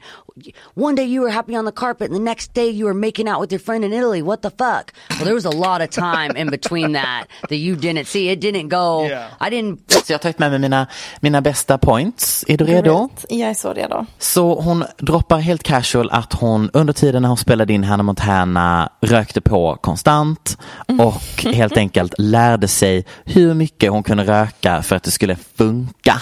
one 0.74 0.96
day 0.96 1.06
you 1.06 1.22
were 1.22 1.30
happy 1.30 1.56
on 1.56 1.66
the 1.66 1.72
carpet 1.72 2.10
and 2.10 2.16
the 2.16 2.24
next 2.24 2.54
day 2.54 2.70
you 2.70 2.86
were 2.86 2.94
making 2.94 3.28
out 3.28 3.40
with 3.40 3.52
your 3.52 3.60
friend 3.60 3.86
in 3.86 3.94
Italy. 3.94 4.22
What 4.22 4.42
the 4.42 4.50
fuck? 4.50 4.94
Well, 5.10 5.26
there 5.26 5.34
was 5.34 5.46
a 5.46 5.50
lot 5.50 5.82
of 5.82 5.90
time 5.90 6.36
in 6.36 6.50
between 6.50 6.94
that 6.94 7.28
that 7.50 7.56
you 7.56 7.76
didn't 7.76 8.08
see. 8.08 8.30
It 8.30 8.42
didn't 8.42 8.70
go. 8.70 9.06
Yeah. 9.06 9.30
I 9.40 9.50
didn't. 9.50 9.92
Så 10.06 10.14
jag 10.14 10.18
har 10.18 10.22
tagit 10.22 10.40
med 10.40 10.52
mig 10.52 10.60
mina, 10.60 10.88
mina 11.20 11.42
bästa 11.42 11.78
points. 11.78 12.46
Är 12.48 12.58
du 12.58 12.66
redo? 12.66 13.10
Jag 13.30 13.50
är 13.50 13.54
så 13.54 13.74
redo. 13.74 14.06
Så 14.20 14.62
hon 14.62 14.86
droppar 14.98 15.40
helt 15.40 15.64
casual 15.64 16.10
att 16.12 16.34
hon 16.34 16.70
under 16.74 16.94
tiden 16.94 17.22
när 17.22 17.30
hon 17.30 17.38
spelade 17.38 17.74
in 17.74 17.84
Hannah 17.84 18.04
Montana 18.04 18.90
rökte 19.02 19.42
på 19.42 19.78
konstant 19.82 20.58
mm. 20.88 21.08
och 21.08 21.44
helt 21.54 21.78
enkelt 21.78 22.14
lärde 22.18 22.68
sig 22.68 23.06
hur 23.26 23.54
mycket 23.54 23.92
hon 23.92 24.04
kunde 24.04 24.24
röka 24.24 24.82
för 24.84 24.96
att 24.96 25.04
det 25.04 25.12
skulle 25.12 25.36
funka. 25.36 26.22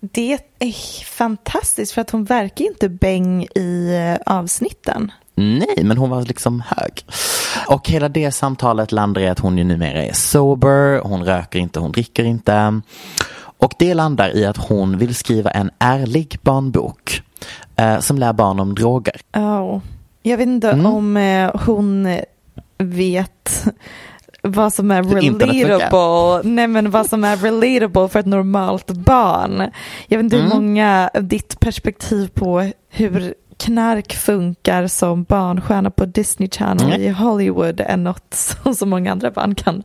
Det 0.00 0.38
är 0.58 0.72
fantastiskt 1.04 1.92
för 1.92 2.00
att 2.00 2.10
hon 2.10 2.24
verkar 2.24 2.64
inte 2.64 2.88
bäng 2.88 3.42
i 3.54 3.94
eh, 4.26 4.34
avsnitten. 4.34 5.12
Nej, 5.34 5.80
men 5.82 5.98
hon 5.98 6.10
var 6.10 6.22
liksom 6.22 6.62
hög. 6.66 7.04
Och 7.68 7.88
hela 7.88 8.08
det 8.08 8.32
samtalet 8.32 8.92
landar 8.92 9.20
i 9.20 9.28
att 9.28 9.38
hon 9.38 9.58
ju 9.58 9.64
numera 9.64 10.04
är 10.04 10.12
sober, 10.12 11.00
hon 11.00 11.24
röker 11.24 11.58
inte, 11.58 11.80
hon 11.80 11.92
dricker 11.92 12.24
inte. 12.24 12.80
Och 13.58 13.72
det 13.78 13.94
landar 13.94 14.36
i 14.36 14.44
att 14.46 14.56
hon 14.56 14.98
vill 14.98 15.14
skriva 15.14 15.50
en 15.50 15.70
ärlig 15.78 16.38
barnbok 16.42 17.22
eh, 17.76 17.98
som 18.00 18.18
lär 18.18 18.32
barn 18.32 18.60
om 18.60 18.74
droger. 18.74 19.20
Oh. 19.34 19.80
Jag 20.22 20.36
vet 20.36 20.46
inte 20.46 20.70
Mm. 20.70 20.86
om 20.86 21.16
eh, 21.16 21.50
hon 21.64 22.18
vet 22.78 23.64
vad 24.46 24.72
som 24.74 24.90
är 24.90 25.02
Hur 25.02 25.14
relatable. 25.20 26.50
Nej 26.50 26.66
men 26.66 26.90
vad 26.90 27.06
som 27.06 27.24
är 27.24 27.36
relatable 27.36 28.08
för 28.08 28.18
ett 28.20 28.26
normalt 28.26 28.90
barn. 28.90 29.70
Jag 30.08 30.18
vet 30.18 30.24
inte 30.24 30.36
hur 30.36 30.44
Mm. 30.46 30.56
många, 30.56 31.10
ditt 31.20 31.60
perspektiv 31.60 32.28
på 32.34 32.70
hur 32.90 33.34
knark 33.58 34.14
funkar 34.14 34.86
som 34.86 35.24
barnstjärna 35.24 35.90
på 35.90 36.04
Disney 36.04 36.48
Channel 36.50 36.88
Nej. 36.88 37.04
i 37.04 37.08
Hollywood 37.08 37.80
är 37.80 37.96
något 37.96 38.34
som 38.62 38.74
så 38.74 38.86
många 38.86 39.12
andra 39.12 39.30
barn 39.30 39.54
kan 39.54 39.82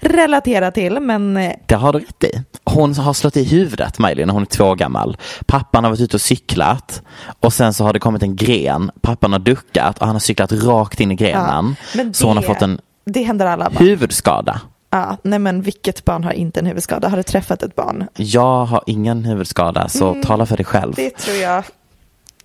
relatera 0.00 0.70
till. 0.70 1.00
Men 1.00 1.36
eh, 1.36 1.52
Det 1.66 1.74
har 1.74 1.92
du 1.92 1.98
rätt 1.98 2.24
i. 2.24 2.42
Hon 2.64 2.94
har 2.94 3.12
slått 3.12 3.36
i 3.36 3.44
huvudet, 3.44 3.98
Miley, 3.98 4.26
när 4.26 4.32
hon 4.32 4.42
är 4.42 4.46
två 4.46 4.64
år 4.64 4.74
gammal. 4.76 5.16
Pappan 5.46 5.84
har 5.84 5.90
varit 5.90 6.00
ute 6.00 6.16
och 6.16 6.20
cyklat 6.20 7.02
och 7.40 7.52
sen 7.52 7.74
så 7.74 7.84
har 7.84 7.92
det 7.92 7.98
kommit 7.98 8.22
en 8.22 8.36
gren. 8.36 8.90
Pappan 9.00 9.32
har 9.32 9.38
duckat 9.38 9.98
och 9.98 10.06
han 10.06 10.14
har 10.14 10.20
cyklat 10.20 10.52
rakt 10.52 11.00
in 11.00 11.12
i 11.12 11.14
grenen. 11.14 11.76
men 11.94 12.14
så 12.14 12.26
hon 12.26 12.36
har 12.36 12.42
det- 12.42 12.48
fått 12.48 12.62
en 12.62 12.80
det 13.06 13.22
händer 13.22 13.46
alla 13.46 13.70
barn. 13.70 13.86
huvudskada. 13.86 14.60
Ja, 14.90 15.16
nej 15.22 15.38
men 15.38 15.62
vilket 15.62 16.04
barn 16.04 16.24
har 16.24 16.32
inte 16.32 16.60
en 16.60 16.66
huvudskada? 16.66 17.08
Har 17.08 17.16
du 17.16 17.22
träffat 17.22 17.62
ett 17.62 17.74
barn? 17.74 18.08
Jag 18.16 18.64
har 18.64 18.82
ingen 18.86 19.24
huvudskada, 19.24 19.88
så 19.88 20.08
Mm, 20.08 20.22
tala 20.22 20.46
för 20.46 20.56
dig 20.56 20.66
själv. 20.66 20.92
Det 20.94 21.10
tror 21.10 21.36
jag. 21.36 21.64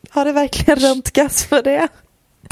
Har 0.09 0.25
du 0.25 0.31
verkligen 0.31 0.79
röntgas 0.79 1.43
för 1.43 1.63
det? 1.63 1.87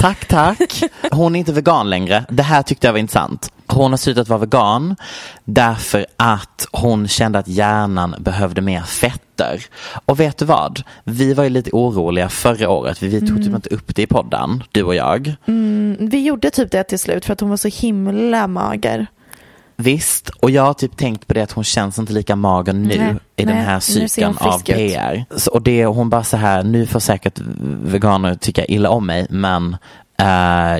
Tack, 0.00 0.24
tack. 0.26 0.82
Hon 1.10 1.36
är 1.36 1.38
inte 1.38 1.52
vegan 1.52 1.90
längre. 1.90 2.24
Det 2.28 2.42
här 2.42 2.62
tyckte 2.62 2.86
jag 2.86 2.92
var 2.92 2.98
intressant. 2.98 3.52
Hon 3.66 3.90
har 3.90 3.96
slutat 3.96 4.28
vara 4.28 4.38
vegan 4.38 4.96
därför 5.44 6.06
att 6.16 6.68
hon 6.72 7.08
kände 7.08 7.38
att 7.38 7.48
hjärnan 7.48 8.14
behövde 8.18 8.60
mer 8.60 8.82
fetter. 8.82 9.64
Och 10.04 10.20
vet 10.20 10.38
du 10.38 10.44
vad? 10.44 10.82
Vi 11.04 11.34
var 11.34 11.44
ju 11.44 11.50
lite 11.50 11.70
oroliga 11.72 12.28
förra 12.28 12.70
året. 12.70 13.02
Vi 13.02 13.20
tog 13.20 13.44
typ 13.44 13.54
inte 13.54 13.74
upp 13.74 13.96
det 13.96 14.02
i 14.02 14.06
podden, 14.06 14.62
du 14.72 14.82
och 14.82 14.94
jag. 14.94 15.34
Mm, 15.46 15.96
vi 16.00 16.24
gjorde 16.24 16.50
typ 16.50 16.70
det 16.70 16.84
till 16.84 16.98
slut 16.98 17.24
för 17.24 17.32
att 17.32 17.40
hon 17.40 17.50
var 17.50 17.56
så 17.56 17.68
himla 17.68 18.46
mager. 18.46 19.06
Visst, 19.82 20.28
och 20.28 20.50
jag 20.50 20.62
har 20.62 20.74
typ 20.74 20.96
tänkt 20.96 21.26
på 21.26 21.34
det 21.34 21.42
att 21.42 21.52
hon 21.52 21.64
känns 21.64 21.98
inte 21.98 22.12
lika 22.12 22.36
mager 22.36 22.72
nu 22.72 22.88
Nej, 22.98 23.14
i 23.36 23.44
den 23.44 23.56
nej, 23.56 23.64
här 23.64 23.80
ser 23.80 24.00
hon 24.00 24.08
cykeln 24.08 24.36
av. 24.40 24.58
PR. 24.62 25.24
Så, 25.36 25.50
och 25.50 25.62
det, 25.62 25.84
hon 25.86 26.10
bara 26.10 26.24
så 26.24 26.36
här, 26.36 26.62
nu 26.62 26.86
får 26.86 27.00
säkert 27.00 27.38
veganer 27.82 28.34
tycka 28.34 28.64
illa 28.64 28.90
om 28.90 29.06
mig, 29.06 29.26
men 29.30 29.76
eh, 30.18 30.78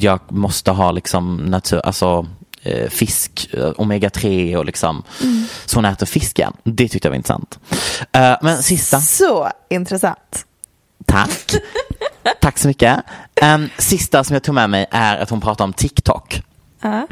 jag 0.00 0.20
måste 0.32 0.70
ha 0.70 0.90
liksom 0.92 1.36
natur, 1.36 1.80
alltså 1.86 2.26
eh, 2.62 2.88
fisk, 2.88 3.48
eh, 3.52 3.70
omega-3 3.70 4.56
och 4.56 4.64
liksom, 4.64 5.02
Mm. 5.22 5.44
så 5.66 5.76
hon 5.78 5.84
äter 5.84 6.06
fisk 6.06 6.38
igen. 6.38 6.52
Det 6.64 6.88
tyckte 6.88 7.08
jag 7.08 7.10
var 7.10 7.16
intressant. 7.16 7.58
Men 8.42 8.62
sista, 8.62 9.00
Så 9.00 9.48
intressant. 9.70 10.44
tack. 11.06 11.52
tack 12.40 12.58
så 12.58 12.68
mycket. 12.68 13.02
Um, 13.54 13.68
sista 13.78 14.24
som 14.24 14.34
jag 14.34 14.42
tog 14.42 14.54
med 14.54 14.70
mig 14.70 14.86
är 14.90 15.18
att 15.18 15.30
hon 15.30 15.40
pratar 15.40 15.64
om 15.64 15.72
TikTok. 15.72 16.42
Ja. 16.82 17.06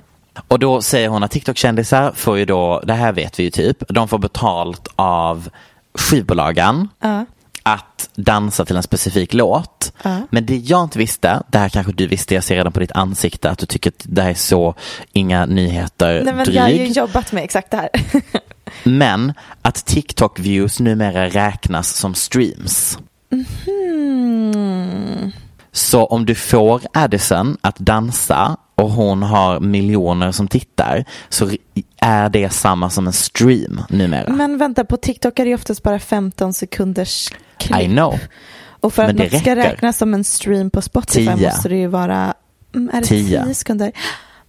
Och 0.51 0.59
då 0.59 0.83
säger 0.83 1.09
hon 1.09 1.23
att 1.23 1.31
TikTok-kändisar 1.31 2.13
får 2.13 2.39
ju 2.39 2.45
då, 2.45 2.81
det 2.85 2.93
här 2.93 3.13
vet 3.13 3.39
vi 3.39 3.43
ju 3.43 3.51
typ, 3.51 3.83
de 3.89 4.09
får 4.09 4.19
betalt 4.19 4.89
av 4.97 5.49
skivbolagen 5.95 6.89
Ja. 7.01 7.25
att 7.63 8.11
dansa 8.15 8.65
till 8.65 8.77
en 8.77 8.83
specifik 8.83 9.35
låt. 9.35 9.93
Ja. 10.03 10.17
Men 10.31 10.47
det 10.47 10.57
jag 10.57 10.83
inte 10.85 10.99
visste, 10.99 11.43
det 11.49 11.59
här 11.59 11.69
kanske 11.69 11.93
du 11.93 12.07
visste, 12.07 12.35
jag 12.35 12.45
ser 12.45 12.57
redan 12.57 12.73
på 12.73 12.81
ditt 12.81 12.93
ansikte 12.93 13.51
att 13.51 13.59
du 13.59 13.67
tycker 13.67 13.91
att 13.91 14.03
det 14.05 14.23
här 14.23 14.31
är 14.31 14.35
så 14.35 14.75
inga 15.13 15.47
nyheter 15.47 16.23
Nej, 16.25 16.35
men 16.35 16.45
dryg. 16.45 16.57
jag 16.57 16.63
har 16.63 16.69
ju 16.71 16.87
jobbat 16.87 17.33
med 17.33 17.45
exakt 17.45 17.71
det 17.71 17.77
här. 17.77 17.89
Men 18.85 19.33
att 19.63 19.75
TikTok-views 19.77 20.83
numera 20.83 21.29
räknas 21.29 21.89
som 21.97 22.15
streams. 22.15 22.99
Hmm. 23.67 25.33
Så 25.73 26.05
om 26.05 26.27
du 26.27 26.35
får 26.35 26.83
Addison 26.93 27.57
att 27.61 27.79
dansa 27.79 28.57
och 28.81 28.91
hon 28.91 29.23
har 29.23 29.61
miljoner 29.61 30.33
som 30.33 30.49
tittar 30.49 31.05
så 31.29 31.51
är 32.01 32.29
det 32.29 32.51
samma 32.51 32.91
som 32.91 33.07
en 33.07 33.13
stream 33.13 33.81
numera. 33.89 34.33
Men 34.33 34.59
vänta, 34.59 34.85
på 34.85 34.97
TikTok 34.97 35.39
är 35.39 35.45
det 35.45 35.55
oftast 35.55 35.83
bara 35.83 35.99
15 35.99 36.53
sekunders 36.53 37.31
klipp. 37.59 37.81
I 37.81 37.87
know. 37.87 38.19
Och 38.81 38.93
för 38.93 39.03
Men 39.03 39.11
att 39.11 39.17
det 39.17 39.23
något 39.33 39.43
ska 39.43 39.57
räcker. 39.57 39.71
räknas 39.71 39.97
som 39.99 40.15
en 40.15 40.25
stream 40.25 40.71
på 40.71 40.83
Spotify 40.83 41.27
Tio. 41.27 41.47
måste 41.49 41.69
det 41.69 41.77
ju 41.77 41.87
vara, 41.87 42.35
mm, 42.75 42.91
är 42.95 43.01
det 43.01 43.07
Tio. 43.07 43.45
10 43.45 43.55
sekunder? 43.55 43.93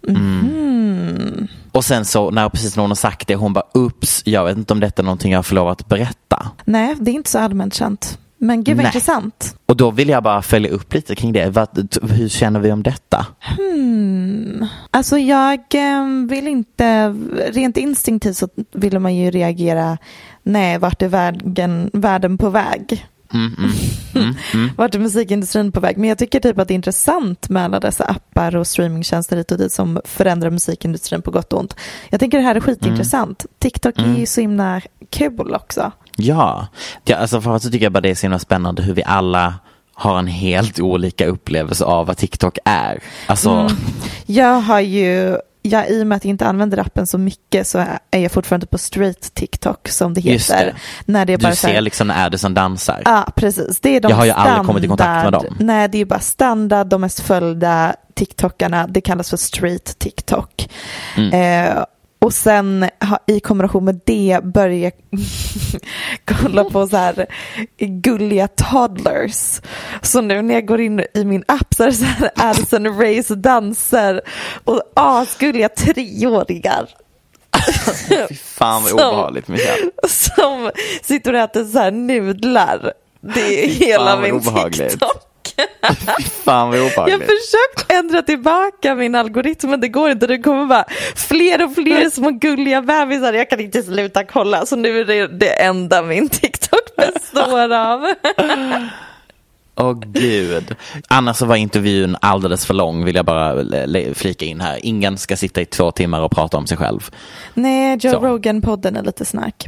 Mm. 0.08 0.22
Mhm. 0.22 1.48
Och 1.72 1.86
sen 1.86 2.06
så 2.06 2.32
när 2.32 2.50
precis 2.50 2.76
när 2.76 2.82
hon 2.84 2.92
har 2.92 2.96
sagt 2.96 3.28
det, 3.28 3.36
hon 3.36 3.54
bara 3.54 3.66
ups, 3.74 4.22
jag 4.26 4.46
vet 4.46 4.58
inte 4.58 4.74
om 4.74 4.80
detta 4.80 5.02
är 5.02 5.04
någonting 5.04 5.32
jag 5.32 5.46
får 5.46 5.56
lov 5.56 5.68
att 5.68 5.88
berätta. 5.88 6.52
Nej, 6.66 6.96
det 7.00 7.12
är 7.12 7.16
inte 7.16 7.30
så 7.30 7.40
allmänt 7.40 7.74
känt. 7.74 8.18
Men 8.44 8.64
gud 8.64 8.78
vad 8.78 8.84
Nej. 8.84 8.90
intressant. 8.90 9.56
Och 9.66 9.78
då 9.78 9.92
vill 9.92 10.10
jag 10.10 10.24
bara 10.24 10.42
följa 10.42 10.70
upp 10.70 10.94
lite 10.94 11.16
kring 11.16 11.34
det. 11.34 11.50
Vad, 11.50 11.98
hur 12.12 12.30
känner 12.30 12.60
vi 12.60 12.72
om 12.72 12.84
detta? 12.84 13.26
Hmm. 13.40 14.66
Alltså 14.92 15.18
jag 15.18 15.60
eh, 15.74 16.06
vill 16.30 16.48
inte, 16.48 17.16
rent 17.52 17.78
instinktivt 17.78 18.38
så 18.38 18.50
vill 18.72 19.00
man 19.00 19.16
ju 19.16 19.32
reagera, 19.32 19.98
nej 20.44 20.78
vart 20.78 21.02
är 21.02 21.08
världen, 21.08 21.90
världen 21.94 22.38
på 22.38 22.50
väg? 22.50 23.08
Mm, 23.34 23.56
mm, 23.58 23.72
mm, 24.16 24.36
mm. 24.54 24.70
Vart 24.78 24.96
är 24.96 25.00
musikindustrin 25.00 25.72
på 25.72 25.80
väg? 25.80 25.98
Men 25.98 26.10
jag 26.10 26.18
tycker 26.18 26.40
typ 26.40 26.60
att 26.60 26.68
det 26.68 26.74
är 26.74 26.76
intressant 26.76 27.50
med 27.50 27.64
alla 27.64 27.80
dessa 27.80 28.04
appar 28.04 28.56
och 28.56 28.68
streamingtjänster 28.68 29.38
hit 29.38 29.52
och 29.52 29.58
dit 29.58 29.72
som 29.72 30.02
förändrar 30.06 30.50
musikindustrin 30.50 31.22
på 31.22 31.32
gott 31.32 31.54
och 31.54 31.60
ont. 31.60 31.76
Jag 32.10 32.20
tänker 32.20 32.38
det 32.38 32.44
här 32.44 32.56
är 32.56 32.60
skitintressant. 32.60 33.46
TikTok 33.60 34.00
är 34.00 34.04
Mm. 34.04 34.18
ju 34.18 34.26
så 34.26 34.42
himla 34.42 34.82
kul 35.10 35.54
också. 35.56 35.92
Ja, 36.18 36.68
ja 37.06 37.16
alltså 37.18 37.42
för 37.42 37.56
att 37.56 37.64
så 37.64 37.70
tycker 37.72 37.86
jag 37.86 37.92
bara 37.94 38.02
det 38.02 38.10
är 38.10 38.16
så 38.16 38.22
himla 38.22 38.40
spännande 38.40 38.84
hur 38.84 38.94
vi 38.94 39.04
alla 39.06 39.54
har 39.94 40.20
en 40.20 40.28
helt 40.28 40.80
olika 40.80 41.26
upplevelse 41.28 41.86
av 41.86 42.08
vad 42.08 42.18
TikTok 42.18 42.58
är. 42.66 43.00
Alltså, 43.28 43.50
Mm. 43.52 43.72
Jag 44.26 44.54
har 44.62 44.80
ju, 44.80 45.38
ja, 45.62 45.86
i 45.86 46.04
och 46.04 46.08
med 46.08 46.16
att 46.16 46.26
jag 46.26 46.30
inte 46.30 46.46
använder 46.48 46.78
appen 46.78 47.08
så 47.08 47.18
mycket 47.18 47.68
så 47.68 47.86
är 48.12 48.20
jag 48.20 48.32
fortfarande 48.32 48.66
på 48.66 48.78
straight 48.78 49.34
TikTok 49.34 49.88
som 49.88 50.14
det 50.14 50.22
heter. 50.22 50.66
det. 50.66 50.76
När 51.06 51.26
det 51.26 51.34
är 51.34 51.38
bara 51.38 51.50
du 51.50 51.56
så 51.56 51.68
här, 51.68 51.74
ser 51.74 51.82
liksom 51.82 52.08
när 52.08 52.26
Addison 52.26 52.54
dansar. 52.54 53.02
Ja, 53.06 53.26
precis. 53.36 53.80
Det 53.82 53.96
är 53.96 54.00
de 54.00 54.10
Jag 54.10 54.16
har 54.18 54.26
ju 54.26 54.32
aldrig 54.32 54.66
kommit 54.68 54.84
i 54.84 54.88
kontakt 54.88 55.10
med 55.10 55.22
standard- 55.34 55.44
dem. 55.44 55.58
Nej, 55.60 55.88
det 55.90 55.98
är 55.98 56.06
bara 56.06 56.20
standard, 56.20 56.88
de 56.88 57.02
mest 57.02 57.20
följda 57.20 57.96
TikTokarna. 58.14 58.88
Det 58.88 59.02
kallas 59.02 59.30
för 59.30 59.38
straight 59.38 60.00
TikTok. 60.00 60.70
Mm. 61.18 61.68
Eh, 61.68 61.84
och 62.26 62.34
sen 62.34 62.90
i 63.28 63.40
kombination 63.40 63.86
med 63.86 64.00
det 64.06 64.40
börjar 64.44 64.78
jag 64.78 64.92
kolla 66.42 66.64
på 66.64 66.88
så 66.88 66.98
här 66.98 67.26
gulliga 67.80 68.48
toddlers. 68.48 69.62
Så 70.02 70.22
nu 70.22 70.42
när 70.42 70.54
jag 70.54 70.66
går 70.68 70.82
in 70.82 71.06
i 71.14 71.26
min 71.26 71.44
app 71.48 71.74
så 71.74 71.84
är 71.84 71.88
det 71.88 71.94
så 71.94 72.06
här 72.06 72.32
Addison 72.36 72.88
Race 73.02 73.36
danser 73.36 74.22
och 74.64 74.82
asgulliga 74.96 75.70
treåringar. 75.70 76.90
Fy 78.30 78.36
fan 78.36 78.82
vad 78.84 78.90
Som- 78.92 79.00
obehagligt 79.00 79.48
Michelle. 79.48 79.92
som 80.08 80.72
sitter 81.02 81.34
och 81.34 81.40
äter 81.40 81.66
så 81.66 81.80
här 81.80 81.92
nudlar. 81.92 82.94
Det 83.22 83.66
är 83.66 83.68
hela 83.68 84.20
min 84.22 84.32
obehagligt. 84.32 84.90
TikTok. 84.90 85.31
Fan 86.46 86.70
vad 86.70 86.78
Jag 86.78 86.84
har 86.84 86.92
obehagligt. 86.92 87.20
försökt 87.20 87.92
ändra 87.92 88.22
tillbaka 88.22 88.96
min 88.96 89.16
algoritm 89.16 89.70
men 89.70 89.82
det 89.82 89.88
går 89.88 90.10
inte. 90.12 90.28
Det 90.28 90.38
kommer 90.40 90.66
bara 90.66 90.86
fler 91.16 91.64
och 91.66 91.76
fler 91.76 92.10
små 92.10 92.30
gulliga 92.30 92.82
bebisar. 92.82 93.34
Jag 93.34 93.50
kan 93.50 93.60
inte 93.60 93.84
sluta 93.84 94.24
kolla 94.24 94.66
så 94.66 94.76
nu 94.76 95.00
är 95.00 95.06
det 95.06 95.28
det 95.28 95.62
enda 95.64 96.02
min 96.02 96.30
TikTok 96.30 96.96
består 96.98 97.74
av. 97.74 98.08
Åh 99.82 100.00
gud. 100.08 100.76
Annars 101.08 101.38
så 101.38 101.46
var 101.46 101.56
intervjun 101.56 102.18
alldeles 102.22 102.66
för 102.66 102.74
lång 102.74 103.06
vill 103.06 103.16
jag 103.16 103.26
bara 103.26 103.56
flika 104.14 104.46
in 104.46 104.62
här. 104.62 104.80
Ingen 104.86 105.18
ska 105.18 105.38
sitta 105.38 105.62
i 105.62 105.66
två 105.66 105.92
timmar 105.92 106.22
och 106.22 106.32
prata 106.32 106.58
om 106.58 106.68
sig 106.68 106.78
själv. 106.78 107.10
Nej, 107.54 107.98
Joe. 108.02 108.12
Rogan-podden 108.20 108.98
är 108.98 109.04
lite 109.04 109.26
snack. 109.26 109.68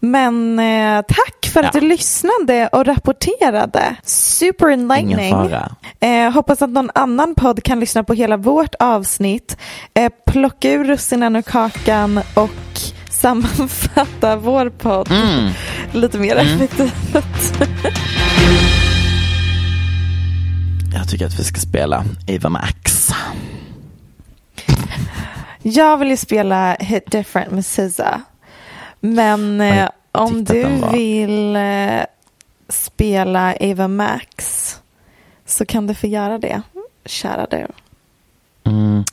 Men 0.00 0.58
eh, 0.58 1.02
tack 1.08 1.46
för 1.52 1.60
att 1.64 1.74
Ja. 1.74 1.80
du 1.80 1.86
lyssnade 1.88 2.68
och 2.72 2.86
rapporterade. 2.86 3.96
Super 4.04 4.68
enlightening. 4.68 5.26
Ingen 5.26 5.30
fara. 5.50 5.72
Eh, 6.00 6.32
hoppas 6.32 6.62
att 6.62 6.70
någon 6.70 6.90
annan 6.94 7.34
podd 7.34 7.62
kan 7.62 7.80
lyssna 7.80 8.04
på 8.04 8.14
hela 8.14 8.36
vårt 8.36 8.74
avsnitt. 8.78 9.56
Eh, 9.94 10.12
plocka 10.26 10.72
ur 10.72 10.84
russinen 10.84 11.36
ur 11.36 11.42
kakan 11.42 12.20
och 12.34 12.50
sammanfatta 13.10 14.36
vår 14.36 14.68
podd 14.70 15.10
Mm. 15.10 15.50
lite 15.92 16.18
mer 16.18 16.36
effektivt. 16.36 16.92
Jag 20.94 21.08
tycker 21.08 21.26
att 21.26 21.38
vi 21.38 21.44
ska 21.44 21.60
spela 21.60 22.04
Eva 22.26 22.48
Max. 22.48 23.08
Jag 25.62 25.96
vill 25.96 26.08
ju 26.08 26.16
spela 26.16 26.74
Hit 26.80 27.10
Different 27.10 27.50
med 27.50 27.64
SZA. 27.66 28.20
Men 29.00 29.60
eh, 29.60 29.88
om 30.12 30.44
du 30.44 30.62
var- 30.62 30.92
vill 30.92 31.56
eh, 31.56 32.04
spela 32.68 33.54
Ava 33.60 33.88
Max 33.88 34.70
så 35.46 35.66
kan 35.66 35.86
du 35.86 35.94
få 35.94 36.06
göra 36.06 36.38
det, 36.38 36.62
kära 37.04 37.46
du. 37.50 37.66
Mm. 38.70 39.04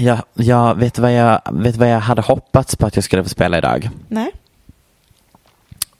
Jag, 0.00 0.18
jag, 0.34 0.74
vet, 0.74 0.98
vad 0.98 1.14
jag, 1.14 1.40
vet 1.52 1.76
vad 1.76 1.90
jag 1.90 2.00
hade 2.00 2.22
hoppats 2.22 2.76
på 2.76 2.86
att 2.86 2.96
jag 2.96 3.04
skulle 3.04 3.22
få 3.22 3.28
spela 3.28 3.58
idag? 3.58 3.90
Nej? 4.08 4.30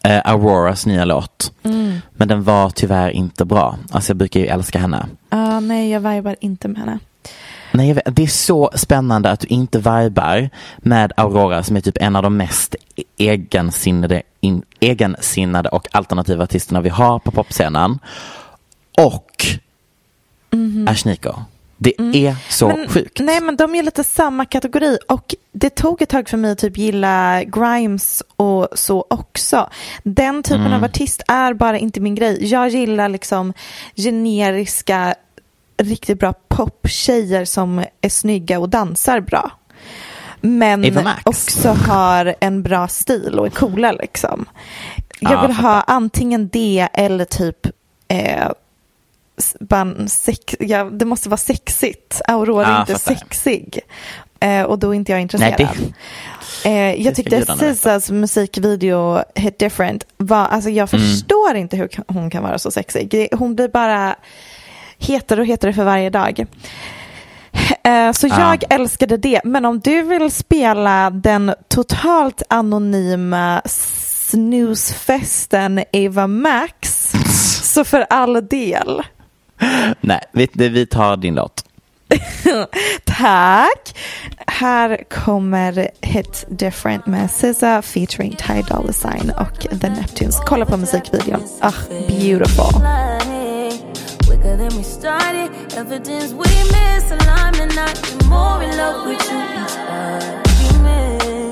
Eh, 0.09 0.21
Auroras 0.25 0.87
nya 0.87 1.05
låt. 1.05 1.53
Mm. 1.63 2.01
Men 2.11 2.29
den 2.29 2.43
var 2.43 2.71
tyvärr 2.71 3.11
inte 3.11 3.45
bra. 3.45 3.79
Alltså 3.91 4.11
jag 4.11 4.17
brukar 4.17 4.41
ju 4.41 4.47
älska 4.47 4.79
henne. 4.79 5.07
Ah, 5.29 5.61
nej, 5.61 5.91
jag 5.91 6.01
vibar 6.01 6.37
inte 6.41 6.69
med 6.69 6.79
henne. 6.79 6.99
Nej, 7.73 7.93
vet, 7.93 8.17
det 8.17 8.23
är 8.23 8.27
så 8.27 8.71
spännande 8.75 9.31
att 9.31 9.41
du 9.41 9.47
inte 9.47 9.79
vibar 9.79 10.51
med 10.79 11.13
Aurora 11.17 11.63
som 11.63 11.77
är 11.77 11.81
typ 11.81 11.97
en 12.01 12.17
av 12.17 12.23
de 12.23 12.37
mest 12.37 12.75
egensinnade, 13.17 14.23
in, 14.41 14.63
egensinnade 14.81 15.69
och 15.69 15.89
alternativa 15.93 16.45
artisterna 16.45 16.81
vi 16.81 16.89
har 16.89 17.19
på 17.19 17.31
popscenen. 17.31 17.99
Och 18.99 19.47
Ashnikko. 20.87 21.35
Det 21.81 21.95
är 22.27 22.37
så 22.49 22.69
men, 22.69 22.89
sjukt. 22.89 23.21
Nej, 23.21 23.41
men 23.41 23.57
de 23.57 23.75
är 23.75 23.83
lite 23.83 24.05
samma 24.05 24.45
kategori 24.45 24.99
och 25.09 25.35
det 25.53 25.71
tog 25.71 26.03
ett 26.03 26.09
tag 26.09 26.29
för 26.29 26.37
mig 26.37 26.51
att 26.53 26.59
typ 26.59 26.79
gilla 26.79 27.45
Grimes 27.45 28.23
och 28.37 28.69
så 28.75 29.07
också. 29.11 29.69
Den 30.03 30.43
typen 30.43 30.61
Mm. 30.61 30.73
av 30.73 30.85
artist 30.85 31.23
är 31.29 31.55
bara 31.55 31.79
inte 31.79 32.01
min 32.01 32.15
grej. 32.15 32.45
Jag 32.47 32.69
gillar 32.69 33.09
liksom 33.09 33.53
generiska, 33.97 35.15
riktigt 35.83 36.19
bra 36.19 36.35
poptjejer 36.49 37.45
som 37.45 37.85
är 38.01 38.09
snygga 38.09 38.59
och 38.59 38.69
dansar 38.69 39.21
bra. 39.21 39.51
Men 40.41 40.99
också 41.25 41.69
har 41.69 42.35
en 42.41 42.63
bra 42.63 42.89
stil 42.89 43.39
och 43.39 43.47
är 43.47 43.51
coola 43.51 43.93
liksom. 43.93 44.47
Jag 45.21 45.33
Ja, 45.33 45.43
vill 45.47 45.57
ha 45.57 45.81
antingen 45.81 46.49
det 46.49 46.89
eller 46.93 47.25
typ 47.25 47.67
eh, 48.09 48.49
en 49.71 50.09
sex, 50.09 50.57
ja, 50.61 50.85
det 50.85 51.05
måste 51.05 51.29
vara 51.29 51.37
sexigt. 51.39 52.21
Aurora 52.29 52.67
är 52.67 52.81
inte 52.81 52.93
fattar. 52.95 53.15
sexig. 53.15 53.81
Eh, 54.41 54.63
och 54.63 54.79
då 54.79 54.91
är 54.91 54.95
inte 54.95 55.13
jag 55.13 55.17
Nej, 55.17 55.23
intresserad. 55.23 55.69
det, 56.63 56.71
eh, 56.71 57.03
jag 57.03 57.17
ska 57.17 57.23
tyckte. 57.31 57.57
Sisas 57.59 58.11
musikvideo 58.11 59.23
Hit 59.35 59.59
Different 59.59 60.05
var, 60.17 60.47
alltså 60.47 60.71
jag 60.71 60.95
Mm. 60.95 61.07
förstår 61.09 61.55
inte 61.55 61.77
hur 61.77 61.89
hon 62.09 62.31
kan 62.31 62.43
vara 62.43 62.59
så 62.59 62.71
sexig. 62.71 63.11
Det- 63.11 63.29
Hon 63.33 63.55
blir 63.55 63.69
bara 63.69 64.17
hetare 64.99 65.41
och 65.41 65.47
hetare 65.47 65.73
för 65.73 65.85
varje 65.85 66.11
dag. 66.11 66.47
Eh, 67.85 68.13
Så 68.13 68.27
Ja. 68.27 68.39
jag 68.39 68.65
älskade 68.81 69.17
det. 69.17 69.41
Men 69.45 69.65
om 69.65 69.81
du 69.81 70.03
vill 70.03 70.31
spela 70.31 71.11
den 71.11 71.55
totalt 71.69 72.43
anonyma 72.49 73.63
snusfesten 73.65 75.85
Eva 75.93 76.27
Max 76.27 77.13
så 77.75 77.85
för 77.85 78.07
all 78.11 78.49
del. 78.49 79.03
Nej 80.01 80.21
vi, 80.33 80.49
vi 80.55 80.87
tar 80.87 81.17
din 81.17 81.35
låt. 81.35 81.65
Tack. 83.05 83.97
Här 84.47 85.05
kommer 85.11 85.89
Hit 86.01 86.45
Different 86.49 87.07
med 87.07 87.31
SZA 87.31 87.83
featuring 87.83 88.37
Ty 88.37 88.63
Dolla 88.63 88.93
Sign 88.93 89.33
och 89.39 89.67
The 89.81 89.89
Neptunes. 89.89 90.41
Kolla 90.47 90.65
på 90.67 90.77
musikvideon. 90.77 91.43
Ah, 91.61 91.73
beautiful. 92.09 92.65
You. 92.65 92.83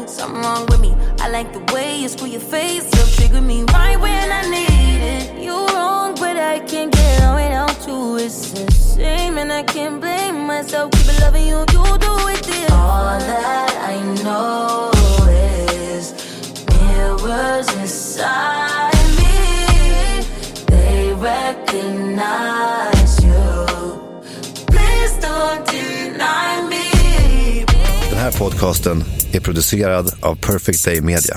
Something 0.08 0.42
wrong 0.42 0.66
with 0.66 0.80
me. 0.80 0.94
I 1.20 1.28
like 1.28 1.52
the 1.52 1.72
way 1.74 1.96
you 2.00 2.08
screw 2.08 2.28
your 2.28 2.40
face 2.40 2.86
up, 3.02 3.08
trigger 3.16 3.40
me 3.40 3.62
right 3.64 4.00
when 4.00 4.32
I 4.32 4.42
need 4.50 5.02
it. 5.02 5.44
You're 5.44 5.66
wrong, 5.74 6.14
but 6.14 6.36
I 6.36 6.60
can't 6.60 6.95
get 7.86 7.94
on 7.94 7.96
without 8.12 8.18
you. 8.18 8.26
It's 8.26 8.52
a 8.52 8.54
shame, 8.96 9.38
and 9.38 9.52
I 9.52 9.62
can't 9.62 10.00
blame 10.00 10.46
myself. 10.46 10.90
Keep 10.92 11.20
loving 11.20 11.46
you, 11.46 11.58
you 11.58 11.98
do 11.98 12.28
it 12.28 12.42
this. 12.44 12.70
All 12.70 13.18
that 13.18 13.88
I 13.88 14.00
know 14.22 14.90
is 15.28 16.12
mirrors 16.80 17.68
inside 17.74 18.94
me. 19.18 20.22
They 20.66 21.12
recognize 21.14 23.24
you. 23.24 23.66
Please 24.66 25.18
don't 25.20 25.66
deny 25.66 26.62
me. 26.68 26.84
Den 28.10 28.18
här 28.18 28.32
podcasten 28.38 29.04
är 29.32 29.40
producerad 29.40 30.14
av 30.20 30.34
Perfect 30.36 30.84
Day 30.84 31.00
Media. 31.00 31.36